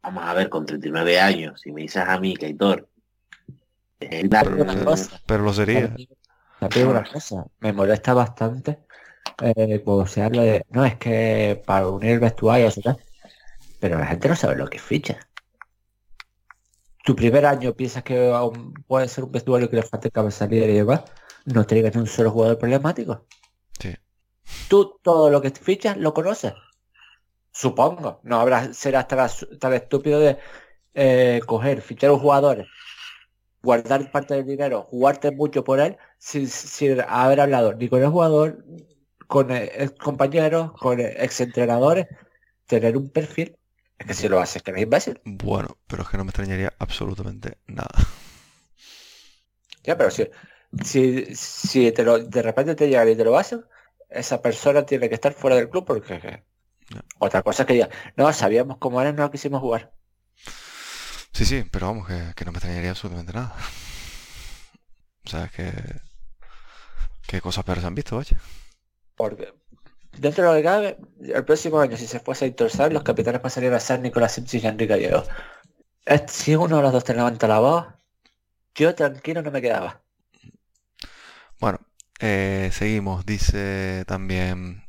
[0.04, 2.90] Vamos a ver, con 39 años, si me dices a mí, Kaitor,
[4.00, 5.22] es la- Pero, una cosa.
[5.26, 5.96] pero lo sería.
[6.60, 8.80] La primera cosa, me molesta bastante
[9.42, 12.98] eh, cuando se habla de, no, es que para unir el vestuario, etc.
[13.80, 15.20] Pero la gente no sabe lo que ficha.
[17.04, 20.70] Tu primer año piensas que aún puede ser un vestuario que le falte cabeza líder
[20.70, 21.04] y demás,
[21.46, 23.26] no traigas ni un solo jugador problemático.
[23.80, 23.96] Sí.
[24.70, 26.54] Tú todo lo que fichas lo conoces.
[27.52, 28.20] Supongo.
[28.24, 30.38] No habrá serás tan, tan estúpido de
[30.94, 32.66] eh, coger, fichar un jugador,
[33.62, 38.10] guardar parte del dinero, jugarte mucho por él, sin, sin haber hablado ni con el
[38.10, 38.64] jugador,
[39.28, 42.08] con ex compañeros, con ex entrenadores,
[42.68, 43.58] tener un perfil.
[44.00, 45.22] Es que si lo haces, que eres imbécil.
[45.24, 47.94] Bueno, pero es que no me extrañaría absolutamente nada.
[49.84, 50.28] Ya, pero si,
[50.84, 53.66] si, si te lo, de repente te llegan y te lo hacen,
[54.10, 56.44] esa persona tiene que estar fuera del club porque
[57.20, 59.94] otra cosa es que ya, no, sabíamos cómo era, no quisimos jugar.
[61.32, 63.56] Sí, sí, pero vamos, que, que no me extrañaría absolutamente nada.
[65.26, 65.72] O sea, es que...
[67.28, 68.38] ¿Qué cosas peores han visto, vaya?
[69.16, 69.54] Porque
[70.18, 73.42] dentro de lo que cabe, el próximo año, si se fuese a Intorsar, los capitanes
[73.42, 75.24] pasarían a ser Nicolás Simpson y Enrique Gallego.
[76.28, 77.88] Si uno de los dos te levanta la voz,
[78.76, 80.02] yo tranquilo no me quedaba.
[81.60, 81.80] Bueno,
[82.20, 83.26] eh, seguimos.
[83.26, 84.84] Dice también...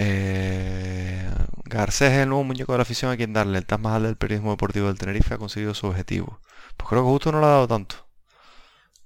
[0.00, 1.28] Eh,
[1.64, 3.58] Garcés es el nuevo muñeco de la afición a quien darle.
[3.58, 6.40] El Taj Mahal del periodismo deportivo del Tenerife ha conseguido su objetivo.
[6.76, 8.08] Pues creo que justo no lo ha dado tanto.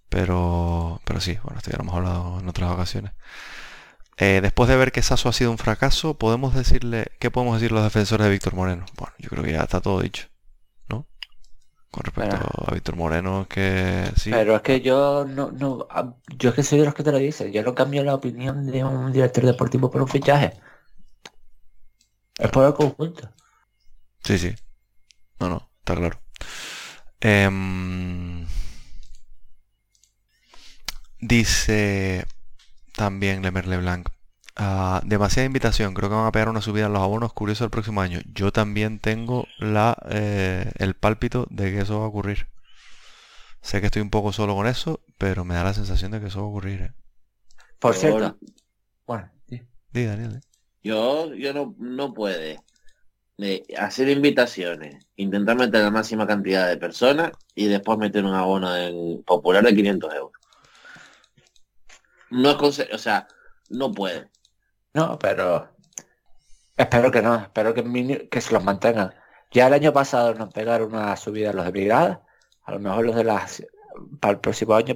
[0.08, 3.12] Pero, pero sí, bueno, esto ya lo hemos hablado en otras ocasiones.
[4.18, 7.72] Eh, después de ver que Sasso ha sido un fracaso, podemos decirle, ¿qué podemos decir
[7.72, 8.84] los defensores de Víctor Moreno?
[8.96, 10.28] Bueno, yo creo que ya está todo dicho,
[10.88, 11.06] ¿no?
[11.90, 15.88] Con respecto a Víctor Moreno, que sí, Pero es que yo no, no,
[16.38, 17.52] yo es que soy de los que te lo dicen.
[17.52, 20.52] Yo no cambio la opinión de un director deportivo por un fichaje.
[22.38, 23.30] Es por el conjunto.
[24.24, 24.54] sí, sí.
[25.40, 26.20] No, no, está claro.
[27.20, 28.46] Em,
[31.20, 32.26] dice
[32.94, 34.08] también Lemerle Blanc.
[34.56, 37.70] Ah, demasiada invitación, creo que van a pegar una subida en los abonos curioso el
[37.70, 38.20] próximo año.
[38.34, 42.48] Yo también tengo la, eh, el pálpito de que eso va a ocurrir.
[43.62, 46.26] Sé que estoy un poco solo con eso, pero me da la sensación de que
[46.26, 46.82] eso va a ocurrir.
[46.82, 46.92] ¿eh?
[47.78, 48.38] Por Por- cierto,
[49.06, 49.62] bueno, sí.
[49.92, 50.36] Daniel.
[50.36, 50.40] ¿eh?
[50.82, 52.58] Yo, yo no, no puede
[53.38, 58.76] eh, hacer invitaciones, intentar meter la máxima cantidad de personas y después meter un abono
[58.76, 60.41] en popular de 500 euros.
[62.32, 63.28] No es o sea,
[63.68, 64.30] no puede.
[64.94, 65.68] No, pero
[66.76, 69.14] espero que no, espero que, que se los mantengan.
[69.50, 72.22] Ya el año pasado nos pegaron una subida los de brigada,
[72.64, 73.62] a lo mejor los de las
[74.18, 74.94] para el próximo año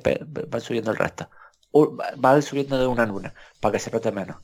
[0.49, 1.29] van subiendo el resto.
[2.17, 4.39] Van subiendo de una en una, para que se note menos.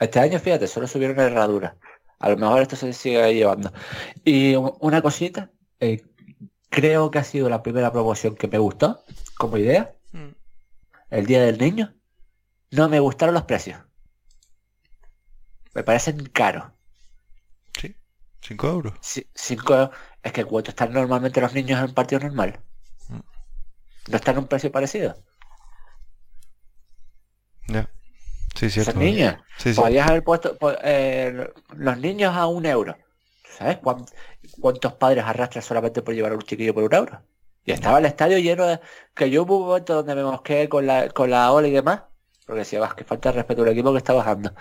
[0.00, 1.76] Este año, fíjate, solo subieron herradura.
[2.18, 3.72] A lo mejor esto se sigue llevando.
[4.24, 6.02] Y una cosita, eh,
[6.70, 9.04] creo que ha sido la primera promoción que me gustó
[9.38, 9.94] como idea,
[11.18, 11.94] el Día del Niño.
[12.70, 13.80] No me gustaron los precios.
[15.74, 16.64] Me parecen caros.
[17.80, 17.96] Sí,
[18.40, 18.94] 5 euros.
[19.00, 19.90] Si- cinco euros.
[20.22, 22.60] Es que cuánto están normalmente los niños en un partido normal.
[23.08, 23.20] Mm.
[24.10, 25.14] No están a un precio parecido.
[27.68, 27.88] Ya.
[28.54, 28.92] Sí, cierto.
[29.00, 29.80] Sí, sí.
[29.80, 32.96] Podrías haber puesto eh, los niños a un euro.
[33.58, 34.04] ¿Sabes cuán-
[34.60, 37.22] cuántos padres arrastran solamente por llevar a un chiquillo por un euro?
[37.64, 38.80] Y estaba el estadio lleno de...
[39.14, 42.02] Que yo hubo un momento donde me mosqué con la, con la ola y demás.
[42.46, 44.54] Porque decía, vas, que falta de respeto al equipo que está bajando.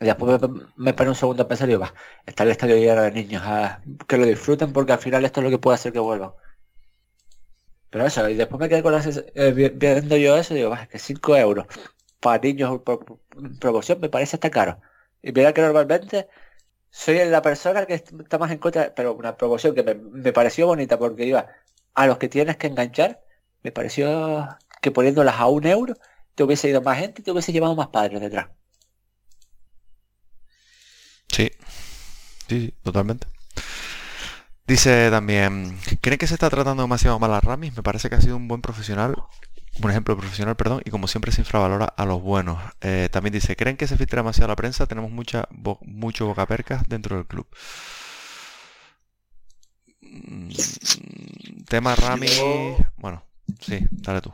[0.00, 0.40] Y después
[0.76, 1.94] me, me un segundo a pensar y digo, va,
[2.26, 3.42] está el estadio lleno de niños.
[3.44, 6.32] ah, que lo disfruten porque al final esto es lo que puede hacer que vuelvan.
[7.90, 9.02] Pero eso, y después me quedé con la
[9.34, 11.66] eh, vi- viendo yo eso digo, va, que 5 euros
[12.20, 13.20] para niños por,
[13.60, 14.80] promoción me parece hasta caro.
[15.22, 16.28] Y mira que normalmente
[16.90, 20.98] soy la persona que está más en contra, pero una promoción que me pareció bonita
[20.98, 21.48] porque iba
[22.02, 23.22] a los que tienes que enganchar,
[23.62, 24.48] me pareció
[24.82, 25.94] que poniéndolas a un euro
[26.34, 28.48] te hubiese ido más gente y te hubiese llevado más padres detrás.
[31.28, 31.50] Sí.
[32.48, 33.26] Sí, sí, totalmente.
[34.66, 37.74] Dice también, ¿creen que se está tratando demasiado mal a Ramis?
[37.76, 39.14] Me parece que ha sido un buen profesional,
[39.82, 42.58] un ejemplo profesional, perdón, y como siempre se infravalora a los buenos.
[42.82, 44.86] Eh, también dice, ¿creen que se filtra demasiado la prensa?
[44.86, 47.46] Tenemos mucha, bo- mucho bocapercas dentro del club.
[50.10, 53.22] Mm, tema Ramis, Yo- bueno,
[53.60, 54.32] sí, dale tú.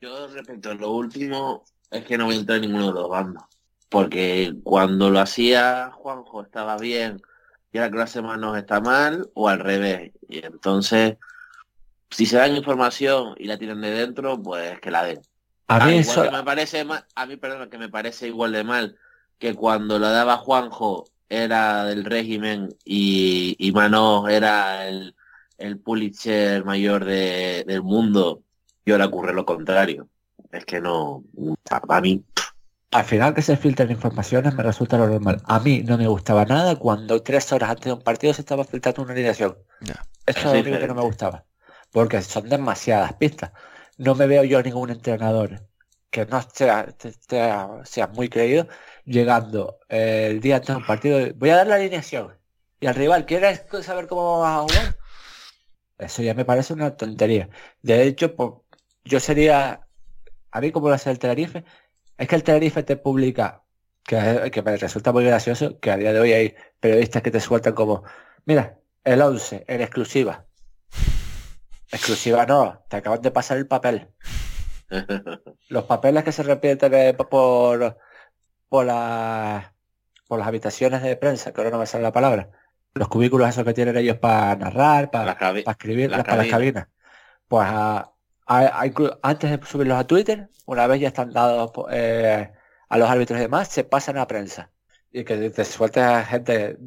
[0.00, 3.08] Yo respecto a lo último, es que no voy a entrar en ninguno de los
[3.08, 3.44] bandos.
[3.88, 7.20] Porque cuando lo hacía Juanjo estaba bien
[7.72, 10.12] y ahora que lo hace Manos está mal, o al revés.
[10.28, 11.16] Y entonces,
[12.10, 15.20] si se dan información y la tienen de dentro, pues que la den.
[15.68, 18.28] A Ah, mí igual eso, que me parece mal, a mí perdón, que me parece
[18.28, 18.98] igual de mal
[19.38, 25.14] que cuando lo daba Juanjo era del régimen y, y Manos era el,
[25.58, 28.42] el Pulitzer mayor de- del mundo
[28.84, 30.08] y ahora ocurre lo contrario.
[30.52, 31.24] Es que no,
[31.70, 32.24] a, a mí,
[32.90, 35.42] al final que se filtren informaciones me resulta lo normal.
[35.44, 38.64] A mí no me gustaba nada cuando tres horas antes de un partido se estaba
[38.64, 39.56] filtrando una alineación.
[39.80, 40.06] Ya.
[40.24, 41.44] Eso es lo único que no me gustaba.
[41.90, 43.52] Porque son demasiadas pistas.
[43.98, 45.66] No me veo yo ningún entrenador
[46.10, 46.86] que no sea,
[47.28, 48.66] sea, sea muy creído
[49.06, 51.18] llegando eh, el día antes de un partido.
[51.36, 52.36] Voy a dar la alineación.
[52.80, 54.96] Y al rival, ¿quieres saber cómo vas a jugar?
[55.98, 57.48] Eso ya me parece una tontería.
[57.80, 58.64] De hecho,
[59.04, 59.86] yo sería,
[60.50, 61.64] a mí como lo hace el Tenerife,
[62.18, 63.64] es que el Tenerife te publica,
[64.04, 67.40] que, que me resulta muy gracioso, que a día de hoy hay periodistas que te
[67.40, 68.04] sueltan como,
[68.44, 70.46] mira, el 11, en exclusiva.
[71.90, 74.08] Exclusiva no, te acaban de pasar el papel.
[75.68, 77.96] Los papeles que se repiten eh, por,
[78.68, 79.72] por, la-
[80.28, 82.50] por las habitaciones de prensa, que ahora no me sale la palabra.
[82.94, 85.36] Los cubículos esos que tienen ellos para narrar, para, las
[85.74, 86.88] escribir, las las- para las cabinas.
[87.48, 88.10] Pues a-
[88.46, 92.52] a- a inclu- antes de subirlos a Twitter, una vez ya están dados po- eh,
[92.88, 94.70] a los árbitros y demás, se pasan a prensa.
[95.12, 96.78] Y que te suelta gente.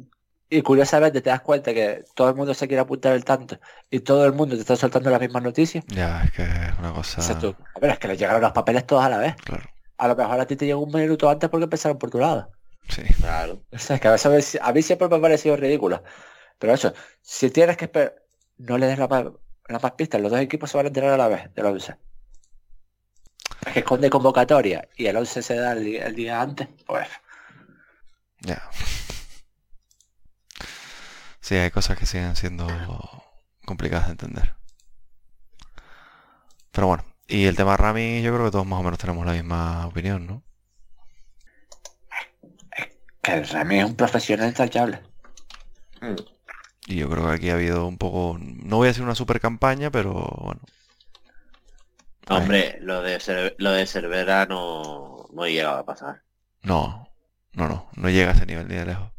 [0.52, 3.58] Y curiosamente te das cuenta que todo el mundo se quiere apuntar el tanto
[3.88, 5.84] y todo el mundo te está soltando las mismas noticias.
[5.86, 7.38] Ya, es que es una cosa...
[7.38, 9.36] Tú, a ver, es que les llegaron los papeles todos a la vez.
[9.36, 9.62] Claro,
[10.00, 12.50] A lo mejor a ti te llegó un minuto antes porque empezaron por tu lado.
[12.88, 13.02] sí.
[13.18, 13.62] Claro.
[13.70, 16.02] O sea, es que a veces a mí siempre me ha parecido ridículo.
[16.58, 18.14] Pero eso, si tienes que esperar,
[18.58, 19.24] no le des la más,
[19.68, 21.96] la más pistas, los dos equipos se van a enterar a la vez del 11.
[23.66, 27.06] Es que esconde convocatoria y el 11 se da el, día- el día antes, pues
[28.40, 28.62] Ya.
[31.40, 32.66] Sí, hay cosas que siguen siendo
[33.66, 34.54] complicadas de entender.
[36.72, 39.32] Pero bueno, y el tema Rami, yo creo que todos más o menos tenemos la
[39.32, 40.42] misma opinión, ¿no?
[43.22, 45.00] que el Rami es un profesional intachable.
[46.00, 46.16] Mm.
[46.86, 49.40] Y yo creo que aquí ha habido un poco, no voy a decir una super
[49.40, 50.60] campaña, pero bueno.
[52.28, 56.22] Hombre, lo de Cer- lo de Cervera no, no llegaba a pasar.
[56.62, 57.08] No,
[57.52, 59.10] no, no, no llega a ese nivel ni de lejos.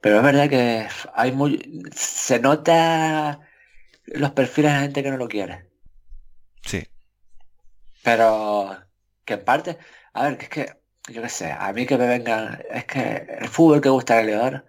[0.00, 1.82] Pero es verdad que hay muy...
[1.92, 3.40] Se nota
[4.06, 5.68] los perfiles de gente que no lo quiere.
[6.62, 6.86] Sí,
[8.08, 8.76] Pero
[9.24, 9.78] que en parte...
[10.14, 10.78] A ver, que es que...
[11.12, 12.62] Yo qué sé, a mí que me vengan...
[12.70, 14.62] Es que el fútbol que gusta a Leodoro.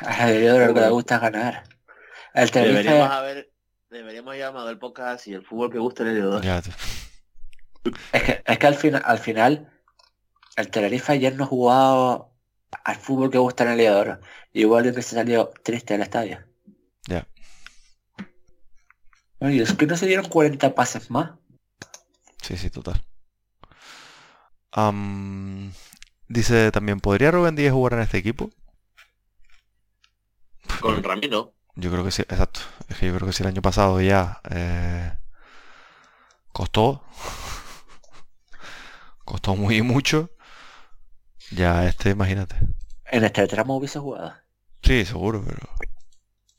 [0.00, 1.64] A Leodoro lo que le gusta es ganar.
[2.34, 3.02] El Deberíamos Tenerife...
[3.02, 3.50] haber,
[3.90, 6.42] deberíamos haber llamado el podcast y el fútbol que gusta el L2.
[6.42, 6.70] ya, tú-
[8.12, 9.70] Es que, es que al, final al final
[10.56, 12.32] el Tenerife ayer no ha jugado
[12.84, 14.20] al fútbol que gusta en el Leodoro.
[14.52, 16.44] Igual que se salió triste del estadio.
[17.06, 17.26] ya.
[19.38, 21.32] Oye, es que no se dieron 40 pases más.
[22.42, 23.02] Sí, sí, total.
[26.28, 28.50] Dice también, ¿podría Rubén Díaz jugar en este equipo?
[30.80, 31.54] Con Ramiro.
[31.74, 32.60] Yo creo que sí, exacto.
[32.88, 35.12] Es que yo creo que si el año pasado ya eh,
[36.52, 37.04] costó,
[39.24, 40.30] costó muy mucho,
[41.50, 42.56] ya este, imagínate.
[43.04, 44.34] En este tramo hubiese jugado.
[44.82, 45.68] Sí, seguro, pero...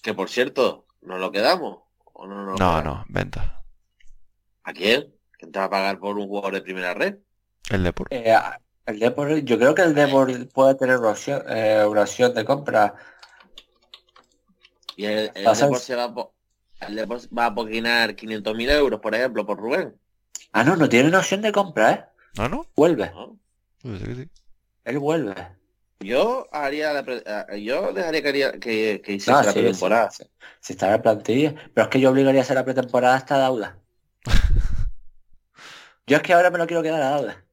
[0.01, 1.86] Que por cierto, ¿nos lo quedamos?
[2.19, 3.61] ¿O no, No, venta.
[4.63, 5.13] ¿A quién?
[5.37, 7.17] ¿Quién te va a pagar por un jugador de primera red?
[7.69, 8.07] El Depor.
[8.09, 8.35] Eh,
[8.87, 12.43] el Depor, yo creo que el Depor puede tener una opción, eh, una opción de
[12.43, 12.95] compra.
[14.95, 19.13] Y el, el Depor se va a, el Depor va a poquinar 500.000 euros, por
[19.13, 19.95] ejemplo, por Rubén.
[20.53, 22.05] Ah, no, no tiene una opción de compra, ¿eh?
[22.39, 22.65] ¿Ah, no?
[22.75, 23.37] Vuelve, ¿no?
[23.83, 24.27] Sí.
[24.85, 25.35] él vuelve.
[25.99, 29.59] Yo haría la pre- eh, yo dejaría que, haría- que, que hiciese Ah, la sí,
[29.59, 30.11] pretemporada.
[30.11, 30.29] sí, sí.
[30.59, 31.55] Si está plantilla.
[31.73, 33.79] Pero es que yo obligaría a hacer la pretemporada hasta Dauda.
[36.07, 37.43] yo es que ahora me lo quiero quedar a Dauda.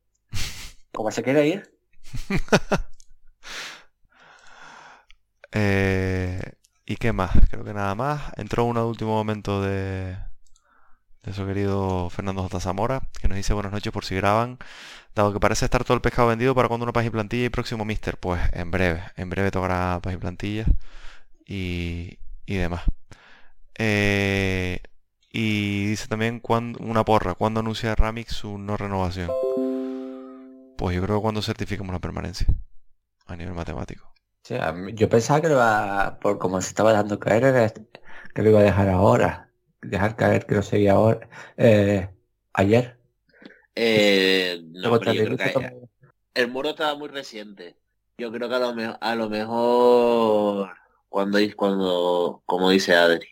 [0.93, 1.75] Como se quiere ir.
[5.53, 6.41] Eh,
[6.87, 7.31] ¿y qué más?
[7.51, 8.33] Creo que nada más.
[8.37, 10.17] Entró uno de último momento de,
[11.23, 12.61] de su querido Fernando J.
[12.61, 14.59] Zamora, que nos dice buenas noches por si graban.
[15.15, 17.49] Dado que parece estar todo el pescado vendido para cuando una página y plantilla y
[17.49, 20.65] próximo Mister, pues en breve, en breve tocará página y plantilla
[21.47, 22.83] y, y demás.
[23.79, 24.79] Eh,
[25.31, 29.31] y dice también cuando, una porra, ¿cuándo anuncia Ramix su no renovación?
[30.77, 32.47] Pues yo creo que cuando certifiquemos la permanencia
[33.27, 34.13] a nivel matemático.
[34.93, 37.73] Yo pensaba que lo iba, por como se estaba dejando caer,
[38.35, 39.49] que lo iba a dejar ahora.
[39.81, 41.27] Dejar caer que lo seguía ahora.
[41.57, 42.11] eh,
[42.53, 43.03] ayer.
[43.75, 45.77] Eh, no, pero yo creo que
[46.35, 47.77] el muro estaba muy reciente.
[48.19, 50.71] Yo creo que a lo, me- a lo mejor
[51.09, 53.27] cuando cuando como dice Adri,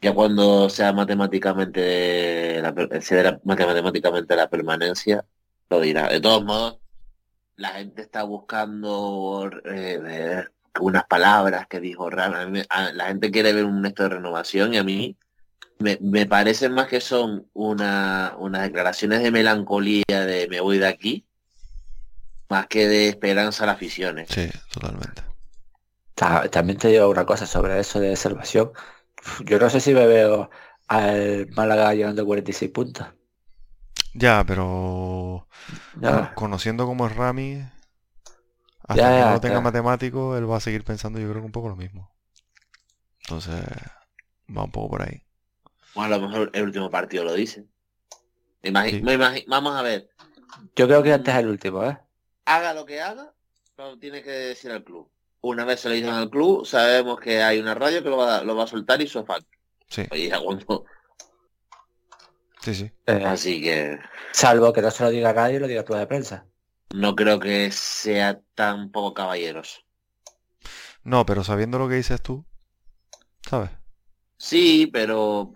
[0.00, 5.24] ya cuando sea matemáticamente la, se la- matemáticamente la permanencia,
[5.70, 6.08] lo dirá.
[6.08, 6.78] De todos modos,
[7.56, 10.44] la gente está buscando eh,
[10.80, 12.34] unas palabras que dijo Ram.
[12.34, 15.16] A mí me- a- la gente quiere ver un esto de renovación y a mí
[15.78, 20.86] me, me parecen más que son una, unas declaraciones de melancolía de me voy de
[20.88, 21.26] aquí,
[22.48, 24.30] más que de esperanza a las aficiones.
[24.34, 25.22] Sí, totalmente.
[26.14, 28.72] Ta- También te digo una cosa sobre eso de salvación.
[29.46, 30.50] Yo no sé si me veo
[30.88, 33.06] al Málaga llegando a 46 puntos.
[34.14, 35.46] Ya, pero
[36.00, 36.10] Ya.
[36.10, 37.62] bueno, conociendo cómo es Rami,
[38.88, 41.46] hasta Ya, que ya, no tenga matemático, él va a seguir pensando yo creo que
[41.46, 42.10] un poco lo mismo.
[43.22, 43.64] Entonces,
[44.56, 45.23] va un poco por ahí.
[45.94, 47.64] Bueno, a lo mejor el último partido lo dice.
[48.62, 49.02] Me imagi- Sí.
[49.02, 49.16] me
[49.46, 50.08] vamos a ver,
[50.76, 51.98] Yo creo que antes es el último, ¿eh?
[52.46, 53.32] haga lo que haga,
[53.76, 55.10] lo tiene que decir al club.
[55.40, 58.42] Una vez se lo dicen al club, sabemos que hay una radio que lo va,
[58.42, 59.46] lo va a soltar y falta.
[59.88, 60.84] Sí, Y ya cuando-
[62.60, 62.90] sí, sí.
[63.06, 63.98] Eh, Así que
[64.32, 66.46] salvo que no se lo diga a nadie, lo diga tú de prensa.
[66.94, 69.80] no creo que sea tan poco caballeroso.
[71.02, 72.44] No, pero sabiendo lo que dices tú,
[73.42, 73.70] ¿sabes?
[74.38, 75.52] Sí, pero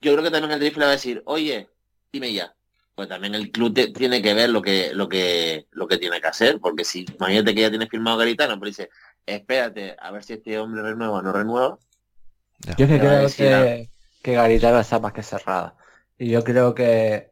[0.00, 1.68] yo creo que también el Tenerife le va a decir, oye,
[2.12, 2.54] dime ya.
[2.94, 6.20] Pues también el club te- tiene que ver lo que, lo que, lo que tiene
[6.20, 8.90] que hacer, porque si imagínate que ya tienes firmado a Garitano, pero dice,
[9.24, 11.78] espérate a ver si este hombre renueva o no renueva.
[12.76, 13.90] Yo es que creo decir que,
[14.22, 15.76] que Garitano está más que cerrado.
[16.18, 17.30] Y yo creo que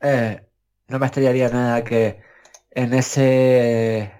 [0.00, 0.46] eh,
[0.88, 2.22] no me extrañaría nada que
[2.70, 4.12] en ese,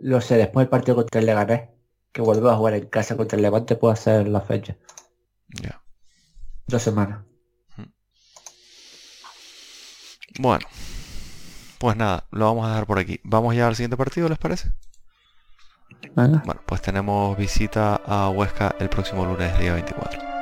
[0.00, 1.68] lo sé, después del partido contra el Leganés,
[2.12, 4.76] que vuelva a jugar en casa contra el Levante, pueda ser la fecha.
[5.62, 5.80] Ya.
[6.66, 7.24] Dos semanas.
[10.38, 10.66] Bueno,
[11.78, 13.20] pues nada, lo vamos a dejar por aquí.
[13.22, 14.72] Vamos ya al siguiente partido, ¿les parece?
[16.14, 20.33] Bueno, pues tenemos visita a Huesca el próximo lunes, día 24.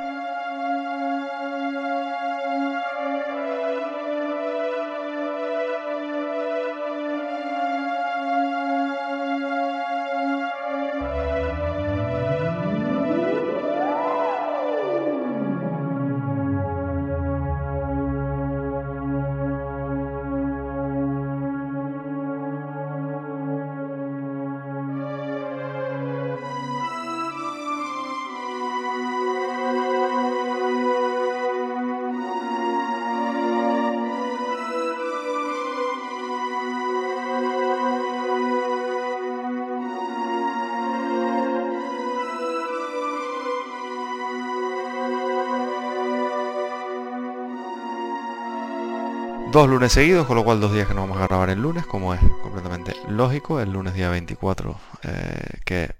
[49.53, 51.85] Dos lunes seguidos, con lo cual dos días que no vamos a grabar el lunes,
[51.85, 53.59] como es completamente lógico.
[53.59, 55.91] El lunes día 24 eh, que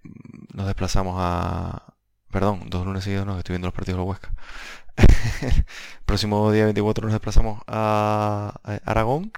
[0.55, 1.93] nos desplazamos a...
[2.31, 4.33] Perdón, dos lunes seguidos no, estoy viendo los partidos de la Huesca.
[6.05, 9.31] próximo día 24 nos desplazamos a Aragón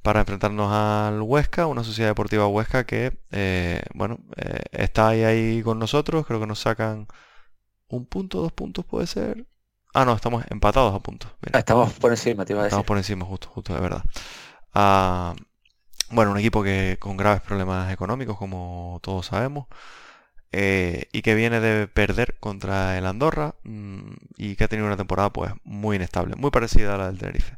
[0.00, 5.80] para enfrentarnos al Huesca, una sociedad deportiva Huesca que, eh, bueno, eh, está ahí con
[5.80, 7.08] nosotros, creo que nos sacan
[7.88, 9.44] un punto, dos puntos puede ser.
[9.94, 11.30] Ah, no, estamos empatados a puntos.
[11.52, 12.74] Estamos por encima, te iba a decir.
[12.74, 14.04] Estamos por encima, justo, justo, de verdad.
[14.72, 15.34] Ah,
[16.10, 19.66] bueno, un equipo que con graves problemas económicos, como todos sabemos,
[20.52, 24.96] eh, y que viene de perder contra el Andorra mm, y que ha tenido una
[24.96, 27.56] temporada pues muy inestable, muy parecida a la del Tenerife.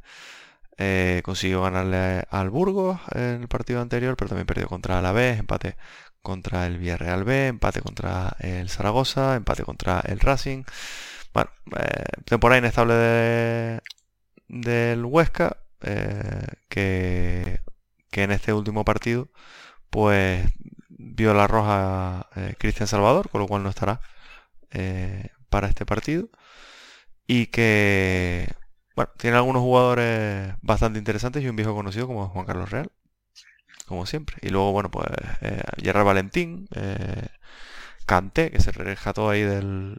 [0.79, 5.31] Eh, consiguió ganarle al Burgos en el partido anterior, pero también perdió contra la B,
[5.31, 5.77] empate
[6.23, 10.65] contra el Villarreal B, empate contra el Zaragoza, empate contra el Racing.
[11.35, 13.83] Bueno, eh, temporada inestable de,
[14.49, 17.61] del Huesca, eh, que,
[18.11, 19.29] que, en este último partido,
[19.91, 20.47] pues
[20.89, 22.29] vio la roja
[22.59, 24.01] Cristian Salvador, con lo cual no estará
[25.51, 26.29] para este partido.
[27.27, 28.49] Y que
[28.95, 32.91] bueno, tiene algunos jugadores bastante interesantes y un viejo conocido como Juan Carlos Real,
[33.87, 34.37] como siempre.
[34.43, 35.09] Y luego, bueno, pues
[35.43, 37.29] eh, Gerard Valentín, eh,
[38.07, 39.99] Canté, que se rescató ahí del,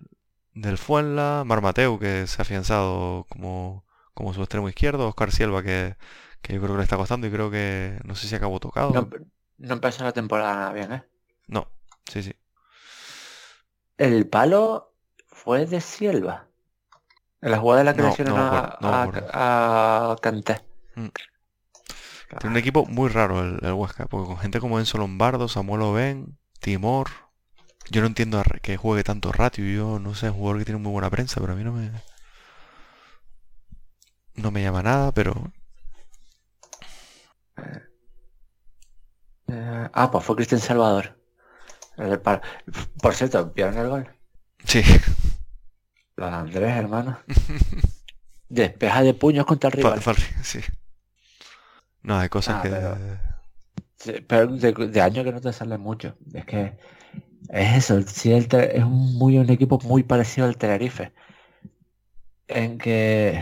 [0.53, 5.95] del Fuenla, Marmateu, que se ha afianzado como, como su extremo izquierdo, Oscar Silva, que,
[6.41, 8.91] que yo creo que le está costando y creo que no sé si acabó tocado.
[8.91, 9.09] No,
[9.57, 11.03] no empezó la temporada bien, ¿eh?
[11.47, 11.67] No,
[12.05, 12.33] sí, sí.
[13.97, 14.93] El palo
[15.27, 16.47] fue de Silva.
[17.41, 20.61] En la jugada de la creación a, a, Canté.
[20.95, 21.07] Mm.
[22.39, 26.37] Tiene un equipo muy raro el, Huesca, porque con gente como Enzo Lombardo, Samuel Oben,
[26.59, 27.09] Timor.
[27.89, 29.65] Yo no entiendo que juegue tanto ratio.
[29.65, 31.73] Yo no sé, es un jugador que tiene muy buena prensa, pero a mí no
[31.73, 31.91] me.
[34.35, 35.51] No me llama nada, pero.
[39.47, 41.17] Eh, ah, pues fue Cristian Salvador.
[43.01, 44.09] Por cierto, ¿vieron el gol?
[44.65, 44.81] Sí.
[46.15, 47.19] Los Andrés, hermano.
[48.49, 50.01] Despeja de puños contra el rival.
[50.43, 50.59] sí.
[52.01, 52.97] No, hay cosas ah,
[54.03, 54.21] que...
[54.27, 56.17] Pero, de, año que no te sale mucho.
[56.33, 56.77] Es que
[57.53, 57.97] es eso.
[57.99, 61.13] es muy un equipo muy parecido al Tenerife.
[62.47, 63.41] En que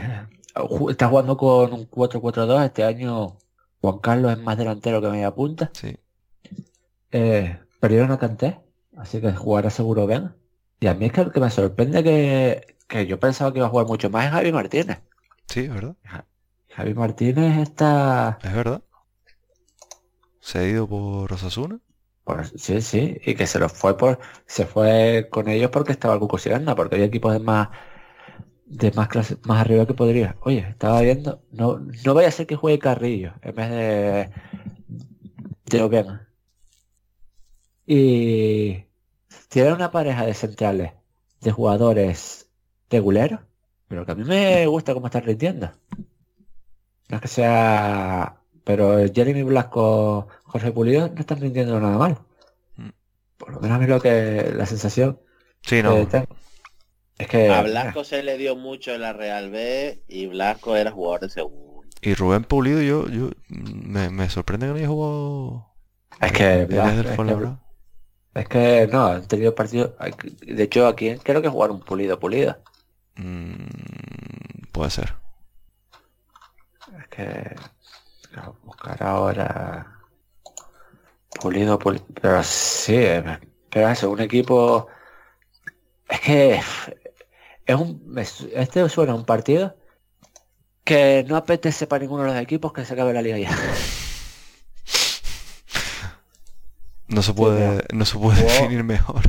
[0.89, 2.65] está jugando con un 4-4-2.
[2.65, 3.37] Este año
[3.79, 5.71] Juan Carlos es más delantero que media punta.
[5.73, 5.97] Sí.
[7.11, 8.59] Eh, perdieron a Canté.
[8.97, 10.35] Así que jugará seguro bien.
[10.81, 13.67] Y a mí es que lo que me sorprende que, que yo pensaba que iba
[13.67, 14.99] a jugar mucho más es Javi Martínez.
[15.47, 15.95] Sí, es verdad.
[16.69, 18.39] Javi Martínez está...
[18.43, 18.81] Es verdad.
[20.41, 21.79] Cedido por Osasuna.
[22.55, 23.17] Sí, sí.
[23.25, 24.19] Y que se los fue por.
[24.45, 26.37] Se fue con ellos porque estaba el Cuco
[26.75, 27.69] porque hay equipos de más
[28.65, 30.37] de más clase, más arriba que podría.
[30.41, 31.43] Oye, estaba viendo.
[31.51, 34.29] No, no vaya a ser que juegue Carrillo en vez de.
[35.65, 36.21] de Oben.
[37.85, 38.85] Y
[39.49, 40.93] tiene una pareja de centrales
[41.41, 42.49] de jugadores
[42.89, 43.41] reguleros,
[43.87, 45.71] pero que a mí me gusta cómo están rindiendo.
[47.09, 48.37] No es que sea...
[48.63, 52.17] Pero Jeremy Blasco, Jorge Pulido no están rindiendo nada mal.
[52.75, 52.89] Mm.
[53.37, 55.21] Por lo menos a mí lo que la sensación
[55.61, 55.95] sí, no.
[55.97, 60.91] es que a Blasco se le dio mucho en la Real B y Blasco era
[60.91, 61.83] jugador de segundo.
[62.01, 65.67] Y Rubén Pulido yo, yo me, sorprende que no haya jugado.
[66.19, 66.67] Es que,
[68.33, 69.93] es que no, han tenido partidos.
[70.41, 72.57] De hecho, aquí creo que jugar un pulido pulido.
[73.15, 73.67] Mm,
[74.73, 75.13] puede ser.
[76.99, 77.55] Es que.
[78.63, 80.00] buscar ahora.
[81.39, 82.05] Pulido, pulido.
[82.21, 82.97] Pero sí,
[83.69, 84.87] pero eso, un equipo.
[86.09, 86.61] Es que.
[87.65, 88.15] Es un.
[88.17, 89.77] Este suena un partido
[90.83, 93.51] que no apetece para ninguno de los equipos que se acabe la liga ya.
[97.07, 99.21] No se puede, no se puede definir mejor.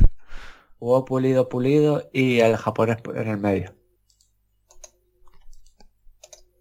[0.79, 3.75] Hubo pulido, pulido y el japonés en el medio.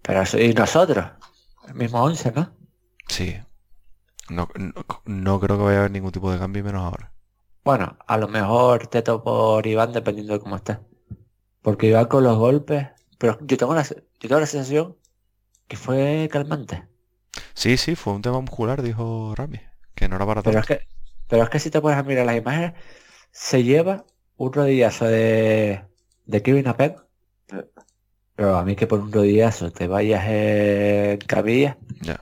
[0.03, 1.07] Pero y nosotros,
[1.69, 2.53] el mismo 11, ¿no?
[3.07, 3.37] Sí.
[4.35, 4.49] No,
[5.05, 7.13] no, creo que vaya a haber ningún tipo de cambio menos ahora.
[7.65, 10.79] Bueno, a lo mejor teto por Iván dependiendo de cómo esté.
[11.61, 12.89] Porque Iván con los golpes.
[13.19, 14.97] Pero yo tengo la, yo tengo la sensación
[15.69, 16.85] que fue calmante.
[17.55, 19.61] Sí, sí, fue un tema muscular, dijo Rami.
[19.95, 20.87] Que no era para Pero es que
[21.33, 22.75] pero es que si te pones a mirar las imágenes,
[23.31, 24.05] se lleva
[24.37, 25.83] un rodillazo de,
[26.27, 26.97] de Kevin Apen.
[28.37, 31.79] Pero a mí que por un rodillazo te vayas en camilla.
[32.03, 32.21] Ya.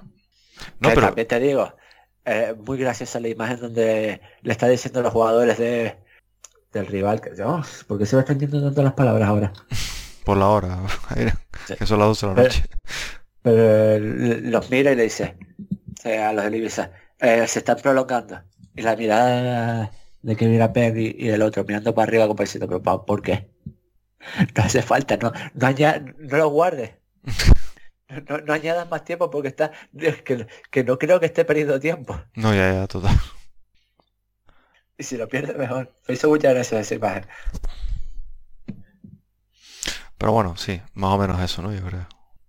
[0.78, 1.01] No, pero...
[1.01, 1.74] también te digo,
[2.25, 5.97] eh, muy graciosa la imagen donde le está diciendo a los jugadores de,
[6.73, 9.53] del rival que oh, ¿por qué se va extendiendo tanto las palabras ahora?
[10.25, 10.79] por la hora,
[11.79, 12.65] que son las 12 de la noche.
[13.43, 15.37] Pero los mira y le dice
[16.05, 18.41] a los de Ibiza, eh, se están prolongando.
[18.75, 19.91] Y la mirada
[20.23, 23.51] de que mira Penn y, del otro mirando para arriba como diciendo, pero ¿por qué?
[24.55, 25.71] No hace falta, no, no,
[26.19, 26.93] no lo guardes.
[28.28, 32.20] No, no, añadas más tiempo porque está que, que, no creo que esté perdiendo tiempo.
[32.35, 33.16] No, ya, ya, total.
[34.99, 35.93] Y si lo pierde mejor.
[36.07, 37.27] Me hizo muchas gracias esa imagen.
[40.19, 41.73] Pero bueno, sí, más o menos eso, ¿no?
[41.73, 42.07] Yo creo.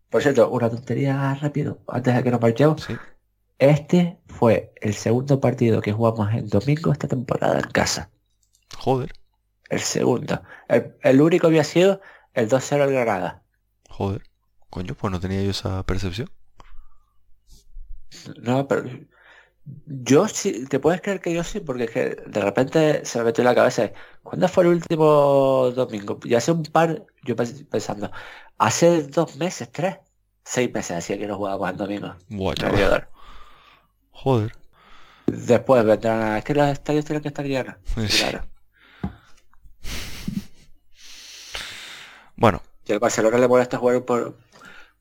[0.10, 2.86] Por cierto, una tontería rápido, antes de que nos marchemos.
[3.58, 8.10] Este fue el segundo partido que jugamos en domingo esta temporada en casa.
[8.78, 9.14] Joder.
[9.70, 10.42] El segundo.
[10.68, 12.02] El, único había sido
[12.34, 13.44] el 2-0 al Granada.
[13.88, 14.24] Joder.
[14.72, 16.30] Coño, pues no tenía yo esa percepción.
[18.42, 18.90] No, pero
[19.86, 23.26] yo sí, te puedes creer que yo sí, porque es que de repente se me
[23.26, 23.92] metió en la cabeza.
[24.24, 26.20] ¿Cuándo fue el último domingo?
[26.24, 28.12] Ya hace un par, yo pensando,
[28.58, 29.98] hace dos meses, tres,
[30.46, 32.16] seis meses hacía que no jugaba el domingo.
[34.12, 34.54] Joder.
[35.26, 37.76] Después vendrán, es que los estadios tienen que estar llenos.
[38.20, 38.48] Claro.
[42.38, 42.62] Bueno.
[42.86, 44.36] Y al Barcelona le molesta jugar por,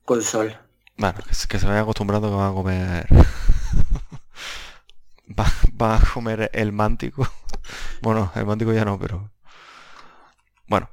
[0.05, 0.57] con sol.
[0.97, 3.07] Bueno, que, que se vaya acostumbrando que van a comer
[5.81, 7.27] va, a comer el mántico.
[8.01, 9.31] bueno, el mántico ya no, pero...
[10.67, 10.89] Bueno,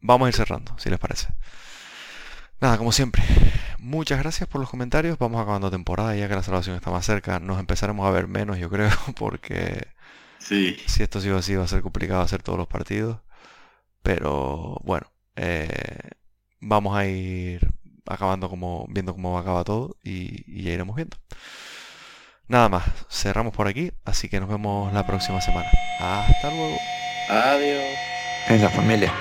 [0.00, 1.28] vamos a ir cerrando, si les parece.
[2.60, 3.22] Nada, como siempre,
[3.78, 5.18] muchas gracias por los comentarios.
[5.18, 7.38] Vamos acabando temporada, ya que la salvación está más cerca.
[7.40, 9.88] Nos empezaremos a ver menos, yo creo, porque
[10.38, 10.76] sí.
[10.86, 13.20] si esto sigue así va a ser complicado hacer todos los partidos.
[14.02, 15.06] Pero bueno,
[15.36, 16.10] eh,
[16.60, 17.68] vamos a ir
[18.06, 21.16] acabando como viendo cómo acaba todo y, y ya iremos viendo.
[22.48, 25.70] Nada más, cerramos por aquí, así que nos vemos la próxima semana.
[26.00, 26.76] Hasta luego.
[27.28, 27.82] Adiós.
[28.48, 29.12] En la familia.